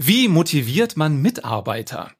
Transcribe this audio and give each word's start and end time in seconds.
Wie 0.00 0.28
motiviert 0.28 0.96
man 0.96 1.20
Mitarbeiter? 1.20 2.12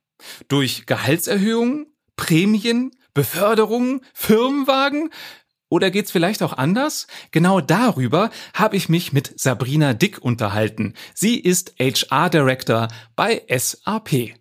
Durch 0.48 0.86
Gehaltserhöhungen, 0.86 1.87
Prämien, 2.17 2.91
Beförderungen, 3.15 4.01
Firmenwagen? 4.12 5.11
Oder 5.69 5.93
geht's 5.93 6.11
vielleicht 6.11 6.43
auch 6.43 6.54
anders? 6.54 7.06
Genau 7.30 7.61
darüber 7.61 8.30
habe 8.53 8.75
ich 8.75 8.88
mich 8.88 9.12
mit 9.12 9.38
Sabrina 9.38 9.95
Dick 9.95 10.19
unterhalten. 10.21 10.95
Sie 11.14 11.38
ist 11.38 11.77
HR 11.79 12.30
Director 12.30 12.88
bei 13.14 13.45
SAP. 13.48 14.34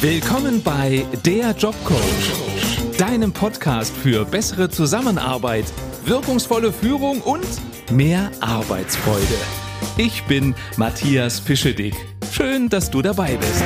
Willkommen 0.00 0.62
bei 0.62 1.04
Der 1.26 1.50
Jobcoach, 1.50 2.96
deinem 2.96 3.32
Podcast 3.32 3.92
für 3.92 4.24
bessere 4.24 4.70
Zusammenarbeit, 4.70 5.64
wirkungsvolle 6.04 6.72
Führung 6.72 7.22
und 7.22 7.48
mehr 7.90 8.30
Arbeitsfreude. 8.38 9.59
Ich 9.96 10.24
bin 10.24 10.54
Matthias 10.76 11.40
Pischedick. 11.40 11.94
Schön, 12.32 12.68
dass 12.68 12.90
du 12.90 13.02
dabei 13.02 13.36
bist. 13.36 13.62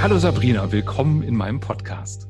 Hallo 0.00 0.18
Sabrina, 0.18 0.70
willkommen 0.72 1.22
in 1.22 1.36
meinem 1.36 1.60
Podcast. 1.60 2.28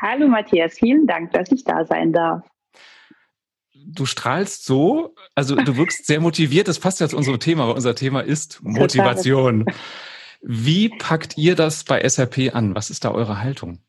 Hallo 0.00 0.28
Matthias, 0.28 0.74
vielen 0.74 1.06
Dank, 1.06 1.32
dass 1.32 1.50
ich 1.50 1.64
da 1.64 1.84
sein 1.84 2.12
darf. 2.12 2.42
Du 3.74 4.06
strahlst 4.06 4.64
so, 4.64 5.14
also 5.34 5.56
du 5.56 5.76
wirkst 5.76 6.06
sehr 6.06 6.20
motiviert, 6.20 6.68
das 6.68 6.78
passt 6.78 7.00
ja 7.00 7.08
zu 7.08 7.16
unserem 7.16 7.40
Thema, 7.40 7.64
aber 7.64 7.74
unser 7.74 7.94
Thema 7.94 8.20
ist 8.20 8.62
Motivation. 8.62 9.64
Wie 10.42 10.88
packt 10.88 11.36
ihr 11.38 11.56
das 11.56 11.84
bei 11.84 12.00
SRP 12.06 12.54
an? 12.54 12.74
Was 12.74 12.90
ist 12.90 13.04
da 13.04 13.10
eure 13.10 13.40
Haltung? 13.40 13.80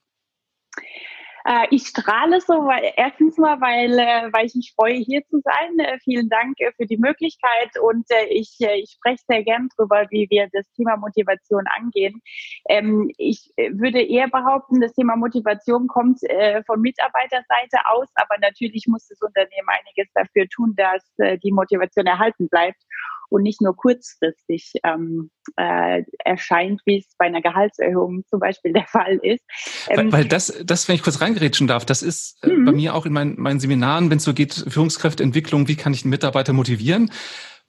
Äh, 1.46 1.68
ich 1.72 1.88
strahle 1.88 2.42
so, 2.42 2.54
weil 2.54 2.92
erstens 2.96 3.38
mal, 3.38 3.60
weil, 3.62 3.98
äh, 3.98 4.32
weil 4.34 4.46
ich 4.46 4.56
mich 4.56 4.74
freue, 4.76 4.96
hier 4.96 5.26
zu 5.28 5.42
sein. 5.44 5.80
Äh, 5.80 6.00
vielen 6.04 6.30
Dank 6.30 6.58
für 6.78 6.86
die 6.86 6.98
Möglichkeit 6.98 7.72
und 7.82 8.06
ich, 8.30 8.56
ich 8.60 8.92
spreche 8.92 9.24
sehr 9.28 9.44
gern 9.44 9.70
drüber, 9.76 10.06
wie 10.10 10.28
wir 10.30 10.50
das 10.52 10.66
Thema 10.74 10.98
Motivation 10.98 11.64
angehen. 11.78 12.22
Ähm, 12.68 13.12
ich 13.18 13.52
würde 13.58 14.02
eher 14.02 14.28
behaupten, 14.28 14.82
das 14.82 14.94
Thema 14.94 15.16
Motivation 15.16 15.88
kommt 15.88 16.20
von 16.66 16.82
Mitarbeiterseite 16.82 17.78
aus, 17.90 18.08
aber 18.16 18.36
natürlich 18.42 18.86
muss 18.88 19.08
das 19.08 19.22
Unternehmen 19.22 19.68
einiges 19.68 20.12
dafür 20.14 20.48
tun, 20.50 20.74
dass 20.76 21.04
die 21.44 21.52
Motivation 21.52 22.06
erhalten 22.06 22.48
bleibt 22.50 22.82
und 23.30 23.44
nicht 23.44 23.62
nur 23.62 23.76
kurzfristig 23.76 24.74
ähm, 24.84 25.32
äh, 25.56 26.04
erscheint, 26.26 26.82
wie 26.86 27.00
es 27.00 27.16
bei 27.18 27.26
einer 27.26 27.42
Gehaltserhöhung 27.42 28.24
zum 28.28 28.40
Beispiel 28.40 28.74
der 28.74 28.86
Fall 28.88 29.20
ist. 29.22 29.44
Ähm, 29.88 29.98
weil, 29.98 30.12
weil 30.12 30.26
das, 30.26 30.54
das, 30.64 30.88
wenn 30.88 30.96
ich 30.96 31.04
kurz 31.04 31.22
reingerätschen 31.22 31.68
darf, 31.68 31.86
das 31.86 32.02
ist 32.02 32.44
äh, 32.44 32.50
mhm. 32.50 32.66
bei 32.66 32.72
mir 32.72 32.96
auch 32.96 33.06
in 33.06 33.14
meinen, 33.14 33.40
meinen 33.40 33.60
Seminaren, 33.60 34.10
wenn 34.10 34.18
es 34.18 34.24
so 34.24 34.34
geht, 34.34 34.54
Führungskräfteentwicklung, 34.54 35.68
wie 35.68 35.76
kann 35.76 35.94
ich 35.94 36.04
einen 36.04 36.12
Mitarbeiter 36.12 36.54
motivieren? 36.54 37.12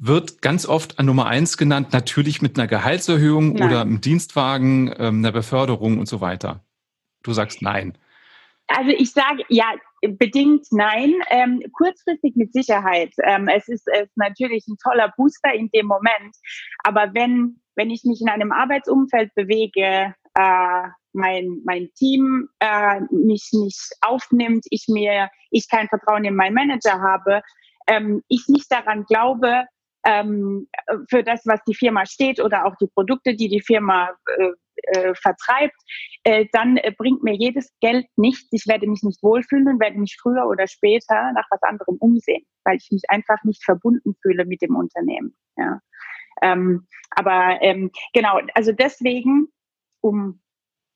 wird 0.03 0.41
ganz 0.41 0.64
oft 0.64 0.98
an 0.98 1.05
Nummer 1.05 1.27
eins 1.27 1.58
genannt, 1.58 1.92
natürlich 1.92 2.41
mit 2.41 2.58
einer 2.58 2.66
Gehaltserhöhung 2.66 3.53
nein. 3.53 3.69
oder 3.69 3.83
einem 3.83 4.00
Dienstwagen, 4.00 4.94
ähm, 4.98 5.19
einer 5.19 5.31
Beförderung 5.31 5.98
und 5.98 6.08
so 6.08 6.22
weiter. 6.22 6.64
Du 7.22 7.34
sagst 7.34 7.61
nein. 7.61 7.98
Also 8.76 8.90
ich 8.90 9.12
sage, 9.12 9.44
ja, 9.48 9.74
bedingt 10.02 10.66
nein. 10.70 11.14
Ähm, 11.28 11.62
kurzfristig 11.72 12.36
mit 12.36 12.52
Sicherheit. 12.52 13.12
Ähm, 13.24 13.48
es 13.48 13.68
ist, 13.68 13.86
es 13.88 14.02
ist 14.02 14.16
natürlich 14.16 14.66
ein 14.68 14.76
toller 14.82 15.12
Booster 15.16 15.52
in 15.52 15.68
dem 15.74 15.86
Moment. 15.86 16.36
Aber 16.84 17.12
wenn, 17.14 17.60
wenn 17.74 17.91
ich 17.91 18.04
mich 18.04 18.20
in 18.20 18.28
einem 18.28 18.52
Arbeitsumfeld 18.52 19.34
bewege, 19.34 20.14
äh, 20.34 20.88
mein, 21.12 21.60
mein 21.64 21.91
Team 21.96 22.48
äh, 22.60 23.00
mich 23.10 23.48
nicht 23.52 23.92
aufnimmt, 24.00 24.64
ich 24.70 24.86
mir, 24.88 25.28
ich 25.50 25.68
kein 25.68 25.88
Vertrauen 25.88 26.24
in 26.24 26.36
meinen 26.36 26.54
Manager 26.54 27.00
habe, 27.00 27.42
ähm, 27.88 28.22
ich 28.28 28.44
nicht 28.46 28.70
daran 28.70 29.04
glaube, 29.04 29.64
ähm, 30.04 30.68
für 31.08 31.22
das, 31.22 31.42
was 31.44 31.60
die 31.66 31.74
Firma 31.74 32.06
steht 32.06 32.41
oder 32.41 32.64
auch 32.64 32.76
die 32.80 32.86
Produkte, 32.86 33.34
die 33.34 33.48
die 33.48 33.60
Firma 33.60 34.10
äh, 34.38 34.50
äh, 34.84 35.14
vertreibt, 35.14 35.77
äh, 36.25 36.47
dann 36.53 36.77
äh, 36.77 36.92
bringt 36.97 37.23
mir 37.23 37.34
jedes 37.34 37.73
Geld 37.81 38.06
nichts. 38.17 38.48
Ich 38.53 38.67
werde 38.67 38.87
mich 38.87 39.03
nicht 39.03 39.22
wohlfühlen 39.22 39.69
und 39.69 39.81
werde 39.81 39.98
mich 39.98 40.16
früher 40.21 40.47
oder 40.47 40.66
später 40.66 41.32
nach 41.32 41.47
was 41.50 41.62
anderem 41.62 41.97
umsehen, 41.99 42.44
weil 42.65 42.77
ich 42.77 42.88
mich 42.91 43.03
einfach 43.09 43.43
nicht 43.44 43.65
verbunden 43.65 44.15
fühle 44.22 44.44
mit 44.44 44.62
dem 44.62 44.77
Unternehmen. 44.77 45.37
Ja. 45.56 45.81
Ähm, 46.43 46.87
aber 47.10 47.59
ähm, 47.60 47.91
genau, 48.12 48.41
also 48.54 48.72
deswegen, 48.72 49.49
um 50.00 50.41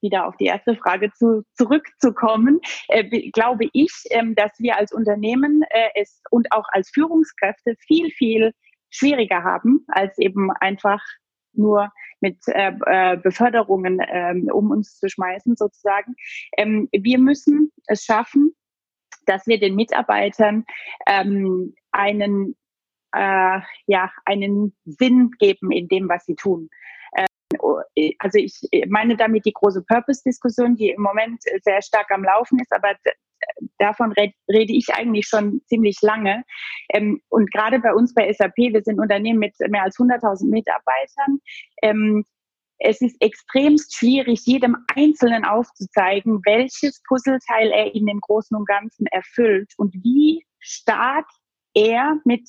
wieder 0.01 0.27
auf 0.27 0.37
die 0.37 0.45
erste 0.45 0.77
Frage 0.77 1.11
zu, 1.13 1.43
zurückzukommen, 1.55 2.61
äh, 2.89 3.31
glaube 3.31 3.69
ich, 3.73 3.91
ähm, 4.11 4.35
dass 4.35 4.53
wir 4.59 4.77
als 4.77 4.93
Unternehmen 4.93 5.63
äh, 5.71 5.89
es 5.95 6.21
und 6.31 6.53
auch 6.53 6.67
als 6.69 6.91
Führungskräfte 6.91 7.75
viel, 7.87 8.11
viel 8.11 8.53
schwieriger 8.91 9.43
haben, 9.43 9.85
als 9.89 10.17
eben 10.19 10.53
einfach 10.53 11.03
nur 11.57 11.93
mit 12.21 12.39
äh, 12.49 12.73
äh, 12.87 13.17
Beförderungen 13.17 14.01
ähm, 14.09 14.49
um 14.53 14.71
uns 14.71 14.99
zu 14.99 15.09
schmeißen 15.09 15.57
sozusagen. 15.57 16.15
Ähm, 16.57 16.89
wir 16.93 17.19
müssen 17.19 17.73
es 17.87 18.05
schaffen, 18.05 18.55
dass 19.27 19.47
wir 19.47 19.59
den 19.59 19.75
Mitarbeitern 19.75 20.65
ähm, 21.07 21.75
einen 21.93 22.57
äh, 23.15 23.61
ja 23.87 24.11
einen 24.25 24.77
Sinn 24.85 25.31
geben 25.39 25.71
in 25.71 25.89
dem, 25.89 26.09
was 26.09 26.25
sie 26.25 26.35
tun. 26.35 26.69
Ähm, 27.17 27.27
also 28.19 28.39
ich 28.39 28.61
meine 28.89 29.17
damit 29.17 29.45
die 29.47 29.53
große 29.53 29.85
Purpose-Diskussion, 29.85 30.77
die 30.77 30.91
im 30.91 31.03
Moment 31.03 31.43
sehr 31.63 31.83
stark 31.83 32.11
am 32.11 32.25
Laufen 32.25 32.59
ist, 32.59 32.73
aber 32.73 32.95
davon 33.79 34.13
rede 34.13 34.73
ich 34.73 34.95
eigentlich 34.95 35.27
schon 35.27 35.61
ziemlich 35.67 35.99
lange. 36.03 36.45
Ähm, 36.91 37.21
und 37.29 37.53
gerade 37.53 37.81
bei 37.81 37.95
uns 37.95 38.15
bei 38.15 38.33
SAP, 38.33 38.57
wir 38.57 38.83
sind 38.83 39.01
Unternehmen 39.01 39.39
mit 39.39 39.55
mehr 39.69 39.83
als 39.83 39.97
100.000 39.97 40.51
Mitarbeitern. 40.51 41.41
Ähm, 41.83 42.25
es 42.79 43.01
ist 43.01 43.17
extremst 43.21 43.97
schwierig, 43.97 44.41
jedem 44.45 44.77
Einzelnen 44.95 45.45
aufzuzeigen, 45.45 46.41
welches 46.45 47.03
Puzzleteil 47.07 47.71
er 47.71 47.95
in 47.95 48.07
dem 48.07 48.21
Großen 48.21 48.57
und 48.57 48.67
Ganzen 48.67 49.07
erfüllt 49.07 49.73
und 49.77 49.95
wie 49.95 50.45
stark 50.59 51.27
er 51.75 52.19
mit 52.25 52.49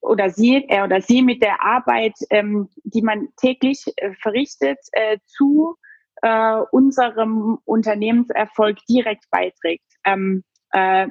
oder 0.00 0.30
sie, 0.30 0.64
er 0.68 0.84
oder 0.84 1.00
sie 1.00 1.22
mit 1.22 1.42
der 1.42 1.62
Arbeit, 1.62 2.14
ähm, 2.30 2.68
die 2.84 3.02
man 3.02 3.28
täglich 3.36 3.84
äh, 3.96 4.14
verrichtet, 4.20 4.78
äh, 4.92 5.18
zu 5.26 5.76
äh, 6.22 6.60
unserem 6.72 7.58
Unternehmenserfolg 7.64 8.78
direkt 8.88 9.24
beiträgt. 9.30 9.86
Ähm, 10.04 10.44
äh, 10.72 11.08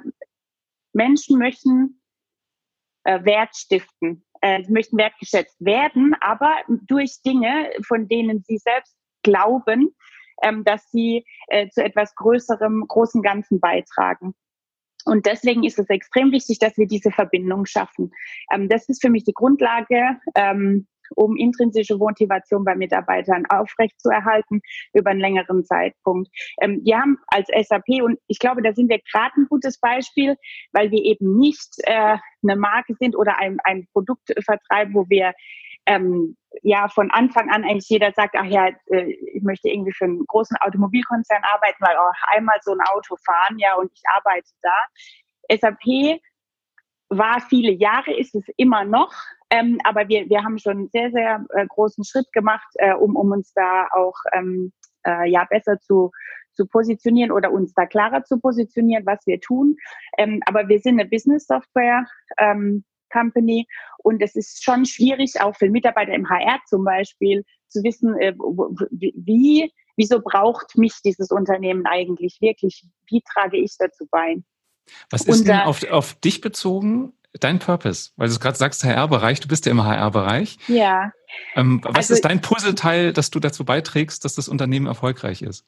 Menschen 0.93 1.37
möchten 1.37 2.01
äh, 3.03 3.23
Wert 3.23 3.55
stiften, 3.55 4.25
äh, 4.41 4.63
möchten 4.69 4.97
wertgeschätzt 4.97 5.55
werden, 5.59 6.15
aber 6.21 6.55
durch 6.67 7.21
Dinge, 7.25 7.71
von 7.85 8.07
denen 8.07 8.43
sie 8.43 8.57
selbst 8.57 8.95
glauben, 9.23 9.95
ähm, 10.43 10.63
dass 10.63 10.89
sie 10.91 11.25
äh, 11.47 11.69
zu 11.69 11.83
etwas 11.83 12.13
Größerem, 12.15 12.85
großen 12.87 13.21
Ganzen 13.21 13.59
beitragen. 13.59 14.35
Und 15.05 15.25
deswegen 15.25 15.63
ist 15.63 15.79
es 15.79 15.89
extrem 15.89 16.31
wichtig, 16.31 16.59
dass 16.59 16.77
wir 16.77 16.85
diese 16.85 17.11
Verbindung 17.11 17.65
schaffen. 17.65 18.11
Ähm, 18.51 18.67
das 18.67 18.89
ist 18.89 19.01
für 19.01 19.09
mich 19.09 19.23
die 19.23 19.33
Grundlage 19.33 20.19
ähm, 20.35 20.87
um 21.15 21.35
intrinsische 21.35 21.97
Motivation 21.97 22.63
bei 22.63 22.75
Mitarbeitern 22.75 23.45
aufrechtzuerhalten 23.47 24.61
über 24.93 25.11
einen 25.11 25.19
längeren 25.19 25.65
Zeitpunkt. 25.65 26.29
Ähm, 26.61 26.81
wir 26.83 26.99
haben 26.99 27.17
als 27.27 27.47
SAP, 27.47 28.01
und 28.03 28.19
ich 28.27 28.39
glaube, 28.39 28.61
da 28.61 28.73
sind 28.73 28.89
wir 28.89 28.99
gerade 29.11 29.33
ein 29.37 29.47
gutes 29.49 29.79
Beispiel, 29.79 30.35
weil 30.71 30.91
wir 30.91 31.03
eben 31.03 31.37
nicht 31.37 31.75
äh, 31.83 32.17
eine 32.43 32.55
Marke 32.55 32.93
sind 32.99 33.15
oder 33.15 33.37
ein, 33.39 33.57
ein 33.63 33.87
Produkt 33.93 34.33
vertreiben, 34.43 34.93
wo 34.93 35.05
wir 35.09 35.33
ähm, 35.87 36.35
ja 36.61 36.87
von 36.89 37.09
Anfang 37.11 37.49
an 37.49 37.63
eigentlich 37.63 37.89
jeder 37.89 38.11
sagt, 38.11 38.35
ach 38.37 38.45
ja, 38.45 38.69
äh, 38.87 39.11
ich 39.33 39.41
möchte 39.41 39.69
irgendwie 39.69 39.93
für 39.93 40.05
einen 40.05 40.25
großen 40.27 40.57
Automobilkonzern 40.57 41.43
arbeiten, 41.43 41.77
weil 41.79 41.95
auch 41.97 42.35
einmal 42.35 42.57
so 42.61 42.71
ein 42.71 42.81
Auto 42.81 43.15
fahren, 43.25 43.57
ja, 43.57 43.75
und 43.75 43.91
ich 43.93 44.01
arbeite 44.13 44.49
da. 44.61 45.57
SAP 45.57 46.19
war 47.09 47.39
viele 47.41 47.71
Jahre, 47.71 48.13
ist 48.13 48.35
es 48.35 48.43
immer 48.57 48.83
noch, 48.83 49.13
ähm, 49.49 49.79
aber 49.83 50.07
wir, 50.07 50.29
wir 50.29 50.43
haben 50.43 50.57
schon 50.57 50.77
einen 50.77 50.89
sehr, 50.89 51.11
sehr 51.11 51.45
äh, 51.55 51.65
großen 51.67 52.03
Schritt 52.03 52.31
gemacht, 52.33 52.67
äh, 52.75 52.93
um, 52.93 53.15
um 53.15 53.31
uns 53.31 53.53
da 53.53 53.87
auch 53.93 54.15
ähm, 54.33 54.73
äh, 55.05 55.29
ja 55.29 55.45
besser 55.49 55.79
zu, 55.79 56.11
zu 56.53 56.65
positionieren 56.65 57.31
oder 57.31 57.51
uns 57.51 57.73
da 57.73 57.85
klarer 57.85 58.23
zu 58.23 58.39
positionieren, 58.39 59.05
was 59.05 59.19
wir 59.25 59.39
tun. 59.39 59.77
Ähm, 60.17 60.41
aber 60.45 60.67
wir 60.67 60.79
sind 60.79 60.99
eine 60.99 61.09
Business 61.09 61.45
Software 61.45 62.05
ähm, 62.37 62.83
Company 63.11 63.65
und 63.99 64.21
es 64.21 64.35
ist 64.35 64.63
schon 64.63 64.85
schwierig, 64.85 65.39
auch 65.39 65.55
für 65.55 65.69
Mitarbeiter 65.69 66.13
im 66.13 66.29
HR 66.29 66.59
zum 66.67 66.83
Beispiel, 66.83 67.43
zu 67.69 67.83
wissen, 67.83 68.17
äh, 68.17 68.33
wie, 68.91 69.71
wieso 69.95 70.21
braucht 70.21 70.77
mich 70.77 70.93
dieses 71.03 71.31
Unternehmen 71.31 71.85
eigentlich 71.85 72.37
wirklich? 72.41 72.85
Wie 73.09 73.21
trage 73.21 73.57
ich 73.57 73.75
dazu 73.77 74.05
bei? 74.11 74.37
Was 75.09 75.25
ist 75.25 75.39
und, 75.39 75.47
denn 75.47 75.59
auf, 75.59 75.89
auf 75.89 76.13
dich 76.15 76.41
bezogen 76.41 77.13
dein 77.43 77.59
Purpose? 77.59 78.11
Weil 78.15 78.29
du 78.29 78.39
gerade 78.39 78.57
sagst 78.57 78.83
HR-Bereich, 78.83 79.39
du 79.39 79.47
bist 79.47 79.65
ja 79.65 79.71
im 79.71 79.83
HR-Bereich. 79.83 80.57
Ja. 80.67 81.11
Ähm, 81.55 81.81
was 81.83 81.95
also, 81.95 82.13
ist 82.15 82.25
dein 82.25 82.41
Puzzleteil, 82.41 83.13
dass 83.13 83.29
du 83.29 83.39
dazu 83.39 83.65
beiträgst, 83.65 84.25
dass 84.25 84.35
das 84.35 84.47
Unternehmen 84.49 84.87
erfolgreich 84.87 85.41
ist? 85.41 85.65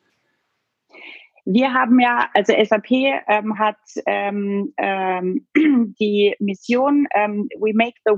Wir 1.45 1.73
haben 1.73 1.99
ja, 1.99 2.29
also 2.33 2.53
SAP 2.53 2.91
ähm, 2.91 3.57
hat 3.57 3.77
ähm, 4.05 4.73
ähm, 4.77 5.47
die 5.99 6.35
Mission 6.39 7.07
ähm, 7.15 7.47
We 7.59 7.73
make 7.73 7.95
the 8.05 8.15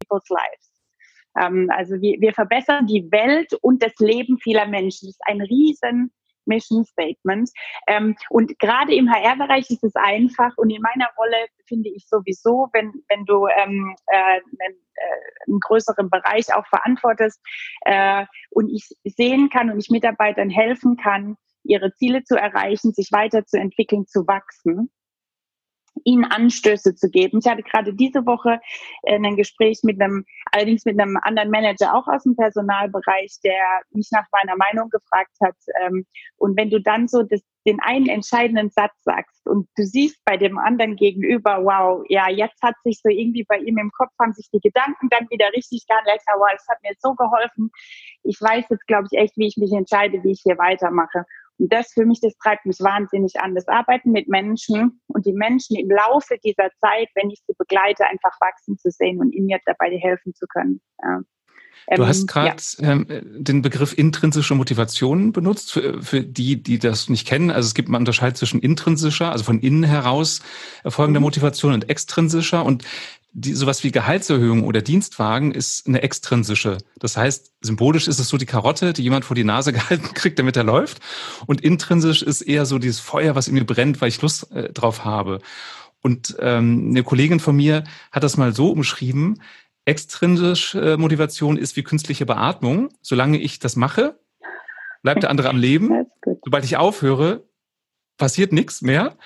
people's 0.00 0.28
lives. 0.30 0.70
Ähm, 1.38 1.70
also 1.70 2.00
wir, 2.00 2.20
wir 2.20 2.32
verbessern 2.32 2.86
die 2.86 3.06
Welt 3.10 3.52
und 3.60 3.82
das 3.82 3.92
Leben 3.98 4.38
vieler 4.38 4.66
Menschen. 4.66 5.08
Das 5.08 5.16
ist 5.16 5.26
ein 5.26 5.40
riesen 5.42 6.10
Mission 6.48 6.84
Statement. 6.84 7.50
Ähm, 7.86 8.16
und 8.30 8.58
gerade 8.58 8.94
im 8.94 9.10
HR-Bereich 9.10 9.70
ist 9.70 9.84
es 9.84 9.94
einfach 9.94 10.56
und 10.56 10.70
in 10.70 10.82
meiner 10.82 11.08
Rolle 11.16 11.46
finde 11.66 11.90
ich 11.90 12.08
sowieso, 12.08 12.68
wenn, 12.72 12.92
wenn 13.08 13.24
du 13.24 13.46
ähm, 13.46 13.94
äh, 14.06 14.16
einen, 14.16 14.76
äh, 14.94 15.46
einen 15.46 15.60
größeren 15.60 16.10
Bereich 16.10 16.52
auch 16.54 16.66
verantwortest 16.66 17.40
äh, 17.82 18.24
und 18.50 18.70
ich 18.70 18.88
sehen 19.04 19.50
kann 19.50 19.70
und 19.70 19.78
ich 19.78 19.90
Mitarbeitern 19.90 20.50
helfen 20.50 20.96
kann, 20.96 21.36
ihre 21.64 21.94
Ziele 21.94 22.24
zu 22.24 22.36
erreichen, 22.36 22.92
sich 22.92 23.10
weiterzuentwickeln, 23.12 24.06
zu 24.06 24.26
wachsen, 24.26 24.90
ihnen 26.04 26.24
Anstöße 26.24 26.94
zu 26.94 27.08
geben. 27.10 27.38
Ich 27.38 27.50
hatte 27.50 27.62
gerade 27.62 27.94
diese 27.94 28.26
Woche 28.26 28.60
äh, 29.02 29.16
ein 29.16 29.36
Gespräch 29.36 29.80
mit 29.82 30.00
einem, 30.00 30.24
allerdings 30.52 30.84
mit 30.84 31.00
einem 31.00 31.18
anderen 31.22 31.50
Manager 31.50 31.94
auch 31.94 32.06
aus 32.08 32.24
dem 32.24 32.36
Personalbereich, 32.36 33.36
der 33.44 33.62
mich 33.90 34.08
nach 34.10 34.26
meiner 34.32 34.56
Meinung 34.56 34.90
gefragt 34.90 35.36
hat. 35.42 35.56
Ähm, 35.82 36.06
und 36.36 36.56
wenn 36.56 36.70
du 36.70 36.80
dann 36.80 37.08
so 37.08 37.22
das, 37.22 37.40
den 37.66 37.80
einen 37.80 38.08
entscheidenden 38.08 38.70
Satz 38.70 38.94
sagst 39.04 39.46
und 39.46 39.68
du 39.76 39.84
siehst 39.84 40.24
bei 40.24 40.36
dem 40.36 40.58
anderen 40.58 40.96
gegenüber, 40.96 41.64
wow, 41.64 42.04
ja, 42.08 42.30
jetzt 42.30 42.62
hat 42.62 42.74
sich 42.82 43.00
so 43.02 43.10
irgendwie 43.10 43.44
bei 43.44 43.58
ihm 43.58 43.78
im 43.78 43.90
Kopf 43.90 44.12
haben 44.20 44.32
sich 44.32 44.48
die 44.52 44.60
Gedanken 44.60 45.08
dann 45.10 45.28
wieder 45.30 45.50
richtig 45.54 45.86
gehandelt, 45.86 46.20
wow, 46.34 46.48
das 46.52 46.66
hat 46.68 46.82
mir 46.82 46.94
so 46.98 47.14
geholfen. 47.14 47.70
Ich 48.22 48.40
weiß 48.40 48.64
jetzt, 48.70 48.86
glaube 48.86 49.08
ich, 49.10 49.18
echt, 49.18 49.36
wie 49.36 49.48
ich 49.48 49.56
mich 49.56 49.72
entscheide, 49.72 50.22
wie 50.22 50.32
ich 50.32 50.40
hier 50.42 50.58
weitermache. 50.58 51.24
Das 51.58 51.92
für 51.92 52.06
mich, 52.06 52.20
das 52.20 52.36
treibt 52.38 52.66
mich 52.66 52.78
wahnsinnig 52.78 53.40
an. 53.40 53.54
Das 53.54 53.66
Arbeiten 53.66 54.12
mit 54.12 54.28
Menschen 54.28 55.00
und 55.08 55.26
die 55.26 55.32
Menschen 55.32 55.76
im 55.76 55.90
Laufe 55.90 56.38
dieser 56.44 56.70
Zeit, 56.80 57.08
wenn 57.14 57.30
ich 57.30 57.40
sie 57.46 57.54
begleite, 57.58 58.06
einfach 58.06 58.40
wachsen 58.40 58.78
zu 58.78 58.90
sehen 58.90 59.18
und 59.18 59.32
ihnen 59.32 59.58
dabei 59.66 59.90
helfen 59.98 60.34
zu 60.34 60.46
können. 60.46 60.80
Ja. 61.02 61.20
Du 61.96 62.06
hast 62.06 62.20
ähm, 62.20 62.26
gerade 62.26 62.62
ja. 62.78 62.92
ähm, 62.92 63.06
den 63.24 63.62
Begriff 63.62 63.96
intrinsische 63.96 64.54
Motivation 64.54 65.32
benutzt, 65.32 65.72
für, 65.72 66.02
für, 66.02 66.22
die, 66.22 66.62
die 66.62 66.78
das 66.78 67.08
nicht 67.08 67.26
kennen. 67.26 67.50
Also 67.50 67.66
es 67.68 67.74
gibt 67.74 67.88
man 67.88 68.02
unterscheidet 68.02 68.36
zwischen 68.36 68.60
intrinsischer, 68.60 69.32
also 69.32 69.44
von 69.44 69.60
innen 69.60 69.84
heraus 69.84 70.42
erfolgender 70.84 71.20
mhm. 71.20 71.24
Motivation 71.24 71.72
und 71.72 71.88
extrinsischer. 71.88 72.64
Und 72.64 72.84
die, 73.32 73.52
sowas 73.52 73.84
wie 73.84 73.90
Gehaltserhöhung 73.90 74.64
oder 74.64 74.82
Dienstwagen 74.82 75.52
ist 75.52 75.86
eine 75.86 76.02
extrinsische. 76.02 76.78
Das 76.98 77.16
heißt, 77.16 77.52
symbolisch 77.60 78.08
ist 78.08 78.18
es 78.18 78.28
so 78.28 78.36
die 78.36 78.46
Karotte, 78.46 78.92
die 78.92 79.02
jemand 79.02 79.24
vor 79.24 79.34
die 79.34 79.44
Nase 79.44 79.72
gehalten 79.74 80.14
kriegt, 80.14 80.38
damit 80.38 80.56
er 80.56 80.64
läuft. 80.64 81.00
Und 81.46 81.60
intrinsisch 81.60 82.22
ist 82.22 82.42
eher 82.42 82.66
so 82.66 82.78
dieses 82.78 83.00
Feuer, 83.00 83.34
was 83.34 83.48
in 83.48 83.54
mir 83.54 83.64
brennt, 83.64 84.00
weil 84.00 84.08
ich 84.08 84.22
Lust 84.22 84.50
äh, 84.52 84.72
drauf 84.72 85.04
habe. 85.04 85.40
Und 86.00 86.36
ähm, 86.40 86.88
eine 86.90 87.02
Kollegin 87.02 87.40
von 87.40 87.56
mir 87.56 87.84
hat 88.12 88.22
das 88.22 88.36
mal 88.36 88.54
so 88.54 88.70
umschrieben, 88.70 89.42
extrinsische 89.84 90.94
äh, 90.94 90.96
Motivation 90.96 91.56
ist 91.56 91.76
wie 91.76 91.82
künstliche 91.82 92.26
Beatmung. 92.26 92.90
Solange 93.02 93.38
ich 93.38 93.58
das 93.58 93.74
mache, 93.74 94.18
bleibt 95.02 95.22
der 95.22 95.30
andere 95.30 95.48
am 95.48 95.56
Leben. 95.56 96.06
Sobald 96.44 96.64
ich 96.64 96.76
aufhöre, 96.76 97.48
passiert 98.16 98.52
nichts 98.52 98.82
mehr. 98.82 99.16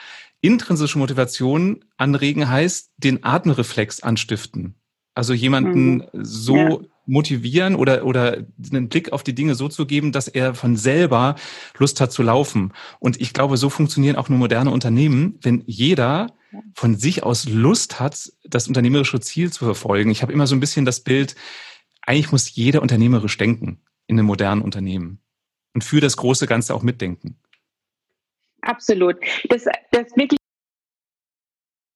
Intrinsische 0.42 0.98
Motivation 0.98 1.84
anregen 1.96 2.48
heißt, 2.48 2.92
den 2.98 3.24
Atemreflex 3.24 4.00
anstiften. 4.00 4.74
Also 5.14 5.34
jemanden 5.34 5.98
mhm. 5.98 6.04
so 6.12 6.56
ja. 6.56 6.78
motivieren 7.06 7.76
oder, 7.76 8.04
oder 8.04 8.44
einen 8.72 8.88
Blick 8.88 9.12
auf 9.12 9.22
die 9.22 9.34
Dinge 9.34 9.54
so 9.54 9.68
zu 9.68 9.86
geben, 9.86 10.10
dass 10.10 10.26
er 10.26 10.54
von 10.54 10.76
selber 10.76 11.36
Lust 11.78 12.00
hat 12.00 12.12
zu 12.12 12.22
laufen. 12.22 12.72
Und 12.98 13.20
ich 13.20 13.32
glaube, 13.32 13.56
so 13.56 13.70
funktionieren 13.70 14.16
auch 14.16 14.28
nur 14.28 14.38
moderne 14.38 14.70
Unternehmen, 14.70 15.38
wenn 15.42 15.62
jeder 15.66 16.32
von 16.74 16.96
sich 16.96 17.22
aus 17.22 17.48
Lust 17.48 18.00
hat, 18.00 18.32
das 18.44 18.68
unternehmerische 18.68 19.20
Ziel 19.20 19.52
zu 19.52 19.64
verfolgen. 19.64 20.10
Ich 20.10 20.22
habe 20.22 20.32
immer 20.32 20.46
so 20.46 20.56
ein 20.56 20.60
bisschen 20.60 20.84
das 20.84 21.00
Bild, 21.00 21.36
eigentlich 22.02 22.32
muss 22.32 22.54
jeder 22.54 22.82
unternehmerisch 22.82 23.38
denken 23.38 23.80
in 24.08 24.18
einem 24.18 24.26
modernen 24.26 24.62
Unternehmen 24.62 25.20
und 25.72 25.84
für 25.84 26.00
das 26.00 26.16
große 26.16 26.46
Ganze 26.46 26.74
auch 26.74 26.82
mitdenken. 26.82 27.36
Absolut. 28.62 29.16
Das, 29.48 29.64
das 29.90 30.16
wirklich 30.16 30.38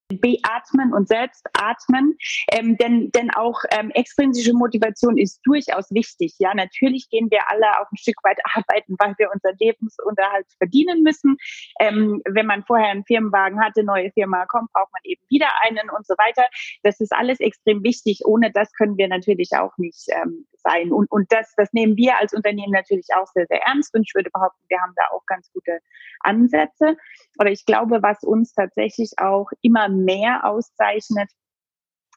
beatmen 0.09 0.93
und 0.95 1.09
selbst 1.09 1.47
atmen, 1.53 2.17
ähm, 2.53 2.77
denn, 2.77 3.11
denn 3.11 3.31
auch 3.31 3.61
ähm, 3.71 3.91
extrinsische 3.91 4.53
Motivation 4.53 5.19
ist 5.19 5.41
durchaus 5.45 5.91
wichtig. 5.91 6.35
Ja, 6.39 6.55
natürlich 6.55 7.09
gehen 7.11 7.29
wir 7.31 7.49
alle 7.51 7.81
auch 7.81 7.91
ein 7.91 7.97
Stück 7.97 8.17
weit 8.23 8.39
arbeiten, 8.55 8.95
weil 8.99 9.15
wir 9.19 9.31
unseren 9.33 9.57
Lebensunterhalt 9.59 10.47
verdienen 10.59 11.03
müssen. 11.03 11.37
Ähm, 11.81 12.23
wenn 12.29 12.47
man 12.47 12.65
vorher 12.65 12.89
einen 12.89 13.05
Firmenwagen 13.05 13.61
hatte, 13.61 13.83
neue 13.83 14.13
Firma 14.13 14.47
kommt, 14.47 14.73
braucht 14.73 14.93
man 14.93 15.03
eben 15.05 15.23
wieder 15.29 15.49
einen 15.63 15.91
und 15.91 16.07
so 16.07 16.15
weiter. 16.15 16.47
Das 16.83 17.01
ist 17.01 17.13
alles 17.13 17.41
extrem 17.41 17.83
wichtig. 17.83 18.21
Ohne 18.25 18.53
das 18.53 18.73
können 18.73 18.97
wir 18.97 19.09
natürlich 19.09 19.51
auch 19.57 19.77
nicht 19.77 20.07
ähm, 20.11 20.47
sein. 20.67 20.93
Und, 20.93 21.11
und 21.11 21.31
das, 21.33 21.53
das 21.57 21.73
nehmen 21.73 21.97
wir 21.97 22.19
als 22.19 22.35
Unternehmen 22.35 22.73
natürlich 22.73 23.07
auch 23.17 23.27
sehr, 23.29 23.47
sehr 23.47 23.63
ernst. 23.63 23.95
Und 23.95 24.03
ich 24.03 24.15
würde 24.15 24.31
behaupten, 24.31 24.65
wir 24.69 24.81
haben 24.81 24.93
da 24.97 25.03
auch 25.13 25.25
ganz 25.27 25.51
gute 25.53 25.81
Ansätze. 26.21 26.97
Aber 27.39 27.51
ich 27.51 27.65
glaube, 27.65 28.03
was 28.03 28.23
uns 28.23 28.53
tatsächlich 28.53 29.13
auch 29.19 29.51
immer 29.63 29.89
mehr 29.89 30.45
auszeichnet, 30.45 31.31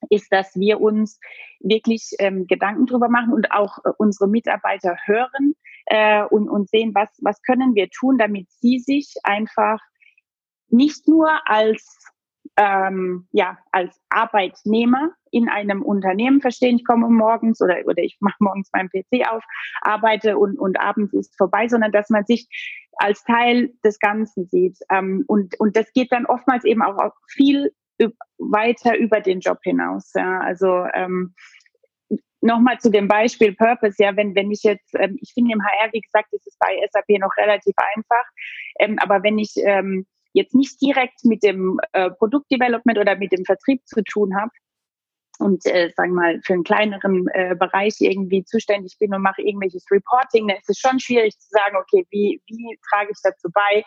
ist, 0.10 0.32
dass 0.32 0.56
wir 0.56 0.80
uns 0.80 1.20
wirklich 1.60 2.12
ähm, 2.20 2.48
Gedanken 2.48 2.86
drüber 2.86 3.10
machen 3.10 3.34
und 3.34 3.52
auch 3.52 3.80
äh, 3.84 3.92
unsere 3.98 4.30
Mitarbeiter 4.30 4.96
hören 5.06 5.56
äh, 5.88 6.24
und, 6.24 6.50
und 6.50 6.70
sehen, 6.70 6.96
was, 6.96 7.10
was 7.22 7.42
können 7.42 7.76
wir 7.76 7.90
tun, 7.90 8.18
damit 8.18 8.50
sie 8.50 8.80
sich 8.80 9.16
einfach 9.24 9.80
nicht 10.70 11.08
nur 11.08 11.30
als 11.46 11.98
ähm, 12.60 13.26
ja, 13.32 13.58
als 13.72 14.02
Arbeitnehmer 14.10 15.12
in 15.32 15.48
einem 15.48 15.82
Unternehmen 15.82 16.42
verstehen, 16.42 16.76
ich 16.76 16.86
komme 16.86 17.08
morgens 17.08 17.62
oder, 17.62 17.78
oder 17.86 18.04
ich 18.04 18.18
mache 18.20 18.36
morgens 18.40 18.70
meinen 18.74 18.90
PC 18.90 19.32
auf, 19.32 19.44
arbeite 19.82 20.38
und, 20.38 20.60
und 20.60 20.78
abends 20.78 21.14
ist 21.14 21.38
vorbei, 21.38 21.70
sondern 21.70 21.94
dass 21.94 22.10
man 22.10 22.26
sich 22.26 22.50
als 22.98 23.24
Teil 23.24 23.72
des 23.86 24.00
Ganzen 24.00 24.46
sieht. 24.48 24.78
Ähm, 24.92 25.24
und, 25.28 25.58
und 25.60 25.78
das 25.78 25.90
geht 25.94 26.12
dann 26.12 26.26
oftmals 26.26 26.66
eben 26.66 26.82
auch, 26.82 27.14
viel 27.30 27.72
weiter 28.38 28.98
über 28.98 29.22
den 29.22 29.40
Job 29.40 29.60
hinaus. 29.64 30.12
Ja. 30.14 30.40
Also 30.42 30.86
ähm, 30.94 31.34
nochmal 32.42 32.80
zu 32.80 32.90
dem 32.92 33.08
Beispiel 33.08 33.56
Purpose, 33.56 33.96
ja, 34.04 34.16
wenn, 34.18 34.36
wenn 34.36 34.52
ich 34.52 34.64
jetzt, 34.64 34.94
ähm, 34.96 35.18
ich 35.22 35.32
finde 35.34 35.54
im 35.54 35.64
HR, 35.64 35.94
wie 35.94 36.02
gesagt, 36.02 36.34
ist 36.34 36.48
es 36.48 36.58
bei 36.60 36.78
SAP 36.92 37.20
noch 37.20 37.36
relativ 37.38 37.76
einfach, 37.78 38.26
ähm, 38.80 38.98
aber 39.00 39.24
wenn 39.24 39.38
ich 39.38 39.54
ähm, 39.58 40.06
jetzt 40.34 40.56
nicht 40.56 40.82
direkt 40.82 41.24
mit 41.24 41.44
dem 41.44 41.80
äh, 41.94 42.10
Produktdevelopment 42.12 43.00
oder 43.00 43.16
mit 43.16 43.32
dem 43.32 43.46
Vertrieb 43.46 43.86
zu 43.86 44.04
tun 44.04 44.36
habe, 44.36 44.52
und 45.40 45.66
äh, 45.66 45.90
sagen 45.96 46.14
mal 46.14 46.40
für 46.44 46.54
einen 46.54 46.64
kleineren 46.64 47.28
äh, 47.34 47.56
Bereich 47.56 47.96
irgendwie 48.00 48.44
zuständig 48.44 48.98
bin 49.00 49.14
und 49.14 49.22
mache 49.22 49.42
irgendwelches 49.42 49.86
Reporting, 49.90 50.48
dann 50.48 50.58
ist 50.58 50.70
es 50.70 50.78
schon 50.78 51.00
schwierig 51.00 51.38
zu 51.40 51.48
sagen, 51.50 51.78
okay, 51.78 52.06
wie, 52.12 52.42
wie 52.46 52.78
trage 52.90 53.12
ich 53.12 53.18
dazu 53.24 53.50
bei? 53.52 53.78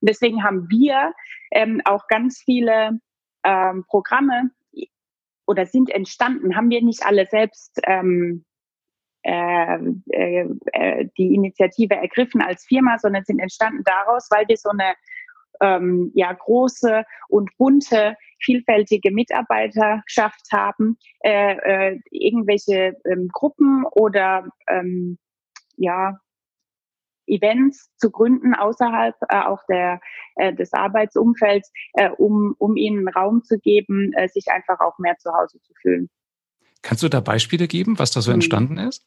Und 0.00 0.08
deswegen 0.08 0.42
haben 0.42 0.68
wir 0.70 1.12
ähm, 1.52 1.82
auch 1.84 2.06
ganz 2.08 2.40
viele 2.42 2.98
ähm, 3.44 3.84
Programme 3.88 4.50
oder 5.46 5.66
sind 5.66 5.90
entstanden, 5.90 6.56
haben 6.56 6.70
wir 6.70 6.82
nicht 6.82 7.04
alle 7.04 7.26
selbst 7.26 7.78
ähm, 7.84 8.46
äh, 9.22 9.78
äh, 10.10 10.46
äh, 10.72 11.08
die 11.18 11.34
Initiative 11.34 11.94
ergriffen 11.94 12.40
als 12.40 12.64
Firma, 12.64 12.98
sondern 12.98 13.24
sind 13.24 13.38
entstanden 13.38 13.82
daraus, 13.84 14.28
weil 14.30 14.48
wir 14.48 14.56
so 14.56 14.70
eine 14.70 14.94
ähm, 15.62 16.10
ja 16.14 16.32
große 16.32 17.04
und 17.28 17.50
bunte, 17.56 18.16
vielfältige 18.40 19.12
Mitarbeiterschaft 19.12 20.52
haben, 20.52 20.98
äh, 21.20 21.92
äh, 21.92 22.00
irgendwelche 22.10 22.96
ähm, 23.04 23.28
Gruppen 23.32 23.84
oder 23.84 24.46
ähm, 24.68 25.18
ja 25.76 26.18
Events 27.26 27.90
zu 27.96 28.10
gründen 28.10 28.54
außerhalb 28.54 29.14
äh, 29.28 29.42
auch 29.42 29.60
der, 29.68 30.00
äh, 30.36 30.52
des 30.52 30.72
Arbeitsumfelds, 30.72 31.70
äh, 31.94 32.10
um, 32.10 32.54
um 32.58 32.76
ihnen 32.76 33.08
Raum 33.08 33.44
zu 33.44 33.58
geben, 33.58 34.12
äh, 34.14 34.28
sich 34.28 34.48
einfach 34.48 34.80
auch 34.80 34.98
mehr 34.98 35.16
zu 35.18 35.32
Hause 35.32 35.60
zu 35.62 35.72
fühlen. 35.80 36.10
Kannst 36.82 37.04
du 37.04 37.08
da 37.08 37.20
Beispiele 37.20 37.68
geben, 37.68 37.98
was 37.98 38.10
da 38.10 38.20
so 38.20 38.32
hm. 38.32 38.34
entstanden 38.34 38.76
ist? 38.76 39.06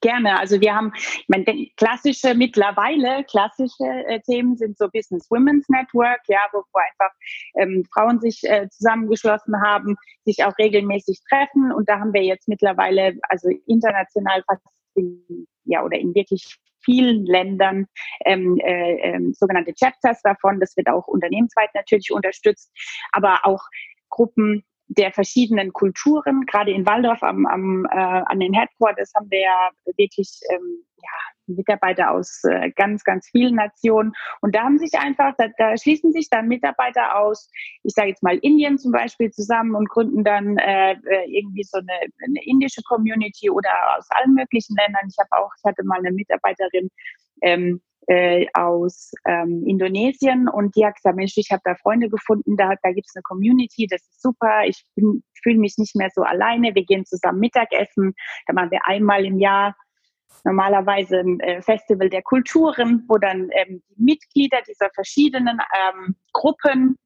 Gerne. 0.00 0.38
Also 0.38 0.60
wir 0.60 0.74
haben, 0.74 0.92
ich 0.94 1.24
meine, 1.28 1.44
klassische 1.76 2.34
mittlerweile 2.34 3.24
klassische 3.24 3.84
äh, 4.06 4.20
Themen 4.20 4.56
sind 4.56 4.78
so 4.78 4.88
Business 4.88 5.28
Women's 5.30 5.68
Network, 5.68 6.20
ja, 6.28 6.40
wo, 6.52 6.58
wo 6.58 6.78
einfach 6.78 7.14
ähm, 7.56 7.84
Frauen 7.92 8.20
sich 8.20 8.44
äh, 8.44 8.68
zusammengeschlossen 8.70 9.60
haben, 9.60 9.96
sich 10.24 10.44
auch 10.44 10.56
regelmäßig 10.58 11.20
treffen. 11.28 11.72
Und 11.72 11.88
da 11.88 11.98
haben 11.98 12.12
wir 12.12 12.22
jetzt 12.22 12.46
mittlerweile, 12.46 13.18
also 13.28 13.48
international 13.66 14.44
fast 14.46 14.62
in, 14.94 15.46
ja 15.64 15.82
oder 15.82 15.98
in 15.98 16.14
wirklich 16.14 16.58
vielen 16.84 17.26
Ländern 17.26 17.86
ähm, 18.24 18.58
äh, 18.58 18.94
äh, 19.00 19.32
sogenannte 19.32 19.74
Chapters 19.74 20.22
davon. 20.22 20.60
Das 20.60 20.76
wird 20.76 20.88
auch 20.88 21.08
unternehmensweit 21.08 21.70
natürlich 21.74 22.12
unterstützt, 22.12 22.70
aber 23.12 23.40
auch 23.42 23.64
Gruppen 24.08 24.64
der 24.88 25.12
verschiedenen 25.12 25.72
Kulturen. 25.72 26.42
Gerade 26.46 26.70
in 26.70 26.86
Waldorf 26.86 27.22
am, 27.22 27.46
am, 27.46 27.86
äh, 27.90 27.96
an 27.96 28.40
den 28.40 28.54
Headquarters 28.54 29.12
haben 29.14 29.30
wir 29.30 29.40
ja 29.40 29.70
wirklich 29.96 30.40
ähm, 30.50 30.84
ja, 31.02 31.54
Mitarbeiter 31.54 32.10
aus 32.10 32.42
äh, 32.44 32.70
ganz, 32.70 33.04
ganz 33.04 33.28
vielen 33.28 33.56
Nationen. 33.56 34.12
Und 34.40 34.54
da 34.54 34.62
haben 34.62 34.78
sich 34.78 34.94
einfach, 34.98 35.34
da, 35.38 35.48
da 35.58 35.76
schließen 35.76 36.12
sich 36.12 36.28
dann 36.30 36.48
Mitarbeiter 36.48 37.18
aus, 37.18 37.50
ich 37.82 37.94
sage 37.94 38.08
jetzt 38.08 38.22
mal 38.22 38.38
Indien 38.38 38.78
zum 38.78 38.92
Beispiel 38.92 39.30
zusammen 39.30 39.74
und 39.74 39.88
gründen 39.88 40.24
dann 40.24 40.58
äh, 40.58 40.92
äh, 40.92 41.24
irgendwie 41.26 41.64
so 41.64 41.78
eine, 41.78 42.10
eine 42.24 42.44
indische 42.44 42.82
Community 42.88 43.50
oder 43.50 43.70
aus 43.96 44.06
allen 44.10 44.34
möglichen 44.34 44.76
Ländern. 44.76 45.08
Ich 45.08 45.16
habe 45.18 45.42
auch, 45.42 45.50
ich 45.56 45.64
hatte 45.64 45.84
mal 45.84 45.98
eine 45.98 46.12
Mitarbeiterin, 46.12 46.90
ähm, 47.42 47.80
äh, 48.06 48.46
aus 48.54 49.12
ähm, 49.26 49.64
Indonesien. 49.66 50.48
Und 50.48 50.76
die 50.76 50.84
hat 50.84 50.96
gesagt, 50.96 51.16
Mensch, 51.16 51.34
ich 51.36 51.50
habe 51.50 51.62
da 51.64 51.74
Freunde 51.74 52.08
gefunden, 52.08 52.56
da, 52.56 52.74
da 52.82 52.92
gibt 52.92 53.08
es 53.08 53.16
eine 53.16 53.22
Community, 53.22 53.86
das 53.86 54.02
ist 54.02 54.22
super, 54.22 54.64
ich 54.66 54.84
fühle 54.94 55.58
mich 55.58 55.76
nicht 55.78 55.96
mehr 55.96 56.10
so 56.14 56.22
alleine, 56.22 56.74
wir 56.74 56.84
gehen 56.84 57.04
zusammen 57.04 57.40
Mittagessen, 57.40 58.14
da 58.46 58.54
machen 58.54 58.70
wir 58.70 58.86
einmal 58.86 59.24
im 59.24 59.38
Jahr 59.38 59.76
normalerweise 60.44 61.18
ein 61.18 61.40
äh, 61.40 61.62
Festival 61.62 62.08
der 62.08 62.22
Kulturen, 62.22 63.04
wo 63.08 63.18
dann 63.18 63.48
ähm, 63.52 63.82
die 63.90 64.02
Mitglieder 64.02 64.58
dieser 64.66 64.90
verschiedenen 64.94 65.58
ähm, 65.74 66.16
Gruppen 66.32 66.96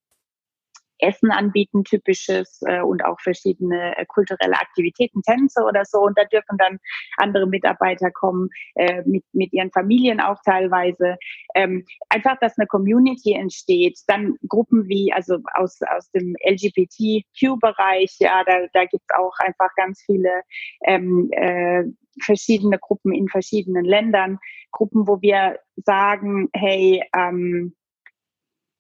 Essen 1.02 1.30
anbieten, 1.30 1.85
typisches 1.85 2.61
äh, 2.66 2.80
und 2.80 3.04
auch 3.04 3.21
verschiedene 3.21 3.97
äh, 3.97 4.07
kulturelle 4.07 4.54
Aktivitäten, 4.54 5.23
Tänze 5.23 5.62
oder 5.62 5.85
so. 5.85 6.00
Und 6.00 6.16
da 6.19 6.25
dürfen 6.25 6.57
dann 6.59 6.78
andere 7.16 7.47
Mitarbeiter 7.47 8.11
kommen, 8.11 8.49
äh, 8.75 9.02
mit, 9.04 9.25
mit 9.33 9.52
ihren 9.52 9.71
Familien 9.71 10.21
auch 10.21 10.38
teilweise. 10.45 11.16
Ähm, 11.54 11.85
einfach, 12.09 12.38
dass 12.40 12.59
eine 12.59 12.66
Community 12.66 13.33
entsteht. 13.33 13.99
Dann 14.07 14.37
Gruppen 14.49 14.88
wie, 14.88 15.12
also 15.12 15.38
aus, 15.54 15.78
aus 15.97 16.11
dem 16.11 16.35
LGBTQ-Bereich, 16.45 18.16
ja, 18.19 18.42
da, 18.45 18.66
da 18.73 18.85
gibt 18.85 19.04
es 19.09 19.16
auch 19.19 19.37
einfach 19.38 19.75
ganz 19.76 20.02
viele 20.04 20.42
ähm, 20.85 21.28
äh, 21.33 21.85
verschiedene 22.23 22.78
Gruppen 22.78 23.12
in 23.12 23.28
verschiedenen 23.28 23.85
Ländern. 23.85 24.38
Gruppen, 24.73 25.07
wo 25.07 25.21
wir 25.21 25.59
sagen, 25.76 26.49
hey, 26.52 27.02
ähm, 27.16 27.75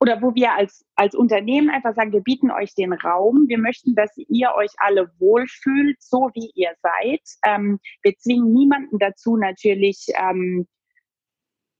oder 0.00 0.22
wo 0.22 0.34
wir 0.34 0.54
als, 0.54 0.84
als 0.94 1.14
Unternehmen 1.14 1.68
einfach 1.68 1.94
sagen, 1.94 2.12
wir 2.12 2.22
bieten 2.22 2.50
euch 2.50 2.74
den 2.74 2.94
Raum, 2.94 3.44
wir 3.48 3.58
möchten, 3.58 3.94
dass 3.94 4.10
ihr 4.16 4.52
euch 4.56 4.70
alle 4.78 5.10
wohlfühlt, 5.18 6.02
so 6.02 6.30
wie 6.34 6.50
ihr 6.54 6.72
seid. 6.82 7.20
Ähm, 7.44 7.78
wir 8.02 8.16
zwingen 8.16 8.50
niemanden 8.50 8.98
dazu, 8.98 9.36
natürlich 9.36 10.06
ähm, 10.16 10.66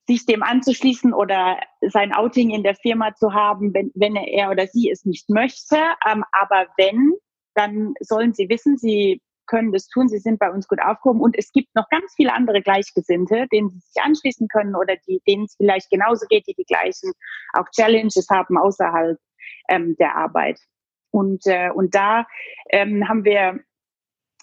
sich 0.07 0.27
dem 0.27 0.43
anzuschließen 0.43 1.15
oder 1.15 1.61
sein 1.81 2.13
Outing 2.13 2.51
in 2.51 2.63
der 2.63 2.75
Firma 2.75 3.15
zu 3.15 3.33
haben, 3.33 3.73
wenn, 3.73 3.91
wenn 3.95 4.17
er 4.17 4.51
oder 4.51 4.67
sie 4.67 4.91
es 4.91 5.07
nicht 5.07 5.31
möchte. 5.31 5.77
Ähm, 6.07 6.25
aber 6.33 6.67
wenn, 6.77 7.15
dann 7.55 7.95
sollen 8.01 8.35
sie 8.35 8.51
wissen, 8.51 8.77
sie 8.77 9.23
können 9.51 9.73
das 9.73 9.89
tun, 9.89 10.09
sie 10.09 10.19
sind 10.19 10.39
bei 10.39 10.51
uns 10.51 10.69
gut 10.69 10.81
aufgehoben 10.81 11.21
und 11.21 11.37
es 11.37 11.51
gibt 11.51 11.75
noch 11.75 11.89
ganz 11.91 12.15
viele 12.15 12.33
andere 12.33 12.63
Gleichgesinnte, 12.63 13.47
denen 13.53 13.69
sie 13.69 13.81
sich 13.81 14.03
anschließen 14.03 14.47
können 14.49 14.77
oder 14.77 14.95
die, 15.09 15.21
denen 15.27 15.45
es 15.45 15.57
vielleicht 15.57 15.91
genauso 15.91 16.27
geht, 16.29 16.47
die 16.47 16.55
die 16.55 16.65
gleichen 16.65 17.13
auch 17.55 17.69
Challenges 17.75 18.29
haben 18.31 18.57
außerhalb 18.57 19.19
ähm, 19.69 19.97
der 19.99 20.15
Arbeit. 20.17 20.61
Und, 21.11 21.47
äh, 21.47 21.71
und 21.75 21.95
da 21.95 22.27
ähm, 22.71 23.09
haben 23.09 23.25
wir, 23.25 23.59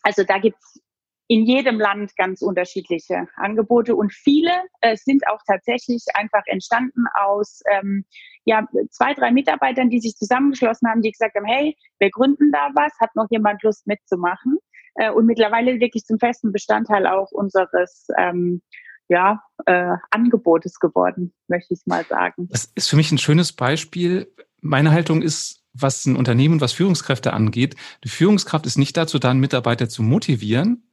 also 0.03 0.23
da 0.23 0.39
gibt's 0.39 0.81
in 1.29 1.45
jedem 1.45 1.79
Land 1.79 2.15
ganz 2.15 2.41
unterschiedliche 2.41 3.27
Angebote 3.35 3.95
und 3.95 4.13
viele 4.13 4.51
äh, 4.81 4.95
sind 4.95 5.27
auch 5.27 5.39
tatsächlich 5.45 6.03
einfach 6.13 6.43
entstanden 6.45 7.05
aus 7.15 7.61
ähm, 7.69 8.05
ja, 8.45 8.65
zwei, 8.91 9.13
drei 9.13 9.31
Mitarbeitern, 9.31 9.89
die 9.89 9.99
sich 9.99 10.15
zusammengeschlossen 10.15 10.89
haben, 10.89 11.01
die 11.01 11.11
gesagt 11.11 11.35
haben, 11.35 11.45
hey, 11.45 11.75
wir 11.99 12.09
gründen 12.11 12.51
da 12.51 12.69
was, 12.75 12.93
hat 12.99 13.13
noch 13.15 13.27
jemand 13.29 13.61
Lust 13.63 13.87
mitzumachen? 13.87 14.57
Äh, 14.97 15.11
und 15.11 15.25
mittlerweile 15.25 15.79
wirklich 15.79 16.05
zum 16.05 16.19
festen 16.19 16.51
Bestandteil 16.51 17.07
auch 17.07 17.31
unseres 17.31 18.07
ähm, 18.17 18.61
ja, 19.07 19.41
äh, 19.65 19.95
Angebotes 20.11 20.79
geworden, 20.79 21.33
möchte 21.47 21.73
ich 21.73 21.81
mal 21.85 22.05
sagen. 22.05 22.49
Das 22.49 22.71
ist 22.75 22.89
für 22.89 22.97
mich 22.97 23.11
ein 23.11 23.17
schönes 23.17 23.53
Beispiel. 23.53 24.31
Meine 24.61 24.91
Haltung 24.91 25.21
ist, 25.21 25.63
was 25.73 26.05
ein 26.05 26.15
Unternehmen, 26.15 26.59
was 26.59 26.73
Führungskräfte 26.73 27.33
angeht, 27.33 27.75
die 28.03 28.09
Führungskraft 28.09 28.65
ist 28.65 28.77
nicht 28.77 28.97
dazu 28.97 29.19
da, 29.19 29.29
einen 29.29 29.39
Mitarbeiter 29.39 29.87
zu 29.87 30.03
motivieren. 30.03 30.83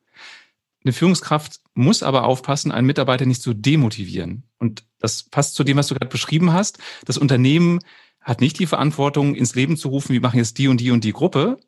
Eine 0.84 0.92
Führungskraft 0.92 1.60
muss 1.72 2.02
aber 2.02 2.24
aufpassen, 2.24 2.70
einen 2.70 2.86
Mitarbeiter 2.86 3.24
nicht 3.24 3.42
zu 3.42 3.54
demotivieren. 3.54 4.44
Und 4.58 4.84
das 5.00 5.22
passt 5.22 5.54
zu 5.54 5.64
dem, 5.64 5.78
was 5.78 5.88
du 5.88 5.94
gerade 5.94 6.10
beschrieben 6.10 6.52
hast. 6.52 6.78
Das 7.06 7.16
Unternehmen 7.16 7.80
hat 8.20 8.42
nicht 8.42 8.58
die 8.58 8.66
Verantwortung, 8.66 9.34
ins 9.34 9.54
Leben 9.54 9.76
zu 9.76 9.88
rufen, 9.88 10.12
wir 10.12 10.20
machen 10.20 10.38
jetzt 10.38 10.58
die 10.58 10.68
und 10.68 10.80
die 10.80 10.90
und 10.90 11.04
die 11.04 11.12
Gruppe, 11.12 11.58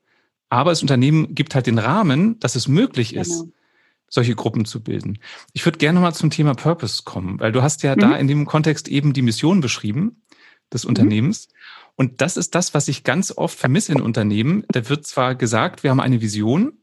aber 0.49 0.71
das 0.71 0.83
Unternehmen 0.83 1.35
gibt 1.35 1.55
halt 1.55 1.67
den 1.67 1.79
Rahmen, 1.79 2.39
dass 2.41 2.55
es 2.55 2.69
möglich 2.69 3.15
ist, 3.15 3.41
genau. 3.41 3.53
solche 4.09 4.35
Gruppen 4.35 4.65
zu 4.65 4.83
bilden. 4.83 5.19
Ich 5.53 5.65
würde 5.65 5.79
gerne 5.79 6.01
mal 6.01 6.15
zum 6.15 6.31
Thema 6.31 6.55
Purpose 6.55 7.03
kommen, 7.05 7.41
weil 7.41 7.53
du 7.53 7.63
hast 7.63 7.83
ja 7.83 7.97
mhm. 7.97 8.01
da 8.01 8.17
in 8.17 8.29
dem 8.29 8.47
Kontext 8.47 8.89
eben 8.89 9.13
die 9.13 9.23
Mission 9.23 9.61
beschrieben 9.61 10.23
des 10.73 10.85
mhm. 10.85 10.91
Unternehmens. 10.91 11.49
Und 11.97 12.21
das 12.21 12.37
ist 12.37 12.55
das, 12.55 12.75
was 12.75 12.89
ich 12.89 13.05
ganz 13.05 13.33
oft 13.37 13.59
vermisse 13.59 13.93
in 13.93 14.03
Unternehmen. 14.03 14.65
Da 14.69 14.89
wird 14.89 15.07
zwar 15.07 15.35
gesagt, 15.35 15.83
wir 15.83 15.91
haben 15.91 16.01
eine 16.01 16.21
Vision, 16.21 16.75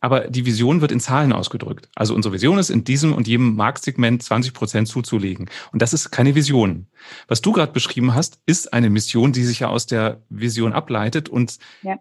aber 0.00 0.28
die 0.28 0.46
Vision 0.46 0.80
wird 0.80 0.92
in 0.92 1.00
Zahlen 1.00 1.32
ausgedrückt. 1.32 1.88
Also 1.94 2.14
unsere 2.14 2.34
Vision 2.34 2.58
ist, 2.58 2.70
in 2.70 2.84
diesem 2.84 3.14
und 3.14 3.26
jedem 3.26 3.56
Marktsegment 3.56 4.22
20 4.22 4.52
Prozent 4.52 4.88
zuzulegen. 4.88 5.50
Und 5.72 5.82
das 5.82 5.92
ist 5.94 6.10
keine 6.10 6.34
Vision. 6.34 6.86
Was 7.26 7.40
du 7.40 7.52
gerade 7.52 7.72
beschrieben 7.72 8.14
hast, 8.14 8.40
ist 8.46 8.72
eine 8.72 8.90
Mission, 8.90 9.32
die 9.32 9.44
sich 9.44 9.60
ja 9.60 9.68
aus 9.68 9.86
der 9.86 10.22
Vision 10.28 10.72
ableitet 10.74 11.28
und 11.28 11.58
ja 11.82 11.98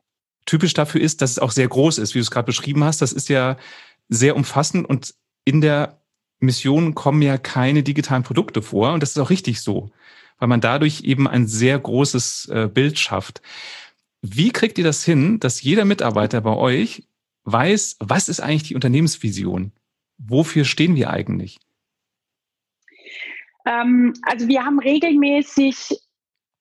typisch 0.49 0.73
dafür 0.73 0.99
ist, 0.99 1.21
dass 1.21 1.31
es 1.31 1.39
auch 1.39 1.51
sehr 1.51 1.67
groß 1.67 1.99
ist, 1.99 2.15
wie 2.15 2.19
du 2.19 2.23
es 2.23 2.31
gerade 2.31 2.47
beschrieben 2.47 2.83
hast. 2.83 3.03
Das 3.03 3.13
ist 3.13 3.29
ja 3.29 3.55
sehr 4.09 4.35
umfassend 4.35 4.89
und 4.89 5.13
in 5.45 5.61
der 5.61 6.01
Mission 6.39 6.95
kommen 6.95 7.21
ja 7.21 7.37
keine 7.37 7.83
digitalen 7.83 8.23
Produkte 8.23 8.63
vor 8.63 8.93
und 8.93 9.03
das 9.03 9.11
ist 9.11 9.19
auch 9.19 9.29
richtig 9.29 9.61
so, 9.61 9.91
weil 10.39 10.47
man 10.47 10.59
dadurch 10.59 11.01
eben 11.01 11.27
ein 11.27 11.47
sehr 11.47 11.77
großes 11.77 12.49
äh, 12.49 12.67
Bild 12.67 12.97
schafft. 12.97 13.43
Wie 14.23 14.49
kriegt 14.49 14.79
ihr 14.79 14.83
das 14.83 15.03
hin, 15.03 15.39
dass 15.39 15.61
jeder 15.61 15.85
Mitarbeiter 15.85 16.41
bei 16.41 16.55
euch 16.55 17.03
weiß, 17.43 17.97
was 17.99 18.27
ist 18.27 18.39
eigentlich 18.39 18.63
die 18.63 18.75
Unternehmensvision? 18.75 19.71
Wofür 20.17 20.65
stehen 20.65 20.95
wir 20.95 21.11
eigentlich? 21.11 21.59
Ähm, 23.67 24.13
also 24.23 24.47
wir 24.47 24.65
haben 24.65 24.79
regelmäßig 24.79 25.99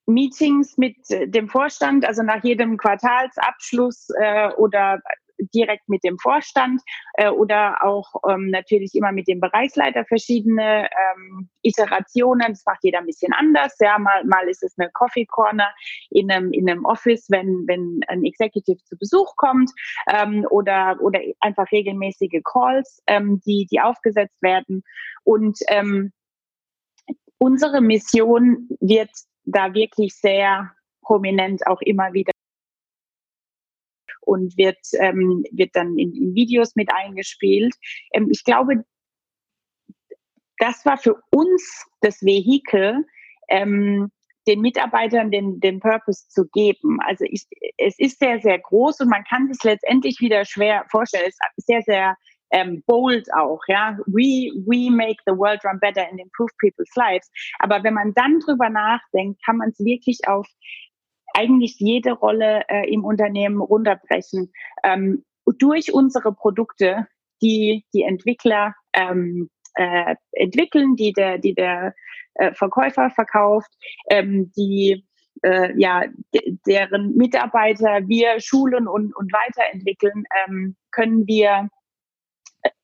Meetings 0.08 0.78
mit 0.78 0.96
äh, 1.10 1.28
dem 1.28 1.48
Vorstand, 1.48 2.04
also 2.04 2.22
nach 2.22 2.42
jedem 2.42 2.76
Quartalsabschluss 2.78 4.08
äh, 4.18 4.48
oder 4.56 5.00
direkt 5.54 5.88
mit 5.88 6.02
dem 6.04 6.18
Vorstand 6.18 6.82
äh, 7.14 7.28
oder 7.28 7.84
auch 7.84 8.14
ähm, 8.28 8.50
natürlich 8.50 8.94
immer 8.94 9.12
mit 9.12 9.28
dem 9.28 9.40
Bereichsleiter 9.40 10.04
verschiedene 10.04 10.88
ähm, 10.90 11.48
Iterationen. 11.62 12.48
Das 12.48 12.64
macht 12.66 12.80
jeder 12.82 12.98
ein 12.98 13.06
bisschen 13.06 13.32
anders. 13.32 13.76
Ja, 13.80 13.98
mal, 13.98 14.24
mal 14.24 14.48
ist 14.48 14.62
es 14.62 14.74
eine 14.78 14.90
Coffee 14.92 15.26
Corner 15.26 15.72
in 16.10 16.30
einem, 16.30 16.52
in 16.52 16.68
einem 16.68 16.84
Office, 16.84 17.26
wenn, 17.30 17.64
wenn 17.66 18.00
ein 18.08 18.24
Executive 18.24 18.82
zu 18.84 18.96
Besuch 18.98 19.36
kommt 19.36 19.70
ähm, 20.12 20.46
oder, 20.50 20.98
oder 21.00 21.20
einfach 21.40 21.70
regelmäßige 21.70 22.42
Calls, 22.44 23.02
ähm, 23.06 23.40
die, 23.46 23.66
die 23.70 23.80
aufgesetzt 23.80 24.42
werden. 24.42 24.82
Und 25.24 25.58
ähm, 25.68 26.12
unsere 27.38 27.80
Mission 27.80 28.68
wird 28.80 29.10
da 29.52 29.74
wirklich 29.74 30.14
sehr 30.14 30.70
prominent 31.02 31.66
auch 31.66 31.80
immer 31.80 32.12
wieder 32.12 32.32
und 34.20 34.56
wird, 34.58 34.78
ähm, 34.98 35.44
wird 35.52 35.74
dann 35.74 35.98
in, 35.98 36.14
in 36.14 36.34
Videos 36.34 36.76
mit 36.76 36.90
eingespielt. 36.92 37.74
Ähm, 38.12 38.28
ich 38.30 38.44
glaube, 38.44 38.84
das 40.58 40.84
war 40.84 40.98
für 40.98 41.16
uns 41.30 41.86
das 42.02 42.20
Vehikel, 42.22 43.06
ähm, 43.48 44.10
den 44.46 44.60
Mitarbeitern 44.60 45.30
den, 45.30 45.60
den 45.60 45.80
Purpose 45.80 46.26
zu 46.28 46.46
geben. 46.52 46.98
Also 47.00 47.24
ich, 47.28 47.46
es 47.76 47.98
ist 47.98 48.18
sehr, 48.18 48.40
sehr 48.40 48.58
groß 48.58 49.00
und 49.00 49.08
man 49.08 49.24
kann 49.24 49.52
sich 49.52 49.62
letztendlich 49.62 50.20
wieder 50.20 50.44
schwer 50.44 50.84
vorstellen. 50.90 51.28
Es 51.28 51.38
ist 51.56 51.66
sehr, 51.66 51.82
sehr 51.82 52.16
ähm, 52.50 52.82
bold 52.86 53.28
auch, 53.34 53.60
ja. 53.68 53.98
We, 54.06 54.52
we 54.66 54.90
make 54.90 55.18
the 55.26 55.32
world 55.32 55.64
run 55.64 55.78
better 55.80 56.06
and 56.08 56.20
improve 56.20 56.50
people's 56.60 56.94
lives. 56.96 57.30
Aber 57.58 57.82
wenn 57.82 57.94
man 57.94 58.14
dann 58.14 58.40
drüber 58.40 58.68
nachdenkt, 58.68 59.44
kann 59.44 59.58
man 59.58 59.70
es 59.70 59.78
wirklich 59.78 60.20
auf 60.26 60.46
eigentlich 61.34 61.76
jede 61.78 62.12
Rolle 62.12 62.62
äh, 62.68 62.90
im 62.92 63.04
Unternehmen 63.04 63.60
runterbrechen. 63.60 64.50
Ähm, 64.82 65.24
durch 65.58 65.92
unsere 65.92 66.32
Produkte, 66.32 67.06
die 67.42 67.84
die 67.94 68.02
Entwickler 68.02 68.74
ähm, 68.92 69.50
äh, 69.74 70.16
entwickeln, 70.32 70.96
die 70.96 71.12
der, 71.12 71.38
die 71.38 71.54
der 71.54 71.94
äh, 72.34 72.52
Verkäufer 72.52 73.10
verkauft, 73.10 73.70
ähm, 74.10 74.52
die 74.56 75.04
äh, 75.42 75.72
ja, 75.78 76.04
deren 76.66 77.14
Mitarbeiter 77.14 78.08
wir 78.08 78.40
schulen 78.40 78.88
und, 78.88 79.14
und 79.14 79.32
weiterentwickeln, 79.32 80.24
ähm, 80.46 80.76
können 80.90 81.26
wir 81.26 81.68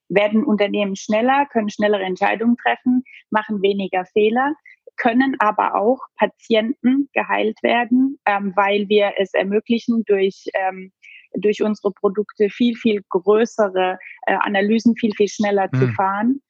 werden 0.08 0.44
Unternehmen 0.44 0.96
schneller, 0.96 1.46
können 1.46 1.70
schnellere 1.70 2.02
Entscheidungen 2.02 2.56
treffen, 2.56 3.04
machen 3.30 3.62
weniger 3.62 4.04
Fehler, 4.06 4.54
können 4.96 5.36
aber 5.38 5.74
auch 5.74 5.98
Patienten 6.16 7.08
geheilt 7.12 7.62
werden, 7.62 8.18
ähm, 8.26 8.52
weil 8.54 8.88
wir 8.88 9.12
es 9.18 9.34
ermöglichen, 9.34 10.04
durch, 10.06 10.44
ähm, 10.54 10.92
durch 11.34 11.62
unsere 11.62 11.92
Produkte 11.92 12.48
viel, 12.48 12.76
viel 12.76 13.02
größere 13.08 13.98
äh, 14.26 14.36
Analysen 14.36 14.94
viel, 14.96 15.12
viel 15.16 15.28
schneller 15.28 15.68
mhm. 15.72 15.78
zu 15.78 15.88
fahren. 15.94 16.40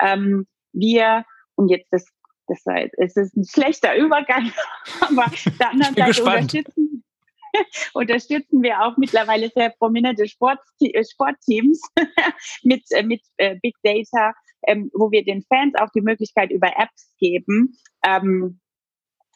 Ähm, 0.00 0.46
wir, 0.72 1.24
und 1.54 1.68
jetzt 1.68 1.88
das, 1.92 2.06
das 2.48 2.62
es 2.98 3.16
ist 3.16 3.36
ein 3.36 3.44
schlechter 3.44 3.94
Übergang, 3.96 4.50
aber 5.00 5.26
der 5.60 5.70
anderen 5.70 5.94
Seite 5.94 6.08
gespannt. 6.08 6.42
unterstützen, 6.42 7.04
unterstützen 7.94 8.62
wir 8.62 8.80
auch 8.82 8.96
mittlerweile 8.96 9.48
sehr 9.48 9.70
prominente 9.70 10.26
Sport, 10.28 10.58
Sportteams 11.10 11.80
mit, 12.62 12.82
äh, 12.90 13.02
mit 13.02 13.22
äh, 13.36 13.56
Big 13.62 13.74
Data, 13.82 14.32
ähm, 14.66 14.90
wo 14.94 15.10
wir 15.10 15.24
den 15.24 15.42
Fans 15.42 15.74
auch 15.76 15.90
die 15.94 16.00
Möglichkeit 16.00 16.50
über 16.50 16.68
Apps 16.76 17.14
geben, 17.18 17.76
ähm, 18.04 18.60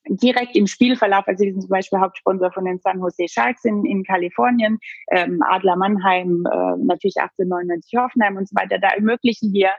direkt 0.08 0.54
im 0.54 0.68
Spielverlauf, 0.68 1.26
also 1.26 1.44
wir 1.44 1.52
sind 1.52 1.62
zum 1.62 1.70
Beispiel 1.70 1.99
Hauptsponsor 1.99 2.52
von 2.52 2.64
den 2.64 2.78
San 2.78 3.00
Jose 3.00 3.26
Sharks 3.28 3.64
in, 3.64 3.85
in 3.85 4.04
Kalifornien, 4.04 4.78
ähm, 5.11 5.42
Adler 5.49 5.75
Mannheim, 5.75 6.44
äh, 6.46 6.76
natürlich 6.78 7.16
1899 7.16 7.99
Hoffenheim 7.99 8.37
und 8.37 8.49
so 8.49 8.54
weiter, 8.54 8.78
da 8.78 8.90
ermöglichen 8.90 9.52
wir 9.52 9.73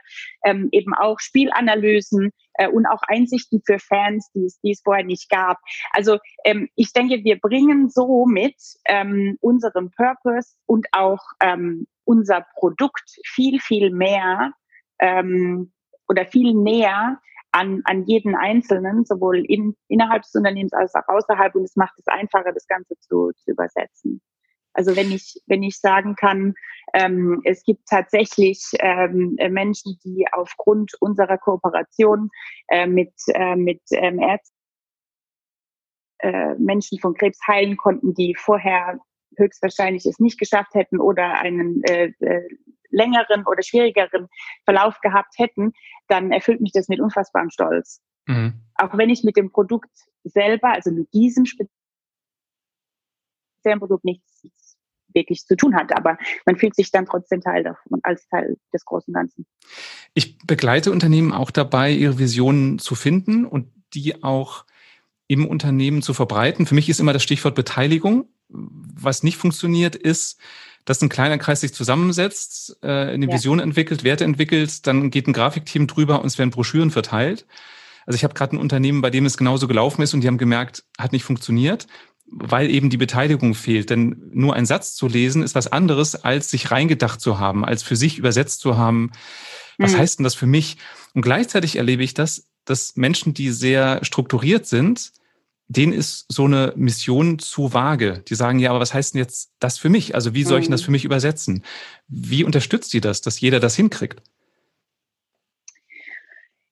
eben 0.70 0.94
auch 0.94 1.18
Spielanalysen 1.18 2.30
äh, 2.58 2.68
und 2.68 2.86
auch 2.86 3.02
Einsichten 3.08 3.62
für 3.64 3.78
Fans, 3.78 4.30
die 4.34 4.44
es, 4.44 4.60
die 4.60 4.72
es 4.72 4.82
vorher 4.82 5.04
nicht 5.04 5.30
gab. 5.30 5.58
Also 5.92 6.18
ähm, 6.44 6.68
ich 6.74 6.92
denke, 6.92 7.24
wir 7.24 7.40
bringen 7.40 7.88
somit 7.88 8.56
ähm, 8.86 9.38
unseren 9.40 9.90
Purpose 9.90 10.54
und 10.66 10.86
auch 10.92 11.22
ähm, 11.40 11.86
unser 12.04 12.46
Produkt 12.54 13.10
viel, 13.24 13.60
viel 13.60 13.90
mehr 13.90 14.52
ähm, 14.98 15.72
oder 16.08 16.26
viel 16.26 16.54
näher 16.54 17.20
an, 17.50 17.82
an 17.84 18.04
jeden 18.04 18.34
Einzelnen, 18.34 19.04
sowohl 19.04 19.44
in, 19.46 19.74
innerhalb 19.88 20.22
des 20.22 20.34
Unternehmens 20.34 20.72
als 20.72 20.94
auch 20.94 21.08
außerhalb. 21.08 21.54
Und 21.54 21.64
es 21.64 21.76
macht 21.76 21.98
es 21.98 22.06
einfacher, 22.06 22.52
das 22.52 22.66
Ganze 22.66 22.94
zu, 23.00 23.30
zu 23.36 23.50
übersetzen. 23.50 24.20
Also 24.78 24.94
wenn 24.94 25.10
ich, 25.10 25.42
wenn 25.46 25.64
ich 25.64 25.80
sagen 25.80 26.14
kann, 26.14 26.54
ähm, 26.94 27.40
es 27.42 27.64
gibt 27.64 27.88
tatsächlich 27.88 28.62
ähm, 28.78 29.36
Menschen, 29.50 29.98
die 30.04 30.24
aufgrund 30.30 30.92
unserer 31.00 31.36
Kooperation 31.36 32.30
äh, 32.68 32.86
mit, 32.86 33.12
äh, 33.34 33.56
mit 33.56 33.82
ähm, 33.90 34.20
Ärzten 34.20 34.54
äh, 36.20 36.54
Menschen 36.54 37.00
von 37.00 37.14
Krebs 37.14 37.40
heilen 37.48 37.76
konnten, 37.76 38.14
die 38.14 38.36
vorher 38.36 39.00
höchstwahrscheinlich 39.36 40.06
es 40.06 40.20
nicht 40.20 40.38
geschafft 40.38 40.74
hätten 40.74 41.00
oder 41.00 41.40
einen 41.40 41.82
äh, 41.82 42.12
äh, 42.20 42.48
längeren 42.90 43.44
oder 43.48 43.64
schwierigeren 43.64 44.28
Verlauf 44.64 45.00
gehabt 45.00 45.34
hätten, 45.38 45.72
dann 46.06 46.30
erfüllt 46.30 46.60
mich 46.60 46.70
das 46.70 46.86
mit 46.88 47.00
unfassbarem 47.00 47.50
Stolz. 47.50 48.00
Mhm. 48.26 48.62
Auch 48.76 48.96
wenn 48.96 49.10
ich 49.10 49.24
mit 49.24 49.36
dem 49.36 49.50
Produkt 49.50 49.90
selber, 50.22 50.68
also 50.68 50.92
mit 50.92 51.12
diesem 51.12 51.46
speziellen 51.46 51.68
Produkt 53.80 54.04
nichts 54.04 54.28
wirklich 55.14 55.44
zu 55.46 55.56
tun 55.56 55.74
hat, 55.74 55.96
aber 55.96 56.18
man 56.46 56.56
fühlt 56.56 56.74
sich 56.74 56.90
dann 56.90 57.06
trotzdem 57.06 57.40
Teil 57.40 57.64
davon, 57.64 58.00
als 58.02 58.26
Teil 58.28 58.56
des 58.72 58.84
großen 58.84 59.12
Ganzen. 59.12 59.46
Ich 60.14 60.38
begleite 60.38 60.92
Unternehmen 60.92 61.32
auch 61.32 61.50
dabei, 61.50 61.92
ihre 61.92 62.18
Visionen 62.18 62.78
zu 62.78 62.94
finden 62.94 63.44
und 63.44 63.68
die 63.94 64.22
auch 64.22 64.64
im 65.26 65.46
Unternehmen 65.46 66.02
zu 66.02 66.14
verbreiten. 66.14 66.66
Für 66.66 66.74
mich 66.74 66.88
ist 66.88 67.00
immer 67.00 67.12
das 67.12 67.22
Stichwort 67.22 67.54
Beteiligung. 67.54 68.28
Was 68.48 69.22
nicht 69.22 69.36
funktioniert, 69.36 69.94
ist, 69.94 70.40
dass 70.84 71.02
ein 71.02 71.10
kleiner 71.10 71.36
Kreis 71.36 71.60
sich 71.60 71.74
zusammensetzt, 71.74 72.78
äh, 72.82 72.88
eine 72.88 73.26
ja. 73.26 73.32
Vision 73.32 73.60
entwickelt, 73.60 74.04
Werte 74.04 74.24
entwickelt, 74.24 74.86
dann 74.86 75.10
geht 75.10 75.26
ein 75.26 75.34
Grafikteam 75.34 75.86
drüber 75.86 76.20
und 76.20 76.26
es 76.26 76.38
werden 76.38 76.50
Broschüren 76.50 76.90
verteilt. 76.90 77.46
Also 78.06 78.16
ich 78.16 78.24
habe 78.24 78.32
gerade 78.32 78.56
ein 78.56 78.58
Unternehmen, 78.58 79.02
bei 79.02 79.10
dem 79.10 79.26
es 79.26 79.36
genauso 79.36 79.68
gelaufen 79.68 80.00
ist 80.00 80.14
und 80.14 80.22
die 80.22 80.28
haben 80.28 80.38
gemerkt, 80.38 80.84
hat 80.98 81.12
nicht 81.12 81.24
funktioniert, 81.24 81.86
weil 82.30 82.70
eben 82.70 82.90
die 82.90 82.96
Beteiligung 82.96 83.54
fehlt. 83.54 83.90
Denn 83.90 84.30
nur 84.32 84.54
ein 84.54 84.66
Satz 84.66 84.94
zu 84.94 85.08
lesen 85.08 85.42
ist 85.42 85.54
was 85.54 85.70
anderes, 85.70 86.14
als 86.14 86.50
sich 86.50 86.70
reingedacht 86.70 87.20
zu 87.20 87.38
haben, 87.38 87.64
als 87.64 87.82
für 87.82 87.96
sich 87.96 88.18
übersetzt 88.18 88.60
zu 88.60 88.76
haben. 88.76 89.10
Was 89.78 89.92
mhm. 89.92 89.98
heißt 89.98 90.18
denn 90.18 90.24
das 90.24 90.34
für 90.34 90.46
mich? 90.46 90.76
Und 91.14 91.22
gleichzeitig 91.22 91.76
erlebe 91.76 92.02
ich 92.02 92.14
das, 92.14 92.48
dass 92.64 92.96
Menschen, 92.96 93.34
die 93.34 93.50
sehr 93.50 94.04
strukturiert 94.04 94.66
sind, 94.66 95.12
denen 95.68 95.92
ist 95.92 96.26
so 96.28 96.46
eine 96.46 96.72
Mission 96.76 97.38
zu 97.38 97.74
vage. 97.74 98.22
Die 98.28 98.34
sagen, 98.34 98.58
ja, 98.58 98.70
aber 98.70 98.80
was 98.80 98.94
heißt 98.94 99.14
denn 99.14 99.20
jetzt 99.20 99.52
das 99.58 99.78
für 99.78 99.90
mich? 99.90 100.14
Also 100.14 100.34
wie 100.34 100.44
soll 100.44 100.60
ich 100.60 100.66
denn 100.66 100.72
das 100.72 100.82
mhm. 100.82 100.86
für 100.86 100.90
mich 100.92 101.04
übersetzen? 101.04 101.62
Wie 102.08 102.44
unterstützt 102.44 102.92
die 102.92 103.00
das, 103.00 103.20
dass 103.20 103.40
jeder 103.40 103.60
das 103.60 103.76
hinkriegt? 103.76 104.22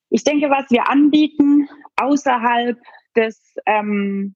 Ich 0.08 0.24
denke, 0.24 0.48
was 0.48 0.70
wir 0.70 0.88
anbieten 0.88 1.68
außerhalb 1.96 2.80
des, 3.14 3.38
ähm, 3.66 4.34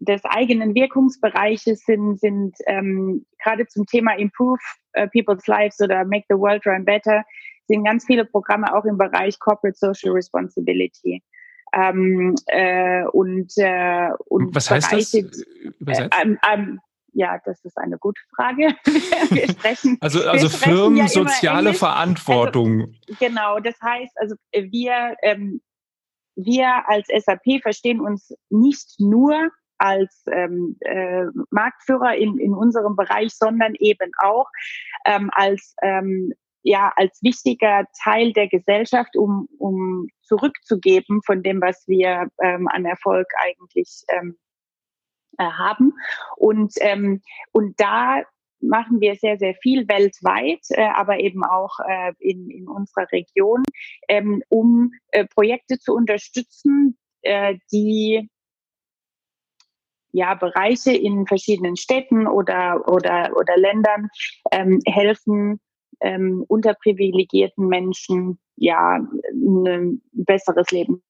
des 0.00 0.24
eigenen 0.24 0.74
Wirkungsbereiches 0.74 1.84
sind, 1.84 2.18
sind 2.18 2.56
ähm, 2.66 3.26
gerade 3.42 3.66
zum 3.66 3.86
Thema 3.86 4.16
Improve 4.18 4.58
uh, 4.98 5.06
People's 5.12 5.46
Lives 5.46 5.80
oder 5.80 6.04
Make 6.04 6.24
the 6.30 6.36
World 6.36 6.66
Run 6.66 6.84
Better, 6.84 7.22
sind 7.68 7.84
ganz 7.84 8.06
viele 8.06 8.24
Programme 8.24 8.74
auch 8.74 8.84
im 8.84 8.98
Bereich 8.98 9.38
Corporate 9.38 9.76
Social 9.78 10.12
Responsibility. 10.12 11.22
Ähm, 11.72 12.34
äh, 12.46 13.04
und, 13.12 13.52
äh, 13.56 14.08
und 14.26 14.54
Was 14.54 14.70
heißt 14.70 14.90
Bereiche, 14.90 15.22
das 15.24 15.42
übersetzt? 15.78 16.14
Äh, 16.14 16.22
ähm, 16.22 16.38
ähm, 16.52 16.80
ja, 17.12 17.38
das 17.44 17.64
ist 17.64 17.76
eine 17.76 17.98
gute 17.98 18.20
Frage. 18.34 18.74
wir 19.30 19.48
sprechen. 19.48 19.98
Also, 20.00 20.26
also 20.28 20.50
wir 20.50 20.50
Firmen 20.50 20.96
ja 20.96 21.08
soziale 21.08 21.74
Verantwortung. 21.74 22.94
Also, 23.06 23.18
genau, 23.20 23.60
das 23.60 23.80
heißt, 23.82 24.12
also 24.16 24.34
wir, 24.52 25.14
ähm, 25.22 25.60
wir 26.36 26.88
als 26.88 27.08
SAP 27.08 27.62
verstehen 27.62 28.00
uns 28.00 28.34
nicht 28.48 28.98
nur 28.98 29.50
als 29.80 30.24
ähm, 30.30 30.76
äh, 30.80 31.24
Marktführer 31.50 32.14
in, 32.16 32.38
in 32.38 32.54
unserem 32.54 32.96
Bereich, 32.96 33.32
sondern 33.34 33.74
eben 33.78 34.12
auch 34.18 34.46
ähm, 35.04 35.30
als 35.32 35.74
ähm, 35.82 36.32
ja 36.62 36.92
als 36.96 37.22
wichtiger 37.22 37.86
Teil 38.02 38.32
der 38.32 38.48
Gesellschaft, 38.48 39.16
um, 39.16 39.48
um 39.58 40.08
zurückzugeben 40.22 41.22
von 41.24 41.42
dem, 41.42 41.60
was 41.60 41.88
wir 41.88 42.28
ähm, 42.42 42.68
an 42.68 42.84
Erfolg 42.84 43.26
eigentlich 43.42 44.04
ähm, 44.08 44.36
äh, 45.38 45.44
haben. 45.44 45.94
Und, 46.36 46.74
ähm, 46.80 47.22
und 47.52 47.80
da 47.80 48.22
machen 48.60 49.00
wir 49.00 49.14
sehr, 49.14 49.38
sehr 49.38 49.54
viel 49.54 49.88
weltweit, 49.88 50.60
äh, 50.70 50.88
aber 50.94 51.18
eben 51.20 51.44
auch 51.44 51.78
äh, 51.88 52.12
in, 52.18 52.50
in 52.50 52.68
unserer 52.68 53.10
Region, 53.10 53.62
ähm, 54.08 54.42
um 54.48 54.92
äh, 55.12 55.24
Projekte 55.26 55.78
zu 55.78 55.94
unterstützen, 55.94 56.98
äh, 57.22 57.56
die 57.72 58.28
ja, 60.12 60.34
Bereiche 60.34 60.92
in 60.92 61.26
verschiedenen 61.26 61.76
Städten 61.76 62.26
oder, 62.26 62.88
oder, 62.88 63.32
oder 63.36 63.56
Ländern 63.56 64.08
ähm, 64.52 64.80
helfen, 64.86 65.60
ähm, 66.00 66.44
unterprivilegierten 66.48 67.66
Menschen 67.68 68.38
ja 68.56 68.98
ein 69.32 70.02
besseres 70.12 70.70
Leben 70.70 71.02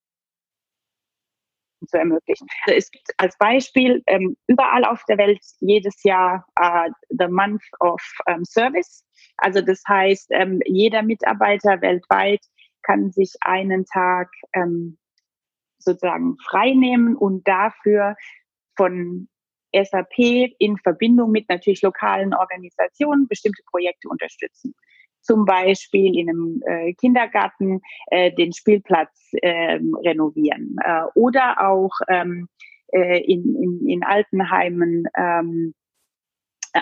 zu 1.87 1.99
ermöglichen. 1.99 2.47
Also 2.67 2.77
es 2.77 2.91
gibt 2.91 3.09
als 3.17 3.37
Beispiel 3.39 4.03
ähm, 4.07 4.37
überall 4.47 4.85
auf 4.85 5.03
der 5.09 5.19
Welt 5.19 5.41
jedes 5.61 6.03
Jahr 6.03 6.47
äh, 6.61 6.91
the 7.09 7.29
Month 7.29 7.63
of 7.81 8.03
ähm, 8.27 8.45
Service. 8.45 9.05
Also 9.39 9.61
das 9.61 9.83
heißt, 9.89 10.29
ähm, 10.33 10.61
jeder 10.67 11.03
Mitarbeiter 11.03 11.81
weltweit 11.81 12.41
kann 12.83 13.11
sich 13.11 13.33
einen 13.41 13.87
Tag 13.87 14.31
ähm, 14.53 14.99
sozusagen 15.79 16.37
frei 16.47 16.73
nehmen 16.73 17.17
und 17.17 17.47
dafür 17.49 18.17
von 18.81 19.29
SAP 19.75 20.55
in 20.59 20.79
Verbindung 20.79 21.33
mit 21.33 21.47
natürlich 21.51 21.83
lokalen 21.83 22.33
Organisationen 22.33 23.29
bestimmte 23.29 23.63
Projekte 23.71 24.09
unterstützen. 24.09 24.75
Zum 25.21 25.45
Beispiel 25.45 26.17
in 26.19 26.31
einem 26.31 26.63
äh, 26.67 26.95
Kindergarten 26.95 27.83
äh, 28.07 28.33
den 28.33 28.55
Spielplatz 28.55 29.13
äh, 29.43 29.79
renovieren 30.03 30.77
oder 31.15 31.69
auch 31.69 31.93
ähm, 32.09 32.49
äh, 32.93 33.21
in, 33.21 33.55
in, 33.55 33.87
in 33.87 34.03
Altenheimen 34.03 35.05
ähm, 35.15 35.75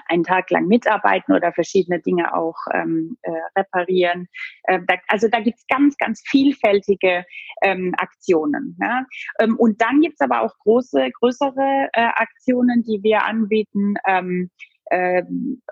einen 0.09 0.25
Tag 0.25 0.51
lang 0.51 0.67
mitarbeiten 0.67 1.35
oder 1.35 1.53
verschiedene 1.53 2.01
Dinge 2.01 2.35
auch 2.35 2.57
ähm, 2.73 3.17
äh, 3.23 3.31
reparieren. 3.57 4.29
Äh, 4.65 4.81
da, 4.87 4.97
also 5.09 5.29
da 5.29 5.41
gibt's 5.41 5.67
ganz, 5.69 5.97
ganz 5.97 6.23
vielfältige 6.27 7.25
ähm, 7.63 7.95
Aktionen. 7.99 8.77
Ja? 8.81 9.05
Ähm, 9.41 9.57
und 9.57 9.81
dann 9.81 10.01
gibt's 10.01 10.21
aber 10.21 10.43
auch 10.43 10.57
große, 10.59 11.11
größere 11.21 11.89
äh, 11.93 12.09
Aktionen, 12.15 12.83
die 12.83 13.01
wir 13.03 13.25
anbieten. 13.25 13.95
Ähm, 14.07 14.51
ähm, 14.91 15.63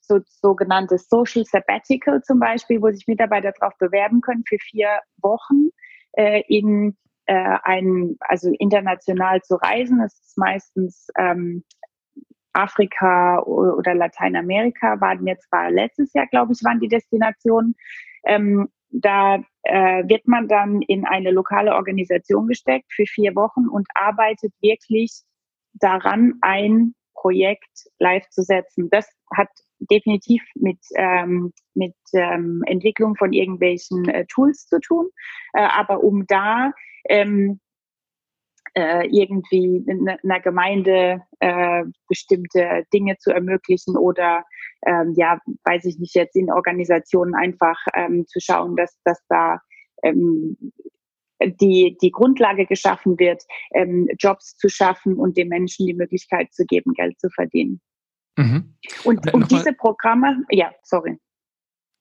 so, 0.00 0.20
sogenannte 0.26 0.98
Social 0.98 1.44
Sabbatical 1.44 2.22
zum 2.22 2.38
Beispiel, 2.38 2.82
wo 2.82 2.90
sich 2.90 3.06
Mitarbeiter 3.06 3.52
darauf 3.58 3.76
bewerben 3.78 4.20
können 4.20 4.44
für 4.46 4.58
vier 4.58 5.00
Wochen 5.18 5.70
äh, 6.12 6.42
in 6.48 6.96
äh, 7.26 7.58
ein, 7.62 8.16
also 8.20 8.50
international 8.58 9.40
zu 9.42 9.54
reisen. 9.56 10.00
Das 10.00 10.12
ist 10.14 10.36
meistens 10.36 11.08
ähm, 11.18 11.64
Afrika 12.52 13.40
oder 13.42 13.94
Lateinamerika 13.94 15.00
waren 15.00 15.26
jetzt 15.26 15.50
war 15.50 15.70
letztes 15.70 16.12
Jahr, 16.12 16.26
glaube 16.26 16.52
ich, 16.52 16.62
waren 16.64 16.80
die 16.80 16.88
Destinationen. 16.88 17.74
Ähm, 18.24 18.68
da 18.90 19.42
äh, 19.62 20.06
wird 20.06 20.28
man 20.28 20.48
dann 20.48 20.82
in 20.82 21.06
eine 21.06 21.30
lokale 21.30 21.74
Organisation 21.74 22.46
gesteckt 22.46 22.92
für 22.92 23.06
vier 23.06 23.34
Wochen 23.34 23.68
und 23.68 23.86
arbeitet 23.94 24.52
wirklich 24.60 25.22
daran, 25.74 26.34
ein 26.42 26.94
Projekt 27.14 27.88
live 27.98 28.28
zu 28.28 28.42
setzen. 28.42 28.88
Das 28.90 29.08
hat 29.34 29.48
definitiv 29.78 30.42
mit, 30.54 30.78
ähm, 30.96 31.52
mit 31.74 31.94
ähm, 32.12 32.62
Entwicklung 32.66 33.16
von 33.16 33.32
irgendwelchen 33.32 34.08
äh, 34.08 34.26
Tools 34.26 34.66
zu 34.66 34.80
tun. 34.80 35.08
Äh, 35.54 35.62
aber 35.62 36.02
um 36.02 36.26
da 36.26 36.72
ähm, 37.08 37.60
äh, 38.74 39.06
irgendwie 39.08 39.84
einer 39.88 40.40
Gemeinde 40.40 41.22
äh, 41.40 41.84
bestimmte 42.08 42.84
Dinge 42.92 43.16
zu 43.18 43.30
ermöglichen 43.30 43.96
oder 43.96 44.44
ähm, 44.86 45.14
ja, 45.16 45.38
weiß 45.64 45.84
ich 45.84 45.98
nicht, 45.98 46.14
jetzt 46.14 46.36
in 46.36 46.50
Organisationen 46.50 47.34
einfach 47.34 47.78
ähm, 47.94 48.26
zu 48.26 48.40
schauen, 48.40 48.76
dass, 48.76 48.98
dass 49.04 49.18
da 49.28 49.60
ähm, 50.02 50.56
die, 51.60 51.96
die 52.00 52.10
Grundlage 52.10 52.66
geschaffen 52.66 53.18
wird, 53.18 53.42
ähm, 53.74 54.08
Jobs 54.18 54.56
zu 54.56 54.68
schaffen 54.68 55.16
und 55.16 55.36
den 55.36 55.48
Menschen 55.48 55.86
die 55.86 55.94
Möglichkeit 55.94 56.52
zu 56.52 56.64
geben, 56.64 56.92
Geld 56.94 57.18
zu 57.20 57.28
verdienen. 57.30 57.80
Mhm. 58.36 58.74
Und, 59.04 59.32
und 59.34 59.50
diese 59.50 59.72
Programme, 59.72 60.44
ja, 60.50 60.72
sorry. 60.82 61.18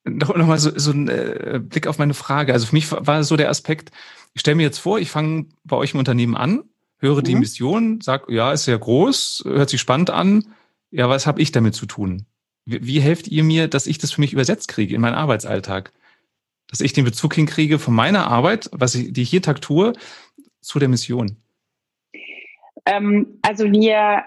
Noch, 0.04 0.36
noch 0.36 0.48
mal 0.48 0.58
so, 0.58 0.72
so 0.78 0.92
ein 0.92 1.08
äh, 1.08 1.60
Blick 1.64 1.86
auf 1.88 2.00
meine 2.00 2.14
Frage. 2.14 2.54
Also 2.54 2.66
für 2.66 2.76
mich 2.76 2.92
war 2.92 3.24
so 3.24 3.38
der 3.38 3.50
Aspekt, 3.50 3.92
ich 4.34 4.42
stelle 4.42 4.56
mir 4.56 4.64
jetzt 4.64 4.80
vor, 4.80 5.00
ich 5.00 5.12
fange 5.12 5.46
bei 5.64 5.76
euch 5.76 5.94
im 5.94 6.00
Unternehmen 6.00 6.36
an, 6.36 6.64
höre 6.98 7.18
mhm. 7.18 7.24
die 7.24 7.36
Mission, 7.36 8.02
sage, 8.02 8.34
ja, 8.34 8.52
ist 8.52 8.66
sehr 8.66 8.80
groß, 8.80 9.44
hört 9.46 9.70
sich 9.70 9.82
spannend 9.82 10.10
an. 10.10 10.54
Ja, 10.90 11.10
was 11.10 11.28
habe 11.28 11.42
ich 11.42 11.52
damit 11.52 11.76
zu 11.76 11.86
tun? 11.86 12.26
Wie, 12.66 12.86
wie 12.86 13.02
helft 13.02 13.28
ihr 13.28 13.44
mir, 13.44 13.68
dass 13.68 13.88
ich 13.88 13.98
das 13.98 14.12
für 14.12 14.22
mich 14.22 14.34
übersetzt 14.34 14.68
kriege 14.68 14.96
in 14.96 15.02
meinen 15.02 15.16
Arbeitsalltag? 15.16 15.92
Dass 16.68 16.82
ich 16.82 16.94
den 16.94 17.06
Bezug 17.06 17.34
hinkriege 17.36 17.80
von 17.80 17.94
meiner 17.94 18.28
Arbeit, 18.28 18.70
was 18.72 18.96
ich, 18.96 19.14
die 19.14 19.22
ich 19.22 19.32
jeden 19.32 19.44
Tag 19.44 19.62
tue, 19.62 19.94
zu 20.62 20.80
der 20.80 20.90
Mission? 20.90 21.38
Ähm, 22.86 23.40
also 23.42 23.66
wir 23.66 24.24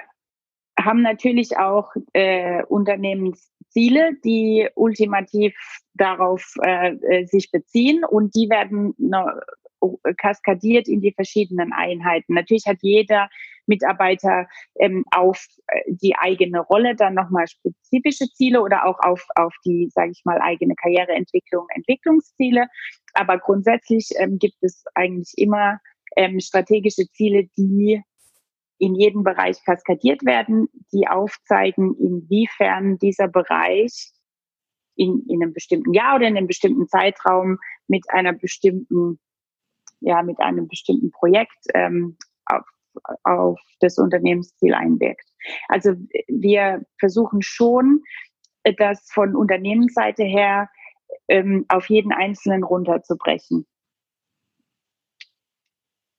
haben 0.78 1.02
natürlich 1.02 1.56
auch 1.56 1.92
äh, 2.12 2.62
Unternehmensziele, 3.74 4.16
die 4.24 4.68
ultimativ 4.74 5.54
darauf 5.94 6.54
äh, 6.62 6.92
äh 6.92 7.26
sich 7.26 7.50
beziehen 7.50 8.04
und 8.04 8.34
die 8.34 8.48
werden 8.48 8.94
kaskadiert 10.16 10.88
in 10.88 11.02
die 11.02 11.12
verschiedenen 11.12 11.72
Einheiten. 11.72 12.34
Natürlich 12.34 12.66
hat 12.66 12.78
jeder 12.80 13.28
Mitarbeiter 13.66 14.46
ähm, 14.78 15.04
auf 15.10 15.46
äh, 15.66 15.80
die 15.86 16.14
eigene 16.16 16.60
Rolle 16.60 16.94
dann 16.96 17.14
nochmal 17.14 17.46
spezifische 17.46 18.26
Ziele 18.32 18.62
oder 18.62 18.86
auch 18.86 18.98
auf, 19.00 19.26
auf 19.36 19.54
die, 19.64 19.88
sage 19.90 20.12
ich 20.12 20.22
mal, 20.24 20.40
eigene 20.40 20.74
Karriereentwicklung, 20.74 21.66
Entwicklungsziele. 21.74 22.66
Aber 23.12 23.38
grundsätzlich 23.38 24.08
ähm, 24.16 24.38
gibt 24.38 24.56
es 24.62 24.84
eigentlich 24.94 25.32
immer 25.36 25.80
ähm, 26.16 26.40
strategische 26.40 27.06
Ziele, 27.10 27.48
die 27.56 28.02
in 28.78 28.94
jedem 28.94 29.22
Bereich 29.22 29.62
kaskadiert 29.64 30.24
werden, 30.24 30.68
die 30.92 31.06
aufzeigen, 31.06 31.94
inwiefern 31.98 32.98
dieser 32.98 33.28
Bereich 33.28 34.12
in, 34.96 35.24
in 35.28 35.42
einem 35.42 35.52
bestimmten 35.52 35.92
Jahr 35.92 36.16
oder 36.16 36.26
in 36.26 36.36
einem 36.36 36.46
bestimmten 36.46 36.88
Zeitraum 36.88 37.58
mit 37.88 38.04
einer 38.10 38.32
bestimmten, 38.32 39.18
ja, 40.00 40.22
mit 40.22 40.38
einem 40.40 40.68
bestimmten 40.68 41.10
Projekt 41.10 41.58
ähm, 41.74 42.16
auf, 42.46 42.64
auf 43.22 43.60
das 43.80 43.98
Unternehmensziel 43.98 44.74
einwirkt. 44.74 45.28
Also 45.68 45.94
wir 46.28 46.84
versuchen 46.98 47.42
schon, 47.42 48.02
das 48.78 49.06
von 49.12 49.36
Unternehmensseite 49.36 50.24
her 50.24 50.68
ähm, 51.28 51.66
auf 51.68 51.90
jeden 51.90 52.12
Einzelnen 52.12 52.64
runterzubrechen 52.64 53.66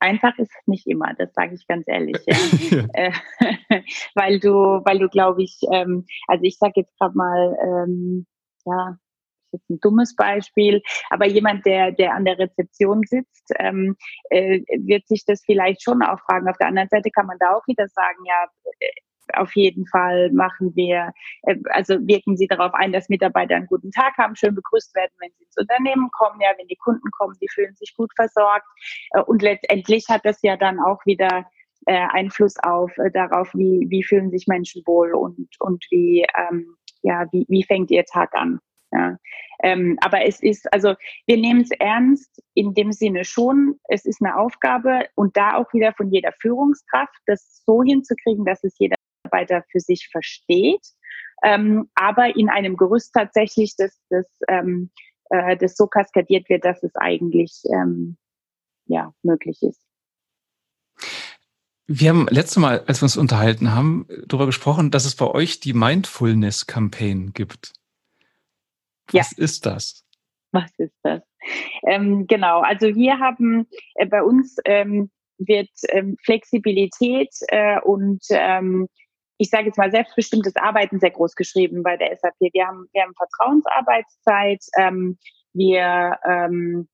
einfach 0.05 0.37
ist 0.37 0.51
es 0.51 0.67
nicht 0.67 0.87
immer, 0.87 1.13
das 1.17 1.33
sage 1.33 1.55
ich 1.55 1.67
ganz 1.67 1.87
ehrlich, 1.87 2.17
ja. 2.25 2.35
Äh, 2.93 3.11
weil 4.15 4.39
du, 4.39 4.53
weil 4.85 4.99
du 4.99 5.09
glaube 5.09 5.43
ich, 5.43 5.59
ähm, 5.71 6.05
also 6.27 6.43
ich 6.43 6.57
sage 6.57 6.73
jetzt 6.77 6.97
gerade 6.97 7.17
mal, 7.17 7.57
ähm, 7.61 8.25
ja, 8.65 8.97
jetzt 9.51 9.69
ein 9.69 9.79
dummes 9.79 10.15
Beispiel, 10.15 10.81
aber 11.09 11.25
jemand, 11.25 11.65
der, 11.65 11.91
der 11.91 12.13
an 12.13 12.25
der 12.25 12.37
Rezeption 12.37 13.01
sitzt, 13.05 13.51
ähm, 13.57 13.95
äh, 14.29 14.61
wird 14.79 15.07
sich 15.07 15.23
das 15.25 15.41
vielleicht 15.45 15.81
schon 15.81 16.01
auch 16.01 16.19
fragen. 16.19 16.49
Auf 16.49 16.57
der 16.57 16.67
anderen 16.67 16.89
Seite 16.89 17.09
kann 17.11 17.25
man 17.25 17.37
da 17.39 17.55
auch 17.55 17.65
wieder 17.67 17.87
sagen, 17.87 18.19
ja, 18.25 18.47
auf 19.33 19.55
jeden 19.55 19.85
Fall 19.87 20.31
machen 20.31 20.75
wir, 20.75 21.11
äh, 21.43 21.55
also 21.71 21.95
wirken 22.07 22.37
Sie 22.37 22.47
darauf 22.47 22.73
ein, 22.73 22.91
dass 22.91 23.09
Mitarbeiter 23.09 23.55
einen 23.55 23.67
guten 23.67 23.91
Tag 23.91 24.17
haben, 24.17 24.35
schön 24.35 24.55
begrüßt 24.55 24.95
werden, 24.95 25.11
wenn 25.19 25.31
sie 25.37 25.43
ins 25.43 25.57
Unternehmen 25.57 26.09
kommen, 26.11 26.39
ja, 26.41 26.49
wenn 26.57 26.67
die 26.67 26.77
Kunden 26.77 27.09
kommen, 27.11 27.35
die 27.41 27.49
fühlen 27.49 27.75
sich 27.75 27.95
gut 27.95 28.11
versorgt. 28.15 28.67
Äh, 29.11 29.21
und 29.21 29.41
letztendlich 29.41 30.05
hat 30.09 30.25
das 30.25 30.41
ja 30.41 30.57
dann 30.57 30.79
auch 30.79 31.05
wieder 31.05 31.45
äh, 31.85 32.07
Einfluss 32.11 32.55
auf 32.63 32.91
darauf, 33.13 33.53
wie, 33.53 33.85
wie 33.89 34.03
fühlen 34.03 34.31
sich 34.31 34.47
Menschen 34.47 34.81
wohl 34.85 35.13
und, 35.13 35.47
und 35.59 35.85
wie, 35.91 36.25
ähm, 36.37 36.75
ja, 37.01 37.27
wie, 37.31 37.45
wie 37.47 37.63
fängt 37.63 37.91
ihr 37.91 38.05
Tag 38.05 38.33
an. 38.33 38.59
Ja. 38.91 39.17
Ähm, 39.63 39.97
aber 40.01 40.25
es 40.25 40.41
ist, 40.41 40.71
also 40.73 40.95
wir 41.25 41.37
nehmen 41.37 41.61
es 41.61 41.71
ernst 41.71 42.41
in 42.53 42.73
dem 42.73 42.91
Sinne 42.91 43.25
schon, 43.25 43.79
es 43.89 44.05
ist 44.05 44.21
eine 44.21 44.37
Aufgabe 44.37 45.07
und 45.15 45.35
da 45.35 45.55
auch 45.55 45.71
wieder 45.73 45.93
von 45.93 46.11
jeder 46.11 46.31
Führungskraft, 46.39 47.17
das 47.25 47.63
so 47.65 47.83
hinzukriegen, 47.83 48.45
dass 48.45 48.63
es 48.63 48.77
jeder 48.77 48.94
Mitarbeiter 49.25 49.63
für 49.71 49.79
sich 49.79 50.07
versteht, 50.11 50.85
ähm, 51.43 51.89
aber 51.95 52.35
in 52.35 52.49
einem 52.49 52.77
Gerüst 52.77 53.13
tatsächlich, 53.13 53.75
das, 53.77 53.99
das, 54.09 54.25
ähm, 54.47 54.89
äh, 55.29 55.57
das 55.57 55.75
so 55.75 55.87
kaskadiert 55.87 56.49
wird, 56.49 56.65
dass 56.65 56.81
es 56.83 56.95
eigentlich 56.95 57.63
ähm, 57.71 58.17
ja, 58.85 59.13
möglich 59.23 59.61
ist. 59.61 59.81
Wir 61.87 62.09
haben 62.09 62.27
letztes 62.29 62.57
Mal, 62.57 62.83
als 62.87 63.01
wir 63.01 63.05
uns 63.05 63.17
unterhalten 63.17 63.73
haben, 63.73 64.07
darüber 64.25 64.47
gesprochen, 64.47 64.89
dass 64.89 65.05
es 65.05 65.15
bei 65.15 65.27
euch 65.27 65.59
die 65.59 65.73
Mindfulness 65.73 66.65
Campaign 66.65 67.33
gibt. 67.33 67.73
Was 69.11 69.37
ja. 69.37 69.43
ist 69.43 69.65
das? 69.67 70.03
Was 70.51 70.71
ist 70.77 70.95
das? 71.03 71.21
Ähm, 71.87 72.25
genau, 72.25 72.61
also 72.61 72.87
wir 72.87 73.19
haben 73.19 73.67
äh, 73.95 74.07
bei 74.07 74.23
uns 74.23 74.55
ähm, 74.65 75.11
wird 75.37 75.69
ähm, 75.89 76.17
Flexibilität 76.23 77.29
äh, 77.49 77.79
und 77.81 78.23
ähm, 78.29 78.87
ich 79.37 79.49
sage 79.49 79.65
jetzt 79.65 79.77
mal, 79.77 79.91
selbstbestimmtes 79.91 80.55
Arbeiten 80.55 80.99
sehr 80.99 81.11
groß 81.11 81.35
geschrieben 81.35 81.83
bei 81.83 81.97
der 81.97 82.15
SAP. 82.15 82.35
Wir 82.39 82.67
haben, 82.67 82.87
wir 82.93 83.03
haben 83.03 83.13
Vertrauensarbeitszeit. 83.15 84.63
Ähm, 84.77 85.17
wir 85.53 86.17
ähm, 86.25 86.87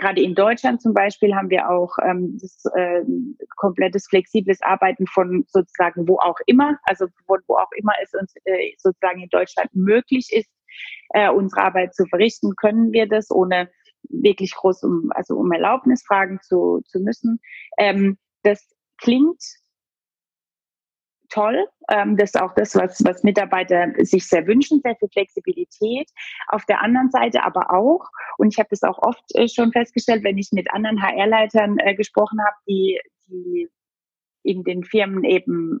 gerade 0.00 0.22
in 0.22 0.34
Deutschland 0.34 0.82
zum 0.82 0.94
Beispiel 0.94 1.34
haben 1.34 1.50
wir 1.50 1.70
auch 1.70 1.96
ähm, 2.02 2.38
das, 2.40 2.64
äh, 2.74 3.02
komplettes 3.56 4.06
flexibles 4.08 4.60
Arbeiten 4.62 5.06
von 5.06 5.44
sozusagen 5.48 6.08
wo 6.08 6.18
auch 6.18 6.38
immer, 6.46 6.78
also 6.84 7.06
wo, 7.26 7.36
wo 7.46 7.56
auch 7.56 7.70
immer 7.76 7.92
es 8.02 8.12
uns 8.14 8.34
äh, 8.44 8.72
sozusagen 8.78 9.20
in 9.20 9.28
Deutschland 9.28 9.70
möglich 9.74 10.28
ist, 10.32 10.50
äh, 11.10 11.30
unsere 11.30 11.62
Arbeit 11.62 11.94
zu 11.94 12.06
verrichten, 12.06 12.56
können 12.56 12.92
wir 12.92 13.06
das 13.06 13.30
ohne 13.30 13.70
wirklich 14.08 14.54
groß 14.54 14.82
um 14.84 15.10
also 15.14 15.36
um 15.36 15.52
Erlaubnis 15.52 16.02
fragen 16.04 16.40
zu, 16.42 16.80
zu 16.86 17.00
müssen. 17.00 17.38
Ähm, 17.78 18.18
das 18.42 18.66
klingt 18.98 19.42
toll. 21.30 21.66
Ähm, 21.88 22.16
das 22.16 22.34
ist 22.34 22.40
auch 22.40 22.54
das, 22.54 22.74
was, 22.74 23.02
was 23.04 23.22
Mitarbeiter 23.22 23.92
sich 23.98 24.26
sehr 24.28 24.46
wünschen, 24.46 24.80
sehr 24.82 24.96
viel 24.96 25.08
Flexibilität. 25.08 26.08
Auf 26.48 26.64
der 26.66 26.82
anderen 26.82 27.10
Seite 27.10 27.44
aber 27.44 27.72
auch, 27.72 28.08
und 28.38 28.52
ich 28.52 28.58
habe 28.58 28.68
das 28.70 28.82
auch 28.82 28.98
oft 28.98 29.24
äh, 29.34 29.48
schon 29.48 29.72
festgestellt, 29.72 30.24
wenn 30.24 30.38
ich 30.38 30.50
mit 30.52 30.70
anderen 30.72 31.02
HR-Leitern 31.02 31.78
äh, 31.78 31.94
gesprochen 31.94 32.40
habe, 32.44 32.56
die, 32.68 33.00
die 33.28 33.68
in 34.42 34.64
den 34.64 34.84
Firmen 34.84 35.24
eben 35.24 35.80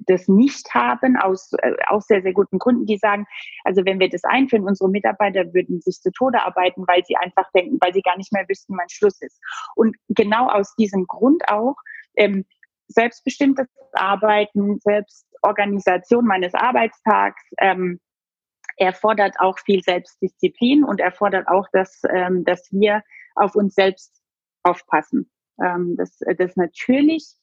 das 0.00 0.28
nicht 0.28 0.74
haben, 0.74 1.16
aus 1.16 1.52
äh, 1.58 1.74
auch 1.88 2.00
sehr, 2.00 2.22
sehr 2.22 2.32
guten 2.32 2.58
Gründen, 2.58 2.86
die 2.86 2.98
sagen, 2.98 3.26
also 3.64 3.84
wenn 3.84 4.00
wir 4.00 4.08
das 4.08 4.24
einführen, 4.24 4.64
unsere 4.64 4.90
Mitarbeiter 4.90 5.52
würden 5.52 5.80
sich 5.80 6.00
zu 6.00 6.10
Tode 6.10 6.42
arbeiten, 6.42 6.84
weil 6.86 7.04
sie 7.04 7.16
einfach 7.16 7.50
denken, 7.52 7.78
weil 7.80 7.92
sie 7.92 8.02
gar 8.02 8.16
nicht 8.16 8.32
mehr 8.32 8.48
wüssten, 8.48 8.76
wann 8.76 8.88
Schluss 8.88 9.20
ist. 9.20 9.40
Und 9.74 9.96
genau 10.08 10.48
aus 10.48 10.74
diesem 10.76 11.06
Grund 11.06 11.48
auch 11.48 11.76
ähm, 12.16 12.44
selbstbestimmtes 12.88 13.66
Arbeiten, 13.92 14.78
Selbstorganisation 14.80 16.24
meines 16.24 16.54
Arbeitstags 16.54 17.42
ähm, 17.58 18.00
erfordert 18.76 19.36
auch 19.38 19.58
viel 19.60 19.82
Selbstdisziplin 19.82 20.84
und 20.84 21.00
erfordert 21.00 21.48
auch, 21.48 21.66
dass, 21.72 22.02
ähm, 22.10 22.44
dass 22.44 22.68
wir 22.72 23.02
auf 23.36 23.54
uns 23.54 23.74
selbst 23.74 24.20
aufpassen. 24.62 25.30
Ähm, 25.62 25.96
das, 25.96 26.18
das 26.18 26.50
ist 26.50 26.56
natürlich 26.56 27.36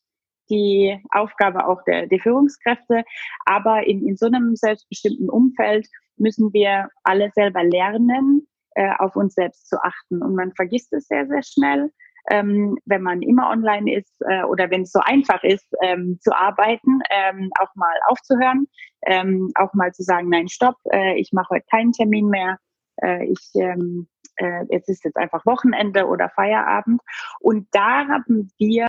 die 0.50 1.00
Aufgabe 1.12 1.66
auch 1.66 1.82
der, 1.86 2.08
der 2.08 2.20
Führungskräfte, 2.20 3.04
aber 3.46 3.88
in, 3.88 4.06
in 4.06 4.18
so 4.18 4.26
einem 4.26 4.56
selbstbestimmten 4.56 5.30
Umfeld 5.30 5.88
müssen 6.18 6.52
wir 6.52 6.90
alle 7.04 7.32
selber 7.34 7.64
lernen, 7.64 8.48
äh, 8.76 8.92
auf 9.00 9.16
uns 9.16 9.34
selbst 9.34 9.70
zu 9.70 9.82
achten. 9.82 10.22
Und 10.22 10.36
man 10.36 10.54
vergisst 10.54 10.92
es 10.94 11.08
sehr, 11.08 11.26
sehr 11.28 11.44
schnell 11.44 11.92
ähm, 12.30 12.78
wenn 12.86 13.02
man 13.02 13.22
immer 13.22 13.50
online 13.50 13.96
ist 13.96 14.22
äh, 14.28 14.44
oder 14.44 14.70
wenn 14.70 14.84
es 14.84 14.92
so 14.92 15.00
einfach 15.00 15.44
ist 15.44 15.68
ähm, 15.82 16.20
zu 16.22 16.36
arbeiten, 16.36 17.00
ähm, 17.10 17.50
auch 17.60 17.74
mal 17.76 17.96
aufzuhören, 18.08 18.68
ähm, 19.06 19.52
auch 19.56 19.74
mal 19.74 19.92
zu 19.94 20.04
sagen, 20.04 20.30
nein, 20.30 20.48
stopp, 20.48 20.76
äh, 20.92 21.20
ich 21.20 21.32
mache 21.34 21.56
heute 21.56 21.66
keinen 21.70 21.92
Termin 21.92 22.28
mehr, 22.28 22.58
äh, 23.02 23.26
ich 23.26 23.40
ähm, 23.56 24.08
äh, 24.38 24.66
es 24.70 24.88
ist 24.88 25.04
jetzt 25.04 25.18
einfach 25.18 25.46
Wochenende 25.46 26.08
oder 26.08 26.30
Feierabend. 26.30 27.02
Und 27.40 27.68
da 27.72 28.08
haben 28.08 28.52
wir 28.58 28.88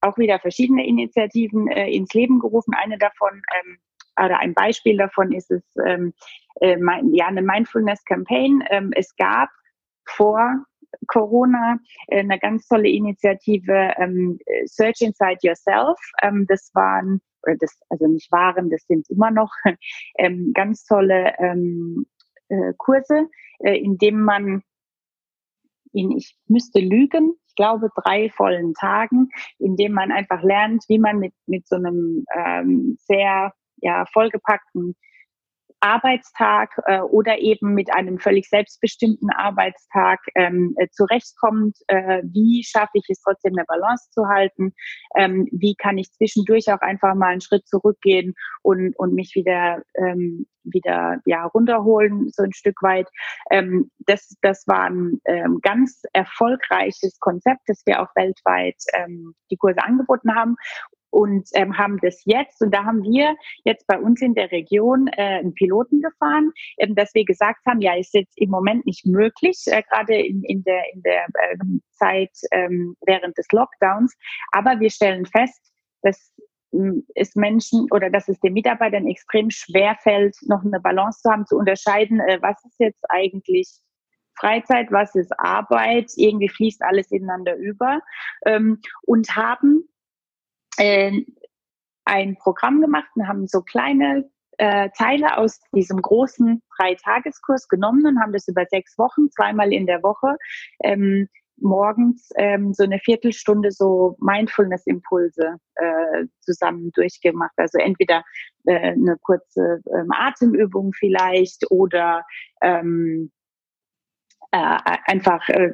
auch 0.00 0.18
wieder 0.18 0.38
verschiedene 0.38 0.86
Initiativen 0.86 1.68
äh, 1.68 1.90
ins 1.90 2.12
Leben 2.14 2.38
gerufen. 2.38 2.74
Eine 2.74 2.98
davon 2.98 3.42
ähm, 3.58 3.78
oder 4.18 4.38
ein 4.38 4.54
Beispiel 4.54 4.96
davon 4.96 5.32
ist 5.32 5.50
es 5.50 5.62
ähm, 5.84 6.14
äh, 6.60 6.76
mein, 6.76 7.12
ja 7.14 7.26
eine 7.26 7.42
Mindfulness 7.42 8.04
Campaign. 8.04 8.64
Ähm, 8.70 8.92
es 8.94 9.14
gab 9.16 9.50
vor 10.04 10.64
Corona 11.06 11.78
äh, 12.08 12.20
eine 12.20 12.38
ganz 12.38 12.66
tolle 12.66 12.88
Initiative 12.88 13.92
ähm, 13.98 14.38
Search 14.66 15.00
Inside 15.00 15.38
Yourself. 15.42 15.98
Ähm, 16.22 16.46
das 16.48 16.70
waren 16.74 17.20
oder 17.42 17.56
das 17.56 17.78
also 17.88 18.06
nicht 18.06 18.30
waren, 18.32 18.70
das 18.70 18.82
sind 18.86 19.08
immer 19.08 19.30
noch 19.30 19.52
ähm, 20.18 20.52
ganz 20.54 20.84
tolle 20.84 21.34
ähm, 21.38 22.06
äh, 22.48 22.72
Kurse, 22.76 23.28
äh, 23.60 23.78
in 23.78 23.98
dem 23.98 24.22
man 24.22 24.62
in 25.92 26.10
ich 26.10 26.36
müsste 26.46 26.80
lügen, 26.80 27.34
ich 27.48 27.54
glaube 27.54 27.90
drei 27.96 28.30
vollen 28.30 28.74
Tagen, 28.74 29.30
in 29.58 29.76
dem 29.76 29.92
man 29.92 30.12
einfach 30.12 30.42
lernt, 30.42 30.84
wie 30.88 30.98
man 30.98 31.18
mit 31.18 31.32
mit 31.46 31.66
so 31.66 31.76
einem 31.76 32.24
ähm, 32.34 32.98
sehr 33.00 33.52
ja 33.78 34.04
vollgepackten 34.12 34.94
Arbeitstag 35.86 36.70
äh, 36.86 37.00
oder 37.00 37.38
eben 37.38 37.74
mit 37.74 37.94
einem 37.94 38.18
völlig 38.18 38.48
selbstbestimmten 38.48 39.30
Arbeitstag 39.30 40.18
ähm, 40.34 40.74
äh, 40.76 40.88
zurechtkommt. 40.90 41.76
Äh, 41.86 42.22
wie 42.24 42.64
schaffe 42.64 42.92
ich 42.94 43.04
es 43.08 43.22
trotzdem 43.22 43.54
eine 43.56 43.64
Balance 43.66 44.10
zu 44.10 44.26
halten? 44.26 44.74
Ähm, 45.16 45.48
wie 45.52 45.76
kann 45.76 45.98
ich 45.98 46.12
zwischendurch 46.12 46.72
auch 46.72 46.80
einfach 46.80 47.14
mal 47.14 47.28
einen 47.28 47.40
Schritt 47.40 47.66
zurückgehen 47.68 48.34
und, 48.62 48.98
und 48.98 49.14
mich 49.14 49.32
wieder 49.34 49.82
ähm, 49.94 50.46
wieder 50.68 51.20
ja 51.26 51.44
runterholen 51.44 52.28
so 52.30 52.42
ein 52.42 52.52
Stück 52.52 52.82
weit. 52.82 53.08
Ähm, 53.50 53.90
das 54.00 54.34
das 54.42 54.66
war 54.66 54.90
ein 54.90 55.20
ähm, 55.24 55.60
ganz 55.62 56.02
erfolgreiches 56.12 57.20
Konzept, 57.20 57.60
das 57.66 57.82
wir 57.86 58.02
auch 58.02 58.08
weltweit 58.16 58.76
ähm, 58.94 59.34
die 59.50 59.56
Kurse 59.56 59.82
angeboten 59.84 60.34
haben 60.34 60.56
und 61.16 61.48
ähm, 61.54 61.78
haben 61.78 61.98
das 62.02 62.22
jetzt. 62.26 62.60
Und 62.60 62.74
da 62.74 62.84
haben 62.84 63.02
wir 63.02 63.34
jetzt 63.64 63.86
bei 63.86 63.98
uns 63.98 64.20
in 64.20 64.34
der 64.34 64.52
Region 64.52 65.08
äh, 65.16 65.38
einen 65.38 65.54
Piloten 65.54 66.02
gefahren, 66.02 66.52
ähm, 66.76 66.94
dass 66.94 67.14
wir 67.14 67.24
gesagt 67.24 67.64
haben, 67.66 67.80
ja, 67.80 67.96
ist 67.96 68.12
jetzt 68.12 68.36
im 68.36 68.50
Moment 68.50 68.84
nicht 68.84 69.06
möglich, 69.06 69.56
äh, 69.64 69.82
gerade 69.88 70.14
in, 70.14 70.42
in 70.42 70.62
der, 70.64 70.82
in 70.92 71.00
der 71.00 71.24
äh, 71.24 71.56
Zeit 71.92 72.32
ähm, 72.52 72.96
während 73.06 73.38
des 73.38 73.46
Lockdowns. 73.50 74.14
Aber 74.52 74.78
wir 74.78 74.90
stellen 74.90 75.24
fest, 75.24 75.72
dass 76.02 76.34
hm, 76.72 77.06
es 77.14 77.34
Menschen 77.34 77.86
oder 77.92 78.10
dass 78.10 78.28
es 78.28 78.38
den 78.40 78.52
Mitarbeitern 78.52 79.06
extrem 79.06 79.48
schwer 79.48 79.96
fällt, 80.02 80.36
noch 80.42 80.62
eine 80.66 80.80
Balance 80.80 81.22
zu 81.22 81.30
haben, 81.30 81.46
zu 81.46 81.56
unterscheiden, 81.56 82.20
äh, 82.20 82.42
was 82.42 82.62
ist 82.66 82.78
jetzt 82.78 83.04
eigentlich 83.08 83.70
Freizeit, 84.38 84.92
was 84.92 85.14
ist 85.14 85.32
Arbeit, 85.38 86.10
irgendwie 86.16 86.50
fließt 86.50 86.82
alles 86.82 87.10
ineinander 87.10 87.56
über 87.56 88.00
ähm, 88.44 88.82
und 89.06 89.34
haben 89.34 89.88
äh, 90.78 91.12
ein 92.04 92.36
Programm 92.36 92.80
gemacht 92.80 93.08
und 93.14 93.28
haben 93.28 93.46
so 93.46 93.62
kleine 93.62 94.30
äh, 94.58 94.88
Teile 94.96 95.36
aus 95.36 95.60
diesem 95.74 96.00
großen 96.00 96.62
Dreitageskurs 96.78 97.68
genommen 97.68 98.06
und 98.06 98.20
haben 98.20 98.32
das 98.32 98.48
über 98.48 98.64
sechs 98.70 98.96
Wochen, 98.98 99.30
zweimal 99.30 99.72
in 99.72 99.86
der 99.86 100.02
Woche, 100.02 100.36
ähm, 100.82 101.28
morgens 101.58 102.30
ähm, 102.36 102.72
so 102.74 102.84
eine 102.84 102.98
Viertelstunde 102.98 103.70
so 103.70 104.16
Mindfulness-Impulse 104.20 105.56
äh, 105.76 106.24
zusammen 106.40 106.90
durchgemacht. 106.92 107.54
Also 107.56 107.78
entweder 107.78 108.22
äh, 108.64 108.92
eine 108.92 109.16
kurze 109.22 109.80
ähm, 109.94 110.08
Atemübung 110.10 110.92
vielleicht 110.92 111.70
oder 111.70 112.24
ähm, 112.62 113.30
äh, 114.52 114.78
einfach 115.06 115.46
äh, 115.48 115.72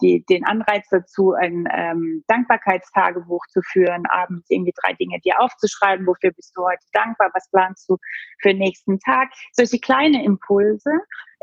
die, 0.00 0.24
den 0.28 0.44
Anreiz 0.44 0.88
dazu, 0.90 1.32
ein 1.32 1.68
ähm, 1.72 2.24
Dankbarkeitstagebuch 2.28 3.46
zu 3.48 3.60
führen, 3.62 4.04
abends 4.06 4.48
irgendwie 4.48 4.74
drei 4.82 4.94
Dinge 4.94 5.20
dir 5.20 5.40
aufzuschreiben, 5.40 6.06
wofür 6.06 6.32
bist 6.32 6.52
du 6.56 6.64
heute 6.64 6.84
dankbar, 6.92 7.30
was 7.34 7.48
planst 7.50 7.88
du 7.88 7.96
für 8.40 8.48
den 8.48 8.58
nächsten 8.58 8.98
Tag. 9.00 9.30
Solche 9.52 9.78
kleine 9.78 10.24
Impulse. 10.24 10.90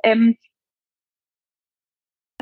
Ähm, 0.03 0.35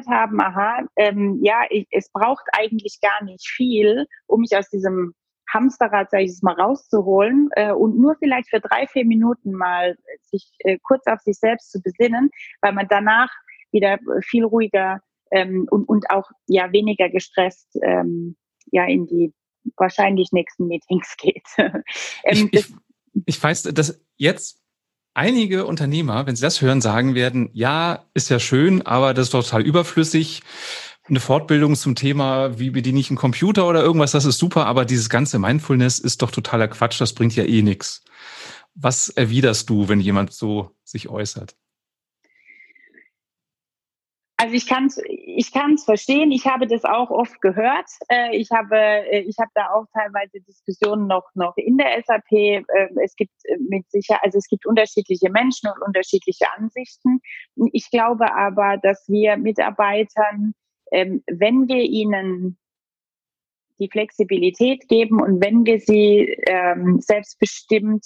haben, 0.07 0.39
aha, 0.39 0.83
ähm, 0.95 1.39
ja, 1.41 1.63
ich, 1.69 1.87
es 1.91 2.09
braucht 2.11 2.45
eigentlich 2.53 2.99
gar 3.01 3.23
nicht 3.23 3.47
viel, 3.47 4.05
um 4.27 4.41
mich 4.41 4.55
aus 4.55 4.69
diesem 4.69 5.13
Hamsterrad, 5.53 6.09
sage 6.11 6.23
ich 6.23 6.31
es 6.31 6.41
mal, 6.41 6.53
rauszuholen 6.53 7.49
äh, 7.53 7.71
und 7.71 7.97
nur 7.97 8.15
vielleicht 8.19 8.49
für 8.49 8.59
drei, 8.59 8.87
vier 8.87 9.05
Minuten 9.05 9.53
mal 9.53 9.97
sich 10.21 10.51
äh, 10.59 10.77
kurz 10.83 11.05
auf 11.07 11.19
sich 11.21 11.37
selbst 11.37 11.71
zu 11.71 11.81
besinnen, 11.81 12.29
weil 12.61 12.73
man 12.73 12.87
danach 12.89 13.29
wieder 13.71 13.97
viel 14.21 14.43
ruhiger 14.43 15.01
ähm, 15.31 15.67
und, 15.69 15.87
und 15.87 16.09
auch 16.09 16.29
ja 16.47 16.71
weniger 16.71 17.09
gestresst 17.09 17.77
ähm, 17.81 18.35
ja 18.71 18.85
in 18.85 19.07
die 19.07 19.33
wahrscheinlich 19.75 20.31
nächsten 20.31 20.67
Meetings 20.67 21.15
geht. 21.17 21.47
ähm, 21.57 22.49
ich, 22.51 22.53
ich, 22.53 22.65
ich 23.25 23.43
weiß, 23.43 23.63
dass 23.63 24.01
jetzt 24.17 24.61
einige 25.13 25.65
Unternehmer, 25.65 26.25
wenn 26.27 26.35
sie 26.35 26.43
das 26.43 26.61
hören, 26.61 26.79
sagen 26.79 27.15
werden, 27.15 27.49
ja, 27.53 28.05
ist 28.13 28.29
ja 28.29 28.39
schön, 28.39 28.83
aber 28.83 29.13
das 29.13 29.27
ist 29.27 29.31
total 29.31 29.63
überflüssig. 29.63 30.43
Eine 31.09 31.19
Fortbildung 31.19 31.75
zum 31.75 31.95
Thema, 31.95 32.59
wie 32.59 32.69
bediene 32.69 32.99
ich 32.99 33.09
einen 33.09 33.17
Computer 33.17 33.67
oder 33.67 33.81
irgendwas, 33.81 34.11
das 34.11 34.25
ist 34.25 34.37
super, 34.37 34.65
aber 34.65 34.85
dieses 34.85 35.09
ganze 35.09 35.39
Mindfulness 35.39 35.99
ist 35.99 36.21
doch 36.21 36.31
totaler 36.31 36.67
Quatsch, 36.67 37.01
das 37.01 37.13
bringt 37.13 37.35
ja 37.35 37.45
eh 37.45 37.61
nichts. 37.61 38.03
Was 38.75 39.09
erwiderst 39.09 39.69
du, 39.69 39.89
wenn 39.89 40.01
jemand 40.01 40.33
so 40.33 40.75
sich 40.83 41.09
äußert? 41.09 41.55
Also 44.39 44.53
ich 44.53 44.67
kann 44.67 44.85
es 44.85 45.01
ich 45.07 45.51
kann's 45.51 45.83
verstehen. 45.83 46.31
Ich 46.31 46.45
habe 46.45 46.67
das 46.67 46.85
auch 46.85 47.09
oft 47.09 47.41
gehört. 47.41 47.89
Äh, 48.07 48.37
ich 48.37 48.51
habe 48.51 48.77
äh, 48.77 49.21
ich 49.21 49.35
habe 49.39 49.49
da 49.55 49.71
auch 49.71 49.85
teilweise 49.93 50.39
Diskussionen 50.41 51.07
noch 51.07 51.25
noch 51.33 51.57
in 51.57 51.77
der 51.77 52.03
SAP. 52.05 52.31
Äh, 52.31 52.63
es 53.03 53.15
gibt 53.15 53.33
mit 53.67 53.89
sicher 53.89 54.19
also 54.23 54.37
es 54.37 54.47
gibt 54.47 54.67
unterschiedliche 54.67 55.31
Menschen 55.31 55.71
und 55.73 55.81
unterschiedliche 55.81 56.45
Ansichten. 56.55 57.19
Ich 57.71 57.89
glaube 57.89 58.31
aber, 58.35 58.77
dass 58.77 59.05
wir 59.07 59.37
Mitarbeitern, 59.37 60.53
ähm, 60.91 61.23
wenn 61.25 61.67
wir 61.67 61.81
ihnen 61.81 62.59
die 63.79 63.89
Flexibilität 63.89 64.87
geben 64.87 65.19
und 65.19 65.43
wenn 65.43 65.65
wir 65.65 65.79
sie 65.79 66.37
ähm, 66.47 66.99
selbstbestimmt 66.99 68.05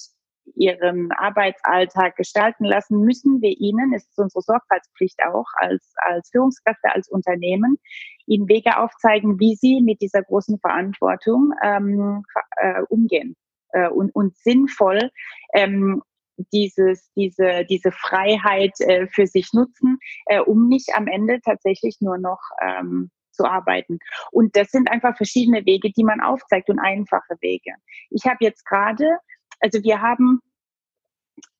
ihren 0.56 1.12
Arbeitsalltag 1.12 2.16
gestalten 2.16 2.66
lassen, 2.66 3.02
müssen 3.02 3.42
wir 3.42 3.52
ihnen, 3.60 3.94
es 3.94 4.08
ist 4.08 4.20
unsere 4.20 4.42
Sorgfaltspflicht 4.42 5.20
auch 5.26 5.48
als, 5.56 5.94
als 5.98 6.30
Führungskräfte, 6.32 6.94
als 6.94 7.10
Unternehmen, 7.10 7.78
ihnen 8.26 8.48
Wege 8.48 8.78
aufzeigen, 8.78 9.40
wie 9.40 9.56
sie 9.56 9.82
mit 9.82 10.02
dieser 10.02 10.24
großen 10.24 10.60
Verantwortung 10.60 11.54
ähm, 11.64 12.24
äh, 12.58 12.82
umgehen 12.90 13.36
äh, 13.74 13.90
und, 13.90 14.14
und 14.16 14.36
sinnvoll 14.38 15.12
ähm, 15.54 16.02
dieses, 16.52 17.12
diese, 17.16 17.66
diese 17.66 17.92
Freiheit 17.92 18.80
äh, 18.80 19.08
für 19.08 19.28
sich 19.28 19.54
nutzen, 19.54 20.00
äh, 20.26 20.40
um 20.40 20.68
nicht 20.68 20.90
am 20.96 21.08
Ende 21.08 21.40
tatsächlich 21.44 21.98
nur 22.00 22.18
noch 22.18 22.40
ähm, 22.62 23.12
zu 23.32 23.46
arbeiten. 23.46 24.00
Und 24.32 24.56
das 24.56 24.70
sind 24.72 24.90
einfach 24.92 25.16
verschiedene 25.16 25.66
Wege, 25.66 25.92
die 25.92 26.04
man 26.04 26.22
aufzeigt 26.22 26.70
und 26.70 26.80
einfache 26.80 27.36
Wege. 27.42 27.74
Ich 28.10 28.26
habe 28.26 28.38
jetzt 28.42 28.66
gerade 28.66 29.08
also 29.62 29.82
wir 29.84 30.02
haben 30.02 30.42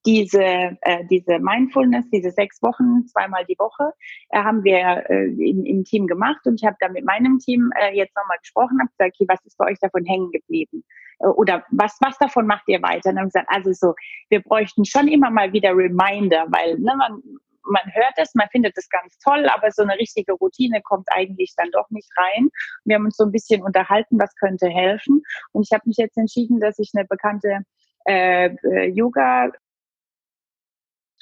diese, 0.04 0.42
äh, 0.80 1.04
diese 1.10 1.38
Mindfulness, 1.38 2.08
diese 2.10 2.30
sechs 2.30 2.60
Wochen, 2.62 3.06
zweimal 3.06 3.44
die 3.46 3.58
Woche, 3.58 3.92
äh, 4.30 4.42
haben 4.42 4.64
wir 4.64 5.08
äh, 5.08 5.26
im, 5.26 5.64
im 5.64 5.84
Team 5.84 6.06
gemacht 6.06 6.40
und 6.44 6.60
ich 6.60 6.66
habe 6.66 6.76
da 6.80 6.88
mit 6.88 7.04
meinem 7.04 7.38
Team 7.38 7.70
äh, 7.80 7.96
jetzt 7.96 8.16
nochmal 8.16 8.38
gesprochen, 8.38 8.78
habe 8.80 8.90
gesagt, 8.90 9.14
okay, 9.14 9.26
was 9.28 9.44
ist 9.46 9.56
bei 9.58 9.70
euch 9.70 9.78
davon 9.80 10.04
hängen 10.04 10.30
geblieben? 10.32 10.84
Äh, 11.20 11.28
oder 11.28 11.64
was, 11.70 11.96
was 12.00 12.18
davon 12.18 12.46
macht 12.46 12.64
ihr 12.66 12.82
weiter? 12.82 13.10
Und 13.10 13.16
dann 13.16 13.18
haben 13.18 13.28
gesagt, 13.28 13.48
also 13.48 13.72
so, 13.72 13.94
wir 14.28 14.42
bräuchten 14.42 14.84
schon 14.84 15.08
immer 15.08 15.30
mal 15.30 15.52
wieder 15.52 15.70
Reminder, 15.70 16.46
weil 16.48 16.78
ne, 16.78 16.94
man, 16.96 17.22
man 17.64 17.94
hört 17.94 18.14
es, 18.16 18.34
man 18.34 18.48
findet 18.50 18.76
es 18.76 18.88
ganz 18.88 19.16
toll, 19.18 19.46
aber 19.48 19.70
so 19.70 19.82
eine 19.82 19.96
richtige 19.96 20.32
Routine 20.32 20.82
kommt 20.82 21.06
eigentlich 21.12 21.54
dann 21.56 21.70
doch 21.70 21.88
nicht 21.90 22.10
rein. 22.16 22.48
Wir 22.84 22.96
haben 22.96 23.04
uns 23.04 23.16
so 23.16 23.24
ein 23.24 23.32
bisschen 23.32 23.62
unterhalten, 23.62 24.18
was 24.18 24.34
könnte 24.34 24.68
helfen. 24.68 25.22
Und 25.52 25.62
ich 25.62 25.72
habe 25.72 25.84
mich 25.86 25.96
jetzt 25.96 26.18
entschieden, 26.18 26.58
dass 26.58 26.80
ich 26.80 26.90
eine 26.94 27.06
bekannte 27.06 27.60
äh, 28.06 28.46
äh, 28.46 28.88
Yoga 28.88 29.52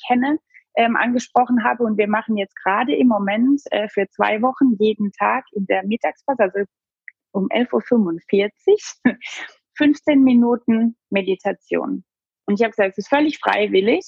kenne, 0.07 0.39
ähm, 0.77 0.97
angesprochen 0.97 1.65
habe. 1.65 1.85
Und 1.85 1.99
wir 1.99 2.09
machen 2.09 2.37
jetzt 2.37 2.57
gerade 2.57 2.95
im 2.95 3.09
Moment 3.09 3.61
äh, 3.71 3.89
für 3.89 4.09
zwei 4.09 4.41
Wochen 4.43 4.77
jeden 4.79 5.13
Tag 5.13 5.45
in 5.53 5.67
der 5.67 5.85
Mittagspause, 5.87 6.43
also 6.43 6.61
um 7.33 7.49
11.45 7.49 9.01
Uhr, 9.05 9.17
15 9.77 10.23
Minuten 10.25 10.97
Meditation. 11.11 12.05
Und 12.47 12.55
ich 12.55 12.63
habe 12.63 12.71
gesagt, 12.71 12.93
es 12.93 12.99
ist 12.99 13.09
völlig 13.09 13.39
freiwillig. 13.39 14.05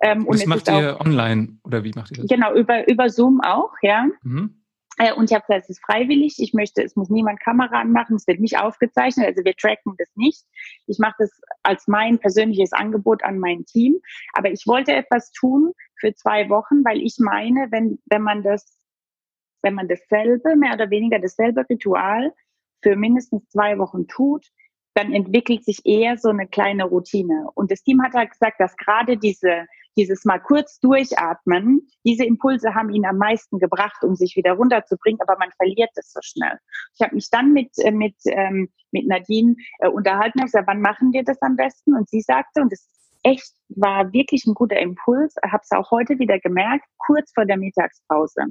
Ähm, 0.00 0.26
und 0.26 0.40
das 0.40 0.46
macht 0.46 0.68
ihr 0.68 0.96
auch, 0.96 1.00
online 1.00 1.58
oder 1.62 1.84
wie 1.84 1.92
macht 1.94 2.10
ihr 2.10 2.22
das? 2.22 2.26
Genau, 2.26 2.52
über, 2.54 2.88
über 2.88 3.08
Zoom 3.08 3.40
auch, 3.40 3.72
ja. 3.82 4.08
Mhm. 4.22 4.63
Äh, 4.98 5.12
und 5.12 5.30
ich 5.30 5.34
habe 5.34 5.44
gesagt, 5.46 5.64
es 5.64 5.70
ist 5.70 5.84
freiwillig. 5.84 6.36
Ich 6.38 6.54
möchte, 6.54 6.82
es 6.82 6.96
muss 6.96 7.10
niemand 7.10 7.40
Kamera 7.40 7.80
anmachen, 7.80 8.16
es 8.16 8.26
wird 8.26 8.40
nicht 8.40 8.58
aufgezeichnet, 8.58 9.26
also 9.26 9.44
wir 9.44 9.54
tracken 9.56 9.94
das 9.98 10.08
nicht. 10.14 10.44
Ich 10.86 10.98
mache 10.98 11.16
das 11.18 11.30
als 11.62 11.88
mein 11.88 12.18
persönliches 12.18 12.72
Angebot 12.72 13.24
an 13.24 13.38
mein 13.38 13.64
Team. 13.64 14.00
Aber 14.32 14.50
ich 14.50 14.66
wollte 14.66 14.92
etwas 14.92 15.32
tun 15.32 15.72
für 15.98 16.14
zwei 16.14 16.48
Wochen, 16.48 16.84
weil 16.84 17.00
ich 17.00 17.16
meine, 17.18 17.68
wenn, 17.70 17.98
wenn 18.06 18.22
man 18.22 18.42
das, 18.42 18.78
wenn 19.62 19.74
man 19.74 19.88
dasselbe, 19.88 20.56
mehr 20.56 20.74
oder 20.74 20.90
weniger 20.90 21.18
dasselbe 21.18 21.64
Ritual 21.68 22.32
für 22.82 22.96
mindestens 22.96 23.48
zwei 23.48 23.78
Wochen 23.78 24.06
tut, 24.06 24.46
dann 24.94 25.12
entwickelt 25.12 25.64
sich 25.64 25.80
eher 25.84 26.16
so 26.16 26.28
eine 26.28 26.46
kleine 26.46 26.84
Routine. 26.84 27.48
Und 27.54 27.72
das 27.72 27.82
Team 27.82 28.00
hat 28.02 28.12
halt 28.14 28.30
gesagt, 28.30 28.60
dass 28.60 28.76
gerade 28.76 29.16
diese, 29.16 29.66
dieses 29.96 30.24
mal 30.24 30.38
kurz 30.38 30.80
durchatmen, 30.80 31.86
diese 32.04 32.24
Impulse 32.24 32.74
haben 32.74 32.90
ihn 32.90 33.06
am 33.06 33.18
meisten 33.18 33.58
gebracht, 33.58 34.02
um 34.02 34.14
sich 34.14 34.36
wieder 34.36 34.52
runterzubringen, 34.52 35.20
aber 35.20 35.38
man 35.38 35.50
verliert 35.56 35.90
das 35.94 36.12
so 36.12 36.20
schnell. 36.22 36.58
Ich 36.94 37.02
habe 37.02 37.14
mich 37.14 37.28
dann 37.30 37.52
mit, 37.52 37.70
äh, 37.78 37.90
mit, 37.90 38.16
ähm, 38.26 38.68
mit 38.90 39.06
Nadine 39.06 39.56
äh, 39.78 39.88
unterhalten 39.88 40.40
und 40.40 40.46
gesagt, 40.46 40.68
wann 40.68 40.80
machen 40.80 41.12
wir 41.12 41.24
das 41.24 41.40
am 41.42 41.56
besten? 41.56 41.94
Und 41.94 42.08
sie 42.08 42.20
sagte, 42.20 42.60
und 42.60 42.72
das 42.72 42.88
echt 43.22 43.52
war 43.68 44.12
wirklich 44.12 44.46
ein 44.46 44.54
guter 44.54 44.78
Impuls, 44.78 45.34
habe 45.42 45.62
es 45.62 45.70
auch 45.70 45.90
heute 45.90 46.18
wieder 46.18 46.38
gemerkt, 46.38 46.84
kurz 46.98 47.32
vor 47.32 47.46
der 47.46 47.56
Mittagspause. 47.56 48.44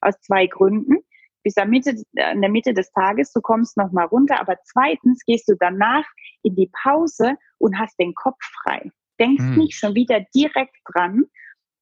Aus 0.00 0.14
zwei 0.20 0.46
Gründen 0.46 0.98
bis 1.42 1.56
am 1.56 1.70
Mitte, 1.70 1.96
äh, 2.16 2.32
in 2.32 2.40
der 2.40 2.50
Mitte 2.50 2.74
des 2.74 2.92
Tages, 2.92 3.32
du 3.32 3.40
kommst 3.40 3.76
noch 3.76 3.92
mal 3.92 4.04
runter, 4.04 4.40
aber 4.40 4.56
zweitens 4.64 5.24
gehst 5.24 5.48
du 5.48 5.54
danach 5.58 6.04
in 6.42 6.54
die 6.54 6.70
Pause 6.82 7.36
und 7.58 7.78
hast 7.78 7.98
den 7.98 8.14
Kopf 8.14 8.38
frei. 8.62 8.90
Denkst 9.20 9.42
hm. 9.42 9.56
nicht 9.56 9.78
schon 9.78 9.94
wieder 9.94 10.24
direkt 10.34 10.76
dran, 10.92 11.26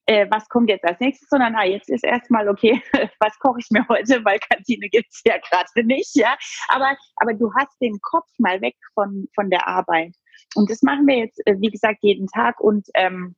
äh, 0.09 0.27
was 0.31 0.49
kommt 0.49 0.71
jetzt 0.71 0.85
als 0.85 0.99
nächstes, 1.01 1.29
sondern 1.29 1.55
ah, 1.55 1.65
jetzt 1.65 1.91
ist 1.91 2.03
erstmal 2.03 2.49
okay, 2.49 2.83
was 3.21 3.39
koche 3.39 3.61
ich 3.61 3.69
mir 3.71 3.87
heute, 3.89 4.25
weil 4.25 4.39
Kantine 4.39 4.89
gibt's 4.89 5.23
ja 5.25 5.37
gerade 5.37 5.87
nicht, 5.87 6.17
ja. 6.17 6.37
Aber, 6.69 6.97
aber 7.17 7.35
du 7.35 7.53
hast 7.55 7.77
den 7.81 7.99
Kopf 8.01 8.29
mal 8.39 8.61
weg 8.61 8.75
von, 8.95 9.29
von 9.35 9.51
der 9.51 9.69
Arbeit. 9.69 10.15
Und 10.55 10.71
das 10.71 10.83
machen 10.83 11.07
wir 11.07 11.19
jetzt, 11.19 11.41
äh, 11.47 11.57
wie 11.59 11.71
gesagt, 11.71 11.99
jeden 12.01 12.27
Tag 12.27 12.59
und 12.61 12.89
ähm, 12.95 13.37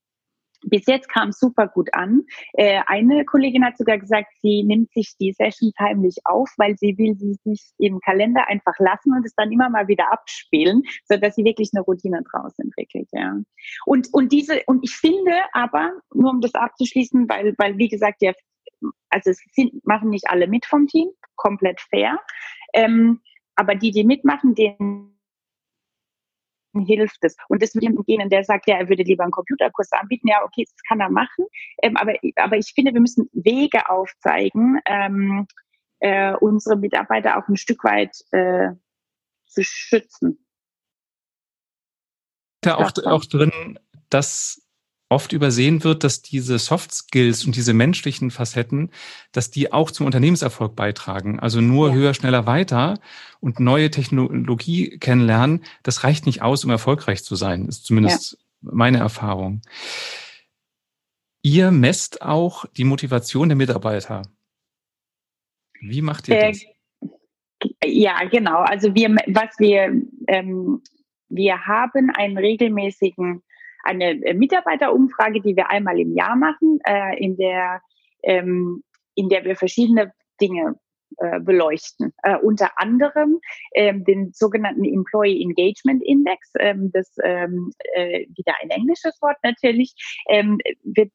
bis 0.64 0.86
jetzt 0.86 1.08
kam 1.08 1.32
super 1.32 1.68
gut 1.68 1.92
an. 1.94 2.22
Äh, 2.52 2.80
eine 2.86 3.24
Kollegin 3.24 3.64
hat 3.64 3.78
sogar 3.78 3.98
gesagt, 3.98 4.28
sie 4.42 4.62
nimmt 4.62 4.92
sich 4.92 5.14
die 5.20 5.32
Sessions 5.32 5.74
heimlich 5.78 6.16
auf, 6.24 6.50
weil 6.56 6.76
sie 6.76 6.96
will 6.98 7.14
sie 7.16 7.34
sich 7.44 7.72
im 7.78 8.00
Kalender 8.00 8.48
einfach 8.48 8.78
lassen 8.78 9.12
und 9.14 9.24
es 9.24 9.34
dann 9.34 9.50
immer 9.52 9.70
mal 9.70 9.88
wieder 9.88 10.12
abspielen, 10.12 10.82
so 11.08 11.16
dass 11.16 11.34
sie 11.34 11.44
wirklich 11.44 11.70
eine 11.74 11.82
Routine 11.82 12.22
draus 12.30 12.58
entwickelt. 12.58 13.08
Ja. 13.12 13.36
Und 13.86 14.08
und 14.12 14.32
diese 14.32 14.62
und 14.66 14.82
ich 14.82 14.94
finde 14.94 15.32
aber 15.52 15.92
nur 16.14 16.30
um 16.30 16.40
das 16.40 16.54
abzuschließen, 16.54 17.28
weil 17.28 17.54
weil 17.58 17.78
wie 17.78 17.88
gesagt 17.88 18.22
ja 18.22 18.32
also 19.10 19.30
es 19.30 19.42
sind, 19.52 19.84
machen 19.86 20.10
nicht 20.10 20.28
alle 20.28 20.46
mit 20.46 20.64
vom 20.66 20.86
Team, 20.86 21.08
komplett 21.36 21.80
fair. 21.80 22.18
Ähm, 22.72 23.20
aber 23.56 23.74
die, 23.74 23.90
die 23.90 24.04
mitmachen, 24.04 24.54
denen 24.54 25.19
hilft 26.78 27.18
es. 27.22 27.36
Und 27.48 27.62
das 27.62 27.74
würde 27.74 27.86
jemandem 27.86 28.04
gehen, 28.04 28.30
der 28.30 28.44
sagt, 28.44 28.68
ja, 28.68 28.76
er 28.76 28.88
würde 28.88 29.02
lieber 29.02 29.24
einen 29.24 29.32
Computerkurs 29.32 29.90
anbieten. 29.92 30.28
Ja, 30.28 30.44
okay, 30.44 30.64
das 30.64 30.82
kann 30.88 31.00
er 31.00 31.10
machen. 31.10 31.46
Ähm, 31.82 31.96
aber, 31.96 32.14
aber 32.36 32.56
ich 32.56 32.72
finde, 32.74 32.92
wir 32.92 33.00
müssen 33.00 33.28
Wege 33.32 33.88
aufzeigen, 33.88 34.80
ähm, 34.86 35.46
äh, 36.00 36.34
unsere 36.34 36.76
Mitarbeiter 36.76 37.38
auch 37.38 37.48
ein 37.48 37.56
Stück 37.56 37.84
weit 37.84 38.16
äh, 38.30 38.70
zu 39.46 39.62
schützen. 39.62 40.44
Da 42.62 42.76
auch, 42.76 42.92
auch 43.04 43.24
drin, 43.24 43.78
dass 44.10 44.59
oft 45.10 45.32
übersehen 45.32 45.82
wird, 45.84 46.04
dass 46.04 46.22
diese 46.22 46.58
Soft 46.58 46.94
Skills 46.94 47.44
und 47.44 47.56
diese 47.56 47.74
menschlichen 47.74 48.30
Facetten, 48.30 48.90
dass 49.32 49.50
die 49.50 49.72
auch 49.72 49.90
zum 49.90 50.06
Unternehmenserfolg 50.06 50.76
beitragen. 50.76 51.40
Also 51.40 51.60
nur 51.60 51.88
ja. 51.88 51.94
höher, 51.94 52.14
schneller, 52.14 52.46
weiter 52.46 53.00
und 53.40 53.58
neue 53.58 53.90
Technologie 53.90 54.98
kennenlernen, 54.98 55.64
das 55.82 56.04
reicht 56.04 56.26
nicht 56.26 56.42
aus, 56.42 56.64
um 56.64 56.70
erfolgreich 56.70 57.24
zu 57.24 57.34
sein. 57.34 57.66
Ist 57.66 57.84
zumindest 57.84 58.32
ja. 58.62 58.70
meine 58.72 58.98
Erfahrung. 58.98 59.62
Ihr 61.42 61.72
messt 61.72 62.22
auch 62.22 62.64
die 62.76 62.84
Motivation 62.84 63.48
der 63.48 63.56
Mitarbeiter. 63.56 64.22
Wie 65.80 66.02
macht 66.02 66.28
ihr 66.28 66.38
äh, 66.38 66.52
das? 66.52 66.64
Ja, 67.84 68.22
genau. 68.24 68.58
Also 68.60 68.94
wir, 68.94 69.08
was 69.26 69.58
wir, 69.58 69.92
ähm, 70.28 70.82
wir 71.28 71.66
haben 71.66 72.10
einen 72.10 72.38
regelmäßigen 72.38 73.42
eine 73.84 74.10
äh, 74.24 74.34
Mitarbeiterumfrage, 74.34 75.40
die 75.40 75.56
wir 75.56 75.70
einmal 75.70 75.98
im 75.98 76.14
Jahr 76.14 76.36
machen, 76.36 76.78
äh, 76.86 77.16
in 77.22 77.36
der 77.36 77.80
ähm, 78.22 78.82
in 79.14 79.28
der 79.28 79.44
wir 79.44 79.56
verschiedene 79.56 80.12
Dinge 80.40 80.76
äh, 81.18 81.40
beleuchten. 81.40 82.12
Äh, 82.22 82.36
unter 82.38 82.70
anderem 82.76 83.40
ähm, 83.74 84.04
den 84.04 84.32
sogenannten 84.32 84.84
Employee 84.84 85.42
Engagement 85.42 86.02
Index, 86.04 86.52
ähm, 86.58 86.90
das 86.92 87.14
ähm, 87.22 87.72
äh, 87.94 88.26
wieder 88.36 88.54
ein 88.62 88.70
englisches 88.70 89.20
Wort 89.20 89.36
natürlich, 89.42 89.94
ähm, 90.28 90.58
wird 90.84 91.10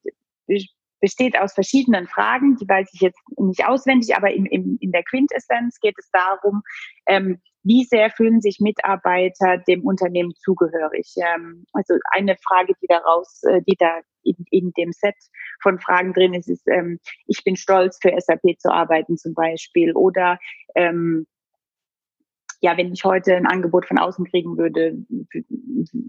besteht 1.00 1.38
aus 1.38 1.54
verschiedenen 1.54 2.08
Fragen, 2.08 2.56
die 2.58 2.68
weiß 2.68 2.90
ich 2.94 3.02
jetzt 3.02 3.20
nicht 3.38 3.66
auswendig, 3.68 4.16
aber 4.16 4.32
in, 4.32 4.46
in, 4.46 4.78
in 4.80 4.92
der 4.92 5.04
Quintessenz 5.04 5.80
geht 5.80 5.96
es 5.98 6.10
darum, 6.12 6.62
ähm, 7.08 7.42
wie 7.64 7.84
sehr 7.84 8.12
fühlen 8.12 8.42
sich 8.42 8.60
Mitarbeiter 8.60 9.58
dem 9.68 9.84
Unternehmen 9.84 10.34
zugehörig? 10.36 11.14
Ähm, 11.18 11.66
also 11.74 11.96
eine 12.12 12.36
Frage, 12.38 12.74
die 12.82 12.88
daraus, 12.88 13.42
äh, 13.44 13.62
die 13.68 13.76
da 13.78 14.02
in, 14.24 14.36
in 14.52 14.72
dem 14.78 14.92
Set 14.92 15.16
von 15.62 15.80
Fragen 15.80 16.14
drin 16.14 16.34
ist, 16.34 16.48
ist, 16.48 16.68
ähm, 16.68 17.00
ich 17.26 17.44
bin 17.44 17.56
stolz 17.56 17.98
für 18.02 18.14
SAP 18.20 18.60
zu 18.60 18.72
arbeiten 18.72 19.18
zum 19.18 19.34
Beispiel 19.34 19.94
oder 19.94 20.38
ähm, 20.76 21.26
ja, 22.62 22.78
wenn 22.78 22.94
ich 22.94 23.04
heute 23.04 23.36
ein 23.36 23.48
Angebot 23.48 23.86
von 23.88 23.98
außen 23.98 24.26
kriegen 24.26 24.58
würde, 24.58 24.98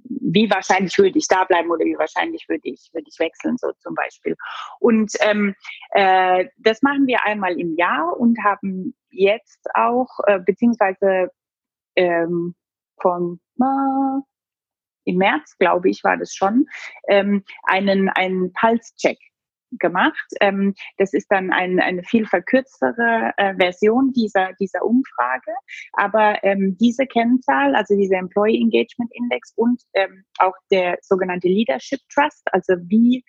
wie 0.09 0.51
wahrscheinlich 0.51 0.97
würde 0.99 1.19
ich 1.19 1.29
da 1.29 1.45
bleiben 1.45 1.71
oder 1.71 1.85
wie 1.85 1.99
wahrscheinlich 1.99 2.49
würde 2.49 2.63
ich, 2.65 2.91
würde 2.93 3.07
ich 3.09 3.19
wechseln, 3.19 3.57
so 3.59 3.73
zum 3.79 3.95
Beispiel. 3.95 4.37
Und 4.81 5.13
ähm, 5.21 5.55
äh, 5.91 6.47
das 6.59 6.83
machen 6.83 7.07
wir 7.07 7.25
einmal 7.25 7.59
im 7.59 7.75
Jahr 7.77 8.19
und 8.19 8.39
haben 8.43 8.95
jetzt 9.11 9.67
auch, 9.75 10.09
äh, 10.27 10.41
beziehungsweise 10.41 11.31
ähm, 11.97 12.55
von 13.01 13.41
äh, 13.61 14.21
im 15.05 15.19
März, 15.19 15.57
glaube 15.59 15.89
ich, 15.89 16.03
war 16.05 16.17
das 16.17 16.35
schon, 16.35 16.67
ähm, 17.09 17.45
einen, 17.63 18.09
einen 18.11 18.53
Pulse-Check 18.53 19.19
gemacht. 19.73 20.27
Ähm, 20.41 20.75
das 20.99 21.13
ist 21.13 21.27
dann 21.31 21.53
ein, 21.53 21.81
eine 21.81 22.03
viel 22.03 22.27
verkürztere 22.27 23.33
äh, 23.37 23.55
Version 23.57 24.13
dieser, 24.13 24.53
dieser 24.61 24.85
Umfrage. 24.85 25.53
Aber 25.93 26.43
ähm, 26.43 26.77
diese 26.81 27.07
Kennzahl, 27.07 27.75
also 27.75 27.97
dieser 27.97 28.19
Employee 28.19 28.61
Engagement 28.61 29.11
Index 29.15 29.53
und 29.57 29.83
ähm, 29.95 30.25
auch 30.39 30.55
der 30.71 30.99
sogenannte 31.03 31.49
Leadership 31.49 32.01
Trust, 32.13 32.43
also 32.53 32.75
wie, 32.89 33.25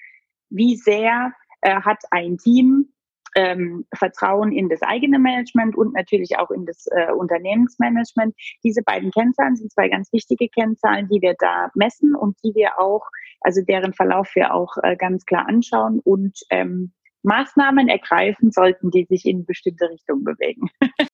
wie 0.50 0.76
sehr 0.76 1.34
äh, 1.62 1.82
hat 1.82 2.00
ein 2.12 2.38
Team 2.38 2.93
ähm, 3.36 3.86
Vertrauen 3.93 4.52
in 4.52 4.67
das 4.67 4.82
eigene 4.82 5.19
Management 5.19 5.76
und 5.76 5.93
natürlich 5.93 6.38
auch 6.39 6.50
in 6.50 6.65
das 6.65 6.88
äh, 6.88 7.12
Unternehmensmanagement. 7.12 8.36
Diese 8.63 8.82
beiden 8.82 9.12
Kennzahlen 9.12 9.56
sind 9.56 9.71
zwei 9.71 9.89
ganz 9.89 10.12
wichtige 10.12 10.50
Kennzahlen, 10.50 11.08
die 11.08 11.21
wir 11.21 11.36
da 11.38 11.69
messen 11.76 12.15
und 12.15 12.36
die 12.43 12.56
wir 12.56 12.80
auch, 12.80 13.06
also 13.41 13.62
deren 13.62 13.93
Verlauf 13.93 14.30
wir 14.36 14.54
auch 14.54 14.78
äh, 14.84 14.95
ganz 14.95 15.26
klar 15.26 15.47
anschauen 15.47 16.00
und 16.04 16.39
ähm, 16.50 16.91
Maßnahmen 17.23 17.88
ergreifen 17.88 18.52
sollten, 18.52 18.91
die 18.91 19.06
sich 19.06 19.26
in 19.26 19.45
bestimmte 19.45 19.89
Richtungen 19.89 20.23
bewegen. 20.23 20.69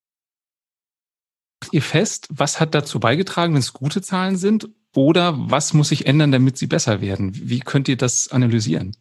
ihr 1.74 1.82
fest, 1.82 2.28
was 2.30 2.60
hat 2.60 2.76
dazu 2.76 3.00
beigetragen, 3.00 3.54
wenn 3.54 3.60
es 3.60 3.74
gute 3.74 4.02
Zahlen 4.02 4.36
sind? 4.36 4.70
Oder 4.96 5.34
was 5.36 5.74
muss 5.74 5.90
sich 5.90 6.06
ändern, 6.06 6.32
damit 6.32 6.58
sie 6.58 6.68
besser 6.68 7.02
werden? 7.02 7.32
Wie 7.34 7.60
könnt 7.60 7.88
ihr 7.88 7.98
das 7.98 8.32
analysieren? 8.32 8.96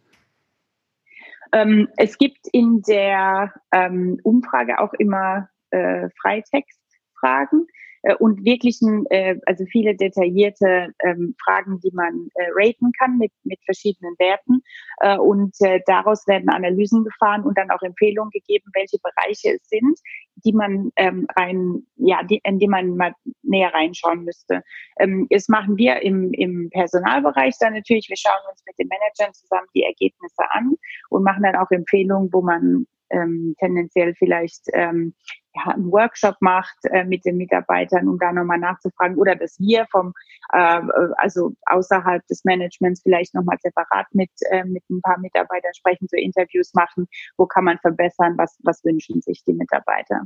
Ähm, 1.53 1.89
es 1.99 2.17
gibt 2.17 2.49
in 2.51 2.81
der 2.83 3.53
ähm, 3.73 4.19
Umfrage 4.23 4.79
auch 4.79 4.95
immer 4.95 5.51
äh, 5.71 6.09
Freitextfragen 6.21 7.67
äh, 8.03 8.15
und 8.17 8.45
wirklichen, 8.45 9.07
äh, 9.11 9.37
also 9.47 9.65
viele 9.67 9.95
detaillierte 9.97 10.93
ähm, 11.05 11.35
Fragen, 11.45 11.81
die 11.81 11.91
man 11.93 12.29
äh, 12.35 12.47
raten 12.55 12.93
kann 12.99 13.19
mit, 13.19 13.33
mit 13.45 13.59
verschiedenen 13.65 14.15
Werten. 14.19 14.63
Äh, 15.01 15.19
und 15.19 15.55
äh, 15.61 15.81
daraus 15.87 16.27
werden 16.27 16.51
Analysen 16.51 17.05
gefahren 17.05 17.45
und 17.45 17.57
dann 17.57 17.71
auch 17.71 17.83
Empfehlungen 17.83 18.31
gegeben, 18.31 18.71
welche 18.75 18.99
Bereiche 18.99 19.57
es 19.57 19.69
sind, 19.69 19.99
die 20.45 20.53
man 20.53 20.91
ähm, 20.97 21.27
rein, 21.37 21.87
ja, 21.97 22.23
die, 22.23 22.41
in 22.45 22.59
die 22.59 22.69
man 22.69 22.97
mal 22.97 23.15
näher 23.43 23.73
reinschauen 23.73 24.25
müsste. 24.25 24.63
Ähm, 24.99 25.27
das 25.31 25.49
machen 25.49 25.77
wir 25.77 26.03
im, 26.03 26.33
im 26.33 26.71
Personalbereich 26.71 27.55
dann 27.61 27.75
natürlich. 27.75 28.09
Wir 28.09 28.17
schauen 28.17 28.51
uns 28.51 28.63
mit 28.67 28.79
den 28.79 28.89
Managern 28.89 29.35
zusammen 29.35 29.67
die 29.75 29.85
Ergebnisse 29.85 30.43
an 30.51 30.75
und 31.11 31.23
machen 31.23 31.43
dann 31.43 31.57
auch 31.57 31.71
Empfehlungen, 31.71 32.33
wo 32.33 32.43
man 32.43 32.87
ähm, 33.13 33.55
tendenziell 33.59 34.15
vielleicht 34.15 34.65
ähm, 34.73 35.15
ja, 35.55 35.73
einen 35.73 35.93
Workshop 35.93 36.37
macht 36.41 36.77
äh, 36.85 37.05
mit 37.05 37.25
den 37.25 37.37
Mitarbeitern, 37.37 38.09
um 38.09 38.19
da 38.19 38.33
nochmal 38.33 38.59
nachzufragen. 38.59 39.17
Oder 39.17 39.37
dass 39.37 39.59
wir 39.59 39.87
vom, 39.91 40.13
äh, 40.53 40.81
also 41.17 41.53
außerhalb 41.67 42.27
des 42.27 42.45
Managements 42.45 43.03
vielleicht 43.03 43.35
nochmal 43.35 43.59
separat 43.61 44.07
mit, 44.13 44.31
äh, 44.51 44.65
mit 44.65 44.83
ein 44.91 45.01
paar 45.03 45.19
Mitarbeitern 45.19 45.75
sprechen, 45.75 46.07
so 46.11 46.17
Interviews 46.17 46.73
machen, 46.75 47.07
wo 47.37 47.47
kann 47.47 47.65
man 47.65 47.79
verbessern, 47.79 48.35
was, 48.37 48.59
was 48.63 48.83
wünschen 48.85 49.21
sich 49.21 49.45
die 49.45 49.55
Mitarbeiter. 49.55 50.23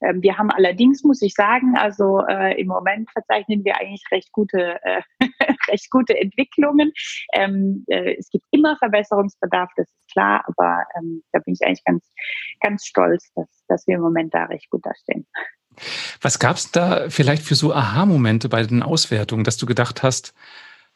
Ähm, 0.00 0.22
wir 0.22 0.38
haben 0.38 0.50
allerdings, 0.50 1.02
muss 1.04 1.22
ich 1.22 1.34
sagen, 1.34 1.76
also 1.76 2.22
äh, 2.28 2.60
im 2.60 2.68
Moment 2.68 3.10
verzeichnen 3.10 3.64
wir 3.64 3.78
eigentlich 3.78 4.04
recht 4.10 4.32
gute, 4.32 4.78
äh, 4.82 5.02
recht 5.68 5.90
gute 5.90 6.18
Entwicklungen. 6.18 6.92
Ähm, 7.32 7.84
äh, 7.88 8.16
es 8.18 8.30
gibt 8.30 8.44
immer 8.50 8.76
Verbesserungsbedarf, 8.78 9.70
das 9.76 9.88
ist 9.88 10.12
klar, 10.12 10.44
aber 10.46 10.84
ähm, 10.98 11.22
da 11.32 11.38
bin 11.40 11.54
ich 11.54 11.66
eigentlich 11.66 11.84
ganz, 11.84 12.10
ganz 12.60 12.86
stolz, 12.86 13.32
dass, 13.34 13.64
dass 13.68 13.86
wir 13.86 13.96
im 13.96 14.02
Moment 14.02 14.34
da 14.34 14.44
recht 14.44 14.70
gut 14.70 14.84
dastehen. 14.84 15.26
Was 16.20 16.38
gab 16.38 16.56
es 16.56 16.70
da 16.70 17.08
vielleicht 17.08 17.42
für 17.42 17.54
so 17.54 17.72
Aha-Momente 17.72 18.48
bei 18.48 18.62
den 18.62 18.82
Auswertungen, 18.82 19.44
dass 19.44 19.56
du 19.56 19.66
gedacht 19.66 20.02
hast, 20.02 20.34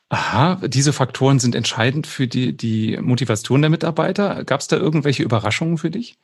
aha, 0.08 0.60
diese 0.66 0.92
Faktoren 0.92 1.38
sind 1.38 1.54
entscheidend 1.54 2.06
für 2.06 2.26
die, 2.26 2.56
die 2.56 2.98
Motivation 2.98 3.62
der 3.62 3.70
Mitarbeiter? 3.70 4.44
Gab 4.44 4.60
es 4.60 4.68
da 4.68 4.76
irgendwelche 4.76 5.22
Überraschungen 5.22 5.78
für 5.78 5.90
dich? 5.90 6.18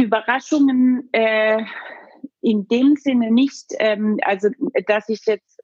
Überraschungen 0.00 1.08
äh, 1.12 1.62
in 2.40 2.66
dem 2.68 2.96
Sinne 2.96 3.30
nicht, 3.30 3.66
ähm, 3.78 4.18
also 4.22 4.48
dass 4.86 5.08
ich 5.08 5.26
jetzt 5.26 5.60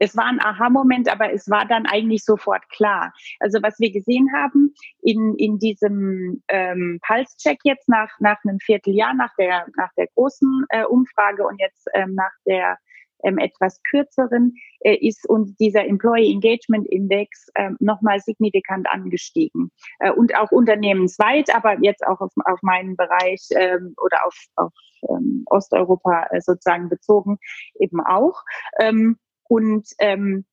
es 0.00 0.16
war 0.16 0.24
ein 0.24 0.40
Aha-Moment, 0.40 1.10
aber 1.12 1.32
es 1.32 1.48
war 1.50 1.66
dann 1.66 1.84
eigentlich 1.86 2.24
sofort 2.24 2.66
klar. 2.70 3.12
Also 3.38 3.62
was 3.62 3.78
wir 3.78 3.92
gesehen 3.92 4.28
haben 4.34 4.74
in, 5.02 5.34
in 5.36 5.58
diesem 5.58 6.42
ähm, 6.48 6.98
Pulse-Check 7.06 7.60
jetzt 7.64 7.86
nach, 7.88 8.08
nach 8.18 8.38
einem 8.42 8.58
Vierteljahr, 8.60 9.12
nach 9.14 9.34
der, 9.38 9.66
nach 9.76 9.92
der 9.98 10.06
großen 10.14 10.64
äh, 10.70 10.84
Umfrage 10.84 11.46
und 11.46 11.60
jetzt 11.60 11.86
ähm, 11.92 12.14
nach 12.14 12.32
der 12.46 12.78
ähm, 13.24 13.38
etwas 13.38 13.80
kürzeren, 13.82 14.54
äh, 14.80 14.94
ist 14.94 15.28
uns 15.28 15.54
dieser 15.56 15.84
Employee 15.86 16.30
Engagement 16.32 16.86
Index 16.88 17.48
ähm, 17.56 17.76
nochmal 17.80 18.20
signifikant 18.20 18.88
angestiegen. 18.88 19.70
Äh, 19.98 20.12
und 20.12 20.36
auch 20.36 20.50
unternehmensweit, 20.50 21.54
aber 21.54 21.76
jetzt 21.82 22.06
auch 22.06 22.20
auf, 22.20 22.32
auf 22.44 22.62
meinen 22.62 22.96
Bereich 22.96 23.46
ähm, 23.50 23.94
oder 23.96 24.18
auf, 24.26 24.36
auf 24.56 24.72
ähm, 25.08 25.44
Osteuropa 25.46 26.26
äh, 26.30 26.40
sozusagen 26.40 26.88
bezogen 26.88 27.38
eben 27.78 28.00
auch. 28.00 28.42
Ähm, 28.80 29.16
und 29.48 29.88
ähm, 29.98 30.44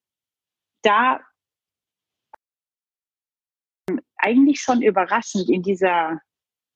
da 0.82 1.20
eigentlich 4.18 4.60
schon 4.60 4.82
überraschend 4.82 5.50
in 5.50 5.62
dieser 5.62 6.20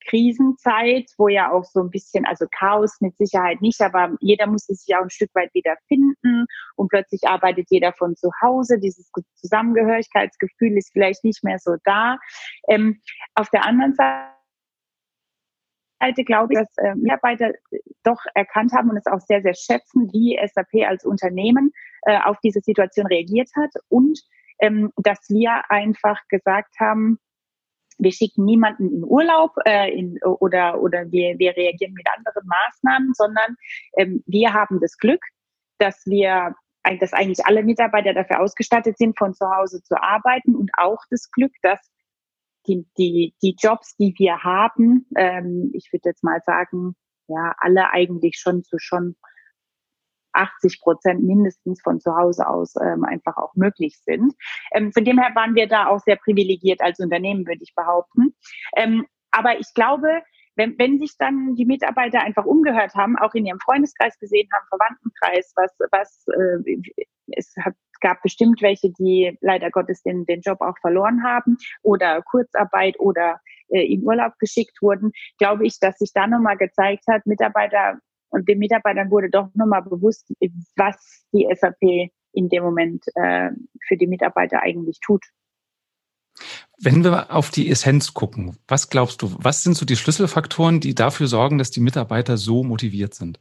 Krisenzeit, 0.07 1.09
wo 1.17 1.27
ja 1.27 1.51
auch 1.51 1.63
so 1.63 1.81
ein 1.81 1.89
bisschen, 1.89 2.25
also 2.25 2.45
Chaos 2.57 2.99
mit 3.01 3.15
Sicherheit 3.17 3.61
nicht, 3.61 3.81
aber 3.81 4.15
jeder 4.19 4.47
musste 4.47 4.73
sich 4.73 4.95
auch 4.95 5.03
ein 5.03 5.09
Stück 5.09 5.33
weit 5.33 5.53
wieder 5.53 5.75
finden 5.87 6.45
und 6.75 6.89
plötzlich 6.89 7.27
arbeitet 7.27 7.67
jeder 7.69 7.93
von 7.93 8.15
zu 8.15 8.29
Hause. 8.41 8.79
Dieses 8.79 9.11
Zusammengehörigkeitsgefühl 9.35 10.77
ist 10.77 10.91
vielleicht 10.91 11.23
nicht 11.23 11.43
mehr 11.43 11.59
so 11.59 11.75
da. 11.83 12.17
Ähm, 12.67 12.99
auf 13.35 13.49
der 13.49 13.65
anderen 13.65 13.95
Seite 13.95 14.25
glaube 16.23 16.53
ich, 16.53 16.59
dass 16.59 16.77
äh, 16.77 16.95
Mitarbeiter 16.95 17.51
doch 18.03 18.21
erkannt 18.33 18.73
haben 18.73 18.89
und 18.89 18.97
es 18.97 19.05
auch 19.05 19.19
sehr, 19.19 19.41
sehr 19.41 19.53
schätzen, 19.53 20.09
wie 20.11 20.39
SAP 20.53 20.87
als 20.87 21.05
Unternehmen 21.05 21.71
äh, 22.03 22.19
auf 22.23 22.37
diese 22.43 22.61
Situation 22.61 23.05
reagiert 23.05 23.49
hat 23.55 23.71
und 23.89 24.19
ähm, 24.59 24.91
dass 24.97 25.19
wir 25.29 25.63
einfach 25.69 26.19
gesagt 26.29 26.75
haben, 26.79 27.19
wir 27.97 28.11
schicken 28.11 28.45
niemanden 28.45 28.91
in 28.91 29.03
Urlaub 29.03 29.51
äh, 29.65 29.91
in, 29.91 30.19
oder, 30.23 30.81
oder 30.81 31.11
wir, 31.11 31.37
wir 31.39 31.55
reagieren 31.55 31.93
mit 31.93 32.07
anderen 32.15 32.47
Maßnahmen, 32.47 33.13
sondern 33.13 33.55
ähm, 33.97 34.23
wir 34.25 34.53
haben 34.53 34.79
das 34.79 34.97
Glück, 34.97 35.21
dass 35.77 36.05
wir 36.05 36.55
dass 36.99 37.13
eigentlich 37.13 37.45
alle 37.45 37.61
Mitarbeiter 37.61 38.11
dafür 38.11 38.39
ausgestattet 38.39 38.97
sind, 38.97 39.15
von 39.15 39.35
zu 39.35 39.45
Hause 39.47 39.83
zu 39.83 40.01
arbeiten 40.01 40.55
und 40.55 40.71
auch 40.77 40.97
das 41.11 41.29
Glück, 41.29 41.53
dass 41.61 41.79
die, 42.67 42.87
die, 42.97 43.35
die 43.41 43.55
Jobs, 43.57 43.95
die 43.97 44.13
wir 44.17 44.43
haben, 44.43 45.05
ähm, 45.15 45.71
ich 45.73 45.91
würde 45.91 46.09
jetzt 46.09 46.23
mal 46.23 46.41
sagen, 46.45 46.95
ja, 47.27 47.53
alle 47.57 47.91
eigentlich 47.91 48.37
schon 48.37 48.63
zu 48.63 48.77
schon 48.77 49.15
80 50.33 50.81
Prozent 50.81 51.23
mindestens 51.23 51.81
von 51.81 51.99
zu 51.99 52.15
Hause 52.15 52.47
aus 52.47 52.73
ähm, 52.81 53.03
einfach 53.03 53.37
auch 53.37 53.53
möglich 53.55 53.99
sind. 54.03 54.33
Ähm, 54.73 54.91
von 54.91 55.05
dem 55.05 55.19
her 55.19 55.31
waren 55.35 55.55
wir 55.55 55.67
da 55.67 55.87
auch 55.87 55.99
sehr 55.99 56.17
privilegiert 56.17 56.81
als 56.81 56.99
Unternehmen, 56.99 57.47
würde 57.47 57.63
ich 57.63 57.73
behaupten. 57.75 58.35
Ähm, 58.75 59.05
aber 59.31 59.59
ich 59.59 59.73
glaube, 59.73 60.21
wenn, 60.55 60.77
wenn 60.77 60.99
sich 60.99 61.15
dann 61.17 61.55
die 61.55 61.65
Mitarbeiter 61.65 62.21
einfach 62.21 62.45
umgehört 62.45 62.93
haben, 62.95 63.17
auch 63.17 63.33
in 63.33 63.45
ihrem 63.45 63.59
Freundeskreis 63.59 64.17
gesehen 64.19 64.49
haben, 64.53 64.65
Verwandtenkreis, 64.67 65.53
was, 65.55 65.71
was 65.91 66.25
äh, 66.27 67.05
es 67.37 67.53
hat, 67.59 67.73
gab 68.01 68.21
bestimmt 68.21 68.61
welche, 68.61 68.91
die 68.91 69.37
leider 69.41 69.69
Gottes 69.69 70.01
den, 70.03 70.25
den 70.25 70.41
Job 70.41 70.59
auch 70.61 70.77
verloren 70.81 71.23
haben 71.23 71.57
oder 71.83 72.21
Kurzarbeit 72.23 72.99
oder 72.99 73.39
äh, 73.69 73.85
in 73.85 74.03
Urlaub 74.03 74.33
geschickt 74.39 74.81
wurden, 74.81 75.11
glaube 75.37 75.65
ich, 75.65 75.79
dass 75.79 75.97
sich 75.97 76.11
da 76.13 76.27
nochmal 76.27 76.57
gezeigt 76.57 77.05
hat, 77.07 77.25
Mitarbeiter 77.25 77.99
und 78.31 78.47
den 78.47 78.59
Mitarbeitern 78.59 79.11
wurde 79.11 79.29
doch 79.29 79.49
nochmal 79.53 79.83
bewusst, 79.83 80.33
was 80.75 81.25
die 81.33 81.47
SAP 81.53 82.11
in 82.33 82.49
dem 82.49 82.63
Moment 82.63 83.05
äh, 83.15 83.51
für 83.87 83.97
die 83.97 84.07
Mitarbeiter 84.07 84.61
eigentlich 84.61 84.99
tut. 85.01 85.23
Wenn 86.79 87.03
wir 87.03 87.31
auf 87.31 87.51
die 87.51 87.69
Essenz 87.69 88.13
gucken, 88.13 88.57
was 88.67 88.89
glaubst 88.89 89.21
du, 89.21 89.35
was 89.37 89.63
sind 89.63 89.75
so 89.75 89.85
die 89.85 89.97
Schlüsselfaktoren, 89.97 90.79
die 90.79 90.95
dafür 90.95 91.27
sorgen, 91.27 91.57
dass 91.57 91.71
die 91.71 91.81
Mitarbeiter 91.81 92.37
so 92.37 92.63
motiviert 92.63 93.13
sind? 93.13 93.39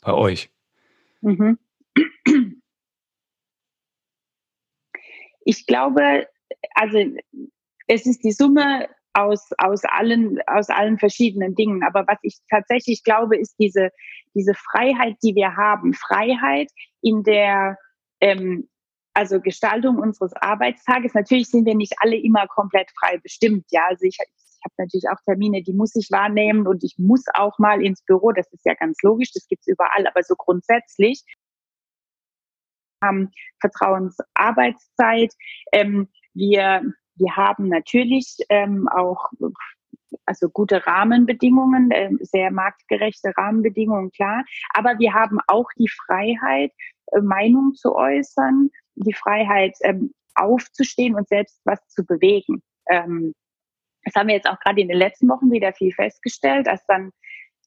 Bei 0.00 0.14
euch? 0.14 0.50
Mhm. 1.20 1.58
Ich 5.44 5.66
glaube, 5.66 6.28
also 6.74 6.98
es 7.86 8.06
ist 8.06 8.22
die 8.22 8.32
Summe 8.32 8.88
aus, 9.18 9.50
aus, 9.58 9.84
allen, 9.84 10.38
aus 10.46 10.68
allen 10.68 10.98
verschiedenen 10.98 11.54
Dingen. 11.54 11.82
Aber 11.82 12.06
was 12.06 12.18
ich 12.22 12.38
tatsächlich 12.50 13.02
glaube, 13.04 13.36
ist 13.36 13.56
diese, 13.58 13.90
diese 14.34 14.54
Freiheit, 14.54 15.16
die 15.22 15.34
wir 15.34 15.56
haben. 15.56 15.94
Freiheit 15.94 16.70
in 17.02 17.22
der 17.22 17.78
ähm, 18.20 18.68
also 19.14 19.40
Gestaltung 19.40 19.98
unseres 19.98 20.32
Arbeitstages. 20.34 21.14
Natürlich 21.14 21.48
sind 21.48 21.66
wir 21.66 21.74
nicht 21.74 21.94
alle 21.98 22.16
immer 22.16 22.46
komplett 22.46 22.90
frei 23.00 23.18
bestimmt. 23.18 23.66
Ja, 23.70 23.86
also 23.88 24.04
ich, 24.04 24.16
ich 24.20 24.64
habe 24.64 24.74
natürlich 24.78 25.06
auch 25.10 25.20
Termine, 25.24 25.62
die 25.62 25.72
muss 25.72 25.96
ich 25.96 26.08
wahrnehmen 26.10 26.66
und 26.66 26.84
ich 26.84 26.94
muss 26.98 27.24
auch 27.34 27.58
mal 27.58 27.82
ins 27.82 28.02
Büro. 28.04 28.32
Das 28.32 28.46
ist 28.52 28.64
ja 28.64 28.74
ganz 28.74 29.02
logisch, 29.02 29.32
das 29.32 29.48
gibt's 29.48 29.66
überall. 29.66 30.06
Aber 30.06 30.22
so 30.22 30.34
grundsätzlich 30.36 31.24
haben 33.02 33.30
Vertrauensarbeitszeit. 33.60 35.32
Ähm, 35.72 36.08
wir, 36.34 36.82
wir 37.18 37.36
haben 37.36 37.68
natürlich 37.68 38.36
ähm, 38.48 38.88
auch 38.88 39.30
also 40.24 40.48
gute 40.48 40.86
Rahmenbedingungen, 40.86 41.90
äh, 41.90 42.10
sehr 42.20 42.50
marktgerechte 42.50 43.32
Rahmenbedingungen, 43.36 44.10
klar. 44.10 44.44
Aber 44.74 44.98
wir 44.98 45.14
haben 45.14 45.38
auch 45.46 45.68
die 45.76 45.88
Freiheit, 45.88 46.72
äh, 47.12 47.20
Meinung 47.20 47.74
zu 47.74 47.94
äußern, 47.94 48.70
die 48.94 49.14
Freiheit 49.14 49.76
ähm, 49.82 50.12
aufzustehen 50.34 51.14
und 51.14 51.28
selbst 51.28 51.60
was 51.64 51.86
zu 51.88 52.04
bewegen. 52.04 52.62
Ähm, 52.88 53.34
das 54.04 54.14
haben 54.14 54.28
wir 54.28 54.36
jetzt 54.36 54.48
auch 54.48 54.60
gerade 54.60 54.80
in 54.80 54.88
den 54.88 54.96
letzten 54.96 55.28
Wochen 55.28 55.50
wieder 55.50 55.72
viel 55.72 55.92
festgestellt, 55.92 56.66
dass 56.66 56.84
dann 56.86 57.10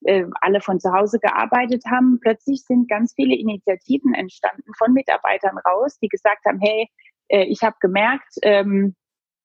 äh, 0.05 0.25
alle 0.41 0.61
von 0.61 0.79
zu 0.79 0.91
Hause 0.91 1.19
gearbeitet 1.19 1.83
haben. 1.85 2.19
Plötzlich 2.21 2.63
sind 2.63 2.89
ganz 2.89 3.13
viele 3.13 3.35
Initiativen 3.35 4.13
entstanden 4.13 4.71
von 4.77 4.93
Mitarbeitern 4.93 5.57
raus, 5.59 5.99
die 5.99 6.07
gesagt 6.07 6.45
haben, 6.45 6.59
hey, 6.59 6.87
äh, 7.27 7.43
ich 7.43 7.61
habe 7.61 7.75
gemerkt, 7.79 8.33
ähm, 8.41 8.95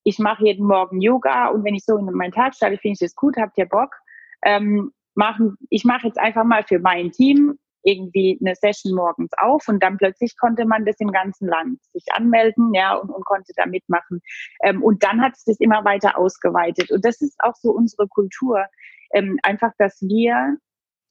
ich 0.07 0.21
mache 0.21 0.45
jeden 0.45 0.69
Morgen 0.69 1.01
Yoga 1.01 1.49
und 1.49 1.65
wenn 1.65 1.75
ich 1.75 1.85
so 1.85 1.97
in 1.97 2.05
meinen 2.05 2.31
Tag 2.31 2.55
starte, 2.55 2.79
finde 2.79 2.93
ich 2.93 3.01
das 3.01 3.17
gut, 3.17 3.37
habt 3.37 3.59
ihr 3.59 3.67
Bock? 3.67 3.93
Ähm, 4.43 4.93
machen, 5.17 5.57
ich 5.69 5.85
mache 5.85 6.07
jetzt 6.07 6.19
einfach 6.19 6.45
mal 6.45 6.63
für 6.63 6.79
mein 6.79 7.11
Team 7.11 7.59
irgendwie 7.83 8.39
eine 8.41 8.55
Session 8.55 8.95
morgens 8.95 9.33
auf 9.37 9.67
und 9.67 9.83
dann 9.83 9.97
plötzlich 9.97 10.37
konnte 10.39 10.65
man 10.65 10.85
das 10.85 10.95
im 11.01 11.11
ganzen 11.11 11.49
Land 11.49 11.83
sich 11.93 12.05
anmelden, 12.13 12.73
ja, 12.73 12.95
und, 12.95 13.11
und 13.11 13.25
konnte 13.25 13.53
da 13.57 13.67
mitmachen. 13.67 14.21
Ähm, 14.63 14.81
und 14.81 15.03
dann 15.03 15.21
hat 15.21 15.33
es 15.35 15.43
das 15.43 15.59
immer 15.59 15.85
weiter 15.85 16.17
ausgeweitet. 16.17 16.93
Und 16.93 17.05
das 17.05 17.21
ist 17.21 17.35
auch 17.41 17.57
so 17.57 17.73
unsere 17.73 18.07
Kultur. 18.07 18.65
Ähm, 19.13 19.41
einfach, 19.43 19.73
dass 19.77 20.01
wir 20.03 20.57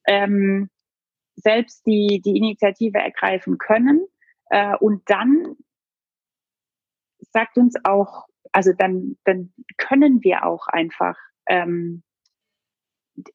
ähm, 0.08 0.70
selbst 1.36 1.86
die, 1.86 2.22
die 2.24 2.38
Initiative 2.38 3.00
ergreifen 3.00 3.58
können. 3.58 4.06
Äh, 4.52 4.78
und 4.78 5.02
dann 5.08 5.58
sagt 7.34 7.58
uns 7.58 7.76
auch, 7.84 8.26
also 8.56 8.72
dann, 8.72 9.18
dann 9.26 9.52
können 9.78 10.24
wir 10.24 10.46
auch 10.46 10.68
einfach 10.68 11.18
ähm, 11.48 12.04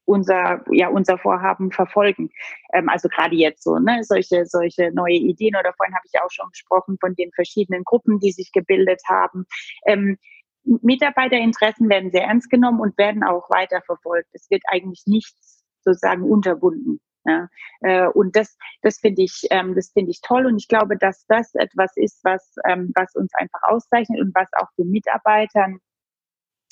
unser, 0.06 0.64
ja, 0.72 0.88
unser 0.88 1.18
Vorhaben 1.18 1.70
verfolgen. 1.72 2.30
Ähm, 2.72 2.88
also 2.88 3.08
gerade 3.10 3.36
jetzt 3.36 3.62
so, 3.62 3.78
ne, 3.78 4.02
solche, 4.02 4.46
solche 4.46 4.90
neue 4.94 5.16
Ideen 5.16 5.56
oder 5.56 5.74
vorhin 5.74 5.94
habe 5.94 6.06
ich 6.10 6.18
auch 6.22 6.30
schon 6.30 6.48
gesprochen 6.50 6.96
von 6.98 7.14
den 7.16 7.30
verschiedenen 7.32 7.84
Gruppen, 7.84 8.18
die 8.18 8.32
sich 8.32 8.50
gebildet 8.52 9.02
haben. 9.06 9.44
Ähm, 9.84 10.16
Mitarbeiterinteressen 10.64 11.90
werden 11.90 12.10
sehr 12.10 12.24
ernst 12.24 12.48
genommen 12.48 12.80
und 12.80 12.96
werden 12.96 13.22
auch 13.22 13.50
weiter 13.50 13.82
verfolgt. 13.82 14.28
Es 14.32 14.50
wird 14.50 14.62
eigentlich 14.68 15.02
nichts 15.06 15.64
sozusagen 15.82 16.22
unterbunden. 16.22 16.98
Ja, 17.24 17.48
äh, 17.80 18.06
und 18.06 18.34
das, 18.34 18.56
das 18.82 18.98
finde 18.98 19.22
ich, 19.22 19.46
ähm, 19.50 19.74
das 19.74 19.90
finde 19.92 20.10
ich 20.10 20.20
toll. 20.22 20.46
Und 20.46 20.56
ich 20.56 20.68
glaube, 20.68 20.96
dass 20.96 21.26
das 21.26 21.54
etwas 21.54 21.92
ist, 21.96 22.20
was, 22.24 22.54
ähm, 22.66 22.92
was 22.94 23.14
uns 23.14 23.32
einfach 23.34 23.62
auszeichnet 23.62 24.20
und 24.20 24.34
was 24.34 24.48
auch 24.54 24.68
den 24.78 24.90
Mitarbeitern 24.90 25.78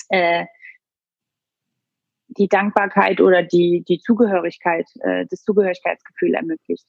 äh, 0.09 0.45
die 2.29 2.47
Dankbarkeit 2.47 3.21
oder 3.21 3.43
die, 3.43 3.83
die 3.87 3.99
Zugehörigkeit, 3.99 4.87
äh, 5.01 5.25
das 5.29 5.43
Zugehörigkeitsgefühl 5.43 6.35
ermöglicht. 6.35 6.85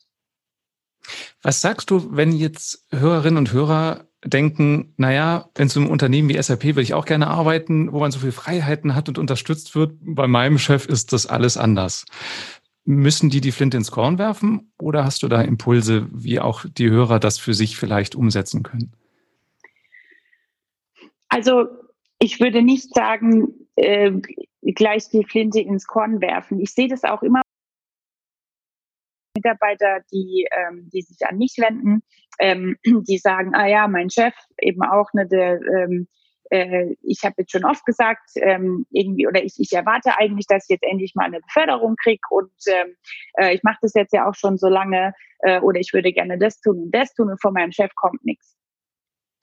Was 1.43 1.61
sagst 1.61 1.91
du, 1.91 2.15
wenn 2.15 2.33
jetzt 2.33 2.87
Hörerinnen 2.91 3.39
und 3.39 3.53
Hörer 3.53 4.07
denken, 4.23 4.93
naja, 4.99 5.49
in 5.57 5.71
so 5.71 5.81
einem 5.81 5.89
Unternehmen 5.89 6.29
wie 6.29 6.41
SAP 6.41 6.65
will 6.77 6.83
ich 6.83 6.93
auch 6.93 7.07
gerne 7.07 7.29
arbeiten, 7.29 7.91
wo 7.93 8.01
man 8.01 8.11
so 8.11 8.19
viel 8.19 8.33
Freiheiten 8.33 8.95
hat 8.95 9.09
und 9.09 9.17
unterstützt 9.17 9.75
wird. 9.75 9.95
Bei 10.03 10.27
meinem 10.27 10.59
Chef 10.59 10.85
ist 10.87 11.15
das 11.15 11.27
alles 11.27 11.57
anders. 11.57 12.05
Müssen 12.85 13.31
die 13.31 13.41
die 13.41 13.53
Flinte 13.53 13.77
ins 13.77 13.91
Korn 13.91 14.19
werfen 14.19 14.73
oder 14.81 15.05
hast 15.05 15.23
du 15.23 15.29
da 15.29 15.43
Impulse, 15.43 16.09
wie 16.13 16.41
auch 16.41 16.65
die 16.67 16.91
Hörer 16.91 17.21
das 17.21 17.39
für 17.39 17.55
sich 17.55 17.77
vielleicht 17.77 18.15
umsetzen 18.15 18.63
können? 18.63 18.93
Also 21.29 21.67
ich 22.19 22.41
würde 22.41 22.63
nicht 22.63 22.95
sagen, 22.95 23.49
äh, 23.77 24.13
gleich 24.63 25.09
die 25.11 25.25
Flinte 25.25 25.61
ins 25.61 25.87
Korn 25.87 26.21
werfen. 26.21 26.61
Ich 26.61 26.73
sehe 26.73 26.89
das 26.89 27.05
auch 27.05 27.23
immer 27.23 27.43
Mitarbeiter, 29.37 30.01
die, 30.13 30.47
ähm, 30.51 30.91
die 30.93 31.03
sich 31.03 31.27
an 31.27 31.39
mich 31.39 31.55
wenden, 31.59 32.03
ähm, 32.39 32.77
die 32.85 33.19
sagen, 33.19 33.55
ah 33.55 33.67
ja, 33.67 33.89
mein 33.89 34.11
Chef 34.11 34.35
eben 34.59 34.83
auch, 34.83 35.13
ne, 35.15 35.27
der, 35.27 35.61
ähm, 35.63 36.09
äh, 36.51 36.95
ich 37.03 37.25
habe 37.25 37.37
jetzt 37.39 37.53
schon 37.53 37.65
oft 37.65 37.85
gesagt, 37.87 38.31
ähm, 38.37 38.87
irgendwie, 38.91 39.27
oder 39.27 39.43
ich, 39.43 39.55
ich 39.59 39.73
erwarte 39.73 40.19
eigentlich, 40.19 40.47
dass 40.47 40.65
ich 40.65 40.75
jetzt 40.75 40.85
endlich 40.85 41.15
mal 41.15 41.25
eine 41.25 41.41
Beförderung 41.41 41.97
kriege 41.97 42.21
und 42.31 42.53
ähm, 42.67 42.97
äh, 43.39 43.55
ich 43.55 43.63
mache 43.63 43.79
das 43.83 43.95
jetzt 43.95 44.13
ja 44.13 44.29
auch 44.29 44.35
schon 44.35 44.59
so 44.59 44.69
lange 44.69 45.15
äh, 45.41 45.61
oder 45.61 45.81
ich 45.81 45.93
würde 45.93 46.13
gerne 46.13 46.39
das 46.39 46.61
tun 46.61 46.79
und 46.85 46.91
das 46.95 47.15
tun 47.15 47.31
und 47.31 47.41
von 47.41 47.55
meinem 47.55 47.73
Chef 47.73 47.95
kommt 47.95 48.25
nichts. 48.25 48.57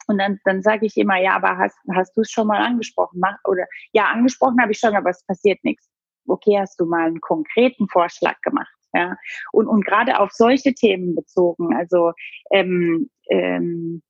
Und 0.06 0.18
dann, 0.18 0.40
dann 0.44 0.62
sage 0.62 0.86
ich 0.86 0.96
immer, 0.96 1.18
ja, 1.18 1.36
aber 1.36 1.58
hast, 1.58 1.76
hast 1.94 2.16
du 2.16 2.22
es 2.22 2.30
schon 2.30 2.46
mal 2.46 2.62
angesprochen? 2.62 3.20
Mach, 3.20 3.36
oder 3.44 3.66
ja, 3.92 4.06
angesprochen 4.06 4.60
habe 4.60 4.72
ich 4.72 4.78
schon, 4.78 4.96
aber 4.96 5.10
es 5.10 5.24
passiert 5.26 5.62
nichts. 5.64 5.90
Okay, 6.26 6.58
hast 6.58 6.80
du 6.80 6.86
mal 6.86 7.06
einen 7.06 7.20
konkreten 7.20 7.88
Vorschlag 7.88 8.40
gemacht? 8.40 8.72
Ja? 8.94 9.16
Und, 9.52 9.66
und 9.66 9.84
gerade 9.84 10.18
auf 10.18 10.32
solche 10.32 10.72
Themen 10.72 11.14
bezogen, 11.14 11.76
also 11.76 12.12
ähm, 12.50 13.10
ähm, 13.28 14.02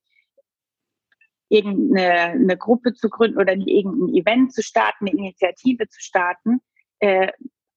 irgendeine 1.49 2.33
eine 2.33 2.57
Gruppe 2.57 2.95
zu 2.95 3.09
gründen 3.09 3.39
oder 3.39 3.55
irgendein 3.55 4.15
Event 4.15 4.53
zu 4.53 4.63
starten, 4.63 5.07
eine 5.07 5.17
Initiative 5.17 5.89
zu 5.89 6.01
starten, 6.01 6.61
äh, 7.01 7.33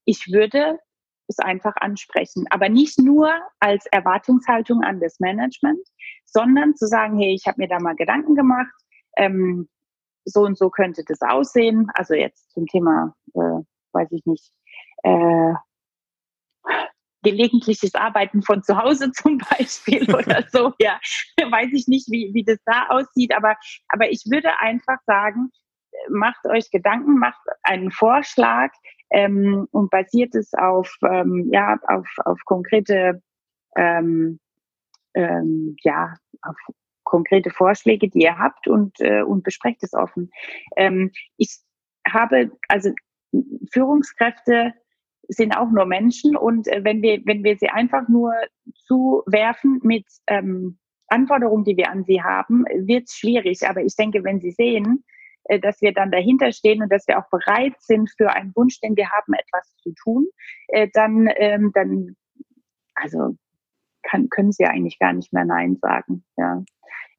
ich 0.06 0.32
würde 0.32 0.80
es 1.28 1.40
einfach 1.40 1.76
ansprechen. 1.78 2.46
Aber 2.50 2.70
nicht 2.70 3.00
nur 3.00 3.34
als 3.60 3.86
Erwartungshaltung 3.88 4.84
an 4.84 5.00
das 5.00 5.20
Management, 5.20 5.88
sondern 6.26 6.76
zu 6.76 6.88
sagen, 6.88 7.18
hey, 7.18 7.34
ich 7.34 7.48
habe 7.48 7.62
mir 7.62 7.68
da 7.68 7.80
mal 7.80 7.96
Gedanken 7.96 8.36
gemacht, 8.36 8.74
ähm, 9.18 9.70
so 10.26 10.42
und 10.42 10.58
so 10.58 10.70
könnte 10.70 11.04
das 11.08 11.22
aussehen. 11.22 11.90
Also 11.94 12.14
jetzt 12.14 12.52
zum 12.52 12.68
Thema, 12.68 13.16
äh, 13.34 13.64
weiß 13.94 14.12
ich 14.12 14.26
nicht, 14.26 14.52
äh, 15.04 15.54
gelegentliches 17.24 17.96
Arbeiten 17.96 18.42
von 18.42 18.64
zu 18.64 18.78
Hause 18.78 19.12
zum 19.14 19.38
Beispiel 19.38 20.04
oder 20.14 20.44
so. 20.52 20.74
Ja, 20.80 21.00
weiß 21.38 21.70
ich 21.74 21.88
nicht, 21.88 22.10
wie, 22.10 22.32
wie 22.34 22.44
das 22.44 22.60
da 22.66 22.88
aussieht, 22.90 23.36
aber, 23.36 23.56
aber 23.90 24.10
ich 24.10 24.24
würde 24.30 24.60
einfach 24.60 24.98
sagen, 25.06 25.50
macht 26.10 26.46
euch 26.46 26.72
Gedanken, 26.72 27.18
macht 27.18 27.42
einen 27.64 27.92
Vorschlag 27.92 28.72
ähm, 29.12 29.68
und 29.72 29.90
basiert 29.90 30.36
es 30.36 30.54
auf, 30.54 30.96
ähm, 31.04 31.50
ja, 31.52 31.78
auf, 31.88 32.08
auf 32.26 32.40
konkrete, 32.46 33.22
ähm, 33.76 34.40
ähm, 35.14 35.76
ja, 35.84 36.14
auf 36.42 36.56
konkrete 37.04 37.50
Vorschläge, 37.50 38.10
die 38.10 38.22
ihr 38.22 38.38
habt 38.38 38.68
und, 38.68 39.00
äh, 39.02 39.22
und 39.22 39.44
besprecht 39.44 39.84
es 39.84 39.94
offen. 39.94 40.32
Ähm, 40.78 41.12
ich 41.38 41.60
habe, 42.08 42.52
also 42.68 42.92
Führungskräfte 43.72 44.74
sind 45.34 45.58
auch 45.58 45.72
nur 45.72 45.86
Menschen 45.86 46.36
und 46.36 46.68
äh, 46.68 46.84
wenn 46.84 47.02
wir 47.02 47.22
wenn 47.26 47.44
wir 47.44 47.58
sie 47.58 47.70
einfach 47.70 48.08
nur 48.10 48.34
zuwerfen 48.86 49.80
mit 49.84 50.06
ähm, 50.28 50.78
Anforderungen, 51.08 51.64
die 51.64 51.78
wir 51.78 51.90
an 51.90 52.04
sie 52.04 52.22
haben, 52.22 52.66
wird 52.74 53.06
es 53.08 53.16
schwierig. 53.16 53.68
Aber 53.68 53.82
ich 53.82 53.96
denke, 53.96 54.24
wenn 54.24 54.40
sie 54.40 54.52
sehen, 54.52 55.04
äh, 55.46 55.60
dass 55.60 55.82
wir 55.82 55.94
dann 55.94 56.12
dahinter 56.12 56.52
stehen 56.52 56.84
und 56.84 56.92
dass 56.92 57.08
wir 57.08 57.18
auch 57.18 57.30
bereit 57.30 57.76
sind 57.80 58.10
für 58.18 58.32
einen 58.32 58.54
Wunsch, 58.56 58.80
den 58.82 58.96
wir 58.96 59.10
haben, 59.10 59.34
etwas 59.34 59.76
zu 59.78 59.94
tun, 59.94 60.28
äh, 60.68 60.90
dann 60.94 61.30
ähm, 61.36 61.72
dann 61.74 62.16
also 62.96 63.36
kann, 64.04 64.30
können 64.30 64.52
sie 64.52 64.66
eigentlich 64.66 65.00
gar 65.00 65.14
nicht 65.14 65.32
mehr 65.32 65.46
Nein 65.46 65.78
sagen. 65.82 66.24
Ja. 66.38 66.64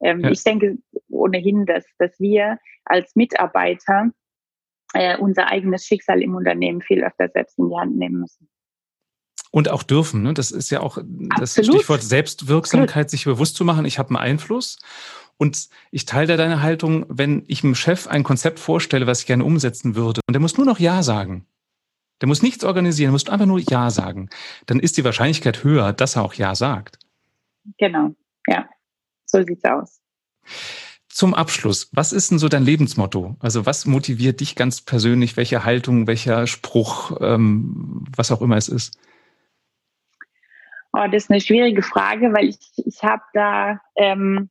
Ähm, 0.01 0.21
ja. 0.21 0.31
Ich 0.31 0.43
denke 0.45 0.79
ohnehin, 1.09 1.65
dass, 1.65 1.87
dass 1.99 2.19
wir 2.21 2.59
als 2.85 3.15
Mitarbeiter 3.17 4.11
äh, 4.95 5.17
unser 5.17 5.49
eigenes 5.49 5.87
Schicksal 5.87 6.23
im 6.23 6.35
Unternehmen 6.35 6.81
viel 6.81 7.03
öfter 7.05 7.29
selbst 7.29 7.59
in 7.59 7.69
die 7.69 7.77
Hand 7.77 7.97
nehmen 7.97 8.21
müssen. 8.21 8.49
Und 9.51 9.69
auch 9.69 9.83
dürfen. 9.83 10.23
Ne? 10.23 10.33
Das 10.33 10.51
ist 10.51 10.71
ja 10.71 10.81
auch 10.81 10.97
das 11.39 11.59
Absolut. 11.59 11.75
Stichwort 11.75 12.03
Selbstwirksamkeit, 12.03 13.11
sich 13.11 13.25
bewusst 13.25 13.57
zu 13.57 13.65
machen, 13.65 13.85
ich 13.85 13.99
habe 13.99 14.11
einen 14.11 14.17
Einfluss. 14.17 14.79
Und 15.37 15.69
ich 15.91 16.07
teile 16.07 16.37
deine 16.37 16.63
Haltung, 16.63 17.05
wenn 17.09 17.45
ich 17.49 17.63
dem 17.63 17.75
Chef 17.75 18.07
ein 18.07 18.23
Konzept 18.23 18.59
vorstelle, 18.59 19.07
was 19.07 19.21
ich 19.21 19.27
gerne 19.27 19.45
umsetzen 19.45 19.95
würde, 19.95 20.21
und 20.27 20.33
der 20.33 20.41
muss 20.41 20.57
nur 20.57 20.67
noch 20.67 20.79
Ja 20.79 21.03
sagen. 21.03 21.47
Der 22.21 22.29
muss 22.29 22.43
nichts 22.43 22.65
organisieren, 22.65 23.09
der 23.09 23.13
muss 23.13 23.29
einfach 23.29 23.47
nur 23.47 23.59
Ja 23.59 23.91
sagen. 23.91 24.31
Dann 24.67 24.79
ist 24.79 24.97
die 24.97 25.05
Wahrscheinlichkeit 25.05 25.65
höher, 25.65 25.93
dass 25.93 26.17
er 26.17 26.23
auch 26.23 26.35
Ja 26.35 26.55
sagt. 26.55 26.99
Genau, 27.79 28.15
ja. 28.47 28.69
So 29.27 29.43
sieht's 29.43 29.65
aus. 29.65 30.01
Zum 31.13 31.35
Abschluss, 31.35 31.91
was 31.93 32.15
ist 32.15 32.31
denn 32.31 32.39
so 32.39 32.49
dein 32.49 32.65
Lebensmotto? 32.65 33.37
Also 33.39 33.67
was 33.67 33.85
motiviert 33.85 34.41
dich 34.41 34.57
ganz 34.57 34.81
persönlich? 34.81 35.37
Welche 35.37 35.63
Haltung, 35.63 36.07
welcher 36.07 36.47
Spruch, 36.47 37.19
ähm, 37.21 38.07
was 38.17 38.33
auch 38.33 38.41
immer 38.41 38.57
es 38.57 38.71
ist? 38.71 38.99
Oh, 40.95 41.05
das 41.05 41.25
ist 41.25 41.31
eine 41.31 41.43
schwierige 41.43 41.83
Frage, 41.83 42.33
weil 42.33 42.49
ich, 42.49 42.57
ich 42.77 43.03
habe 43.03 43.23
da, 43.35 43.79
ähm, 43.97 44.49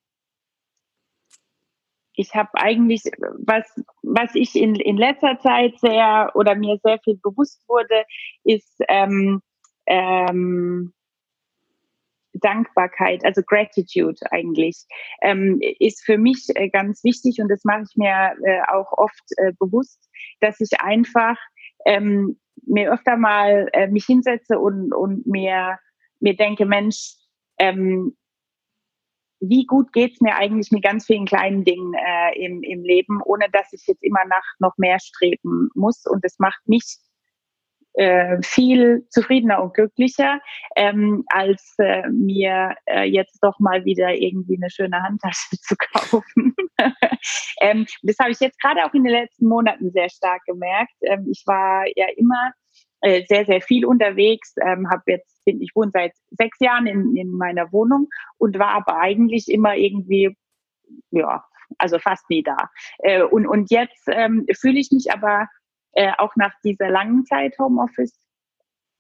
ich 2.14 2.36
habe 2.36 2.52
eigentlich, 2.54 3.02
was, 3.40 3.66
was 4.04 4.36
ich 4.36 4.56
in, 4.56 4.76
in 4.76 4.98
letzter 4.98 5.40
Zeit 5.40 5.80
sehr 5.80 6.30
oder 6.36 6.54
mir 6.54 6.78
sehr 6.84 7.00
viel 7.00 7.18
bewusst 7.18 7.68
wurde, 7.68 8.06
ist 8.44 8.76
ähm, 8.88 9.42
ähm, 9.88 10.94
Dankbarkeit, 12.42 13.24
also 13.24 13.42
Gratitude 13.44 14.20
eigentlich, 14.32 14.86
ähm, 15.22 15.60
ist 15.80 16.04
für 16.04 16.18
mich 16.18 16.48
äh, 16.56 16.70
ganz 16.70 17.04
wichtig 17.04 17.40
und 17.40 17.50
das 17.50 17.64
mache 17.64 17.84
ich 17.90 17.96
mir 17.96 18.34
äh, 18.44 18.62
auch 18.68 18.92
oft 18.94 19.24
äh, 19.38 19.54
bewusst, 19.60 20.10
dass 20.40 20.60
ich 20.60 20.80
einfach 20.82 21.38
ähm, 21.86 22.40
mir 22.66 22.92
öfter 22.92 23.18
mal 23.18 23.70
äh, 23.74 23.88
mich 23.88 24.06
hinsetze 24.06 24.60
und, 24.60 24.94
und 24.94 25.26
mir, 25.26 25.80
mir 26.20 26.36
denke, 26.36 26.66
Mensch, 26.66 27.16
ähm, 27.58 28.16
wie 29.40 29.66
gut 29.66 29.92
geht's 29.92 30.22
mir 30.22 30.36
eigentlich 30.36 30.72
mit 30.72 30.84
ganz 30.84 31.08
vielen 31.08 31.26
kleinen 31.26 31.64
Dingen 31.64 31.94
äh, 31.96 32.46
im, 32.46 32.62
im 32.62 32.84
Leben, 32.84 33.22
ohne 33.26 33.48
dass 33.52 33.74
ich 33.74 33.86
jetzt 33.88 34.04
immer 34.04 34.24
nach 34.28 34.46
noch 34.60 34.78
mehr 34.78 35.00
streben 35.00 35.70
muss. 35.74 36.06
Und 36.06 36.24
das 36.24 36.38
macht 36.38 36.62
mich 36.68 36.98
äh, 37.94 38.38
viel 38.42 39.06
zufriedener 39.10 39.62
und 39.62 39.74
glücklicher, 39.74 40.40
ähm, 40.76 41.24
als 41.28 41.76
äh, 41.78 42.08
mir 42.10 42.76
äh, 42.86 43.04
jetzt 43.04 43.40
doch 43.42 43.60
mal 43.60 43.84
wieder 43.86 44.14
irgendwie 44.14 44.58
eine 44.58 44.70
schöne 44.70 45.02
Handtasche 45.02 45.58
zu 45.62 45.76
kaufen. 45.76 46.56
ähm, 47.62 47.86
das 48.04 48.18
habe 48.20 48.32
ich 48.32 48.40
jetzt 48.40 48.60
gerade 48.62 48.86
auch 48.86 48.94
in 48.94 49.04
den 49.04 49.14
letzten 49.14 49.48
Monaten 49.48 49.92
sehr 49.92 50.10
stark 50.10 50.42
gemerkt. 50.46 50.94
Ähm, 51.02 51.28
ich 51.30 51.44
war 51.46 51.86
ja 51.96 52.08
immer 52.16 52.54
äh, 53.02 53.24
sehr, 53.28 53.46
sehr 53.46 53.62
viel 53.62 53.86
unterwegs, 53.86 54.54
ähm, 54.62 54.88
habe 54.90 55.04
jetzt, 55.08 55.44
bin, 55.44 55.62
ich 55.62 55.72
wohne 55.76 55.92
seit 55.94 56.14
sechs 56.32 56.58
Jahren 56.60 56.88
in, 56.88 57.16
in 57.18 57.32
meiner 57.32 57.72
Wohnung 57.72 58.08
und 58.38 58.60
war 58.60 58.74
aber 58.74 59.00
eigentlich 59.00 59.48
immer 59.50 59.76
irgendwie, 59.76 60.36
ja, 61.10 61.44
also 61.78 62.00
fast 62.00 62.30
nie 62.30 62.44
da. 62.44 62.70
Äh, 63.00 63.24
und, 63.24 63.48
und 63.48 63.72
jetzt 63.72 64.08
ähm, 64.08 64.46
fühle 64.60 64.80
ich 64.80 64.92
mich 64.92 65.12
aber 65.12 65.48
äh, 65.94 66.12
auch 66.18 66.36
nach 66.36 66.54
dieser 66.64 66.90
langen 66.90 67.26
Zeit 67.26 67.58
Homeoffice 67.60 68.18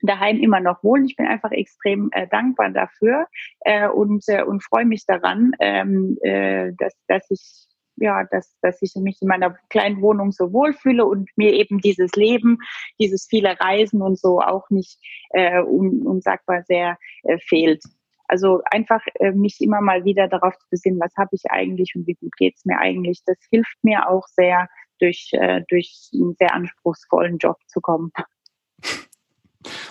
daheim 0.01 0.39
immer 0.39 0.59
noch 0.59 0.83
wohl. 0.83 1.05
Ich 1.05 1.15
bin 1.15 1.27
einfach 1.27 1.51
extrem 1.51 2.09
äh, 2.11 2.27
dankbar 2.27 2.69
dafür 2.69 3.27
äh, 3.61 3.87
und, 3.87 4.23
äh, 4.27 4.43
und 4.43 4.63
freue 4.63 4.85
mich 4.85 5.05
daran, 5.05 5.53
ähm, 5.59 6.17
äh, 6.21 6.71
dass, 6.77 6.93
dass 7.07 7.29
ich 7.29 7.67
ja, 7.97 8.23
dass, 8.31 8.57
dass 8.61 8.81
ich 8.81 8.95
mich 8.95 9.21
in 9.21 9.27
meiner 9.27 9.55
kleinen 9.69 10.01
Wohnung 10.01 10.31
so 10.31 10.51
wohlfühle 10.51 11.05
und 11.05 11.29
mir 11.35 11.53
eben 11.53 11.79
dieses 11.79 12.11
Leben, 12.13 12.57
dieses 12.99 13.27
viele 13.29 13.59
Reisen 13.59 14.01
und 14.01 14.17
so 14.17 14.39
auch 14.39 14.69
nicht 14.69 14.97
äh, 15.31 15.61
un, 15.61 16.01
unsagbar 16.01 16.63
sehr 16.63 16.97
äh, 17.23 17.37
fehlt. 17.37 17.83
Also 18.27 18.61
einfach 18.71 19.01
äh, 19.15 19.31
mich 19.31 19.59
immer 19.59 19.81
mal 19.81 20.05
wieder 20.05 20.27
darauf 20.27 20.57
zu 20.57 20.65
besinnen, 20.71 20.99
was 20.99 21.13
habe 21.17 21.31
ich 21.33 21.51
eigentlich 21.51 21.93
und 21.95 22.07
wie 22.07 22.15
gut 22.15 22.31
geht's 22.37 22.65
mir 22.65 22.79
eigentlich. 22.79 23.21
Das 23.25 23.37
hilft 23.51 23.83
mir 23.83 24.09
auch 24.09 24.25
sehr, 24.27 24.69
durch, 25.01 25.29
äh, 25.33 25.61
durch 25.67 26.09
einen 26.13 26.35
sehr 26.37 26.53
anspruchsvollen 26.53 27.37
Job 27.37 27.57
zu 27.67 27.81
kommen. 27.81 28.11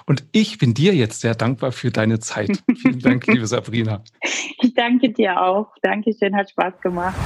Und 0.06 0.24
ich 0.32 0.58
bin 0.58 0.74
dir 0.74 0.94
jetzt 0.94 1.20
sehr 1.20 1.34
dankbar 1.34 1.72
für 1.72 1.90
deine 1.90 2.18
Zeit. 2.18 2.62
Vielen 2.76 3.00
Dank, 3.00 3.26
liebe 3.26 3.46
Sabrina. 3.48 4.02
Ich 4.61 4.74
danke 4.74 5.12
dir 5.12 5.40
auch. 5.40 5.68
Dankeschön, 5.82 6.34
hat 6.34 6.50
Spaß 6.50 6.80
gemacht. 6.80 7.16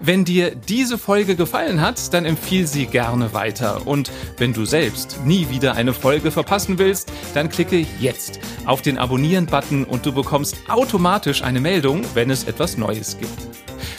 Wenn 0.00 0.24
dir 0.24 0.54
diese 0.54 0.96
Folge 0.96 1.34
gefallen 1.34 1.80
hat, 1.80 2.14
dann 2.14 2.24
empfiehl 2.24 2.68
sie 2.68 2.86
gerne 2.86 3.34
weiter. 3.34 3.86
Und 3.86 4.12
wenn 4.36 4.52
du 4.52 4.64
selbst 4.64 5.20
nie 5.24 5.50
wieder 5.50 5.74
eine 5.74 5.92
Folge 5.92 6.30
verpassen 6.30 6.78
willst, 6.78 7.12
dann 7.34 7.48
klicke 7.48 7.84
jetzt 7.98 8.38
auf 8.64 8.80
den 8.80 8.96
Abonnieren-Button 8.96 9.84
und 9.84 10.06
du 10.06 10.12
bekommst 10.12 10.70
automatisch 10.70 11.42
eine 11.42 11.60
Meldung, 11.60 12.02
wenn 12.14 12.30
es 12.30 12.44
etwas 12.44 12.78
Neues 12.78 13.18
gibt. 13.18 13.57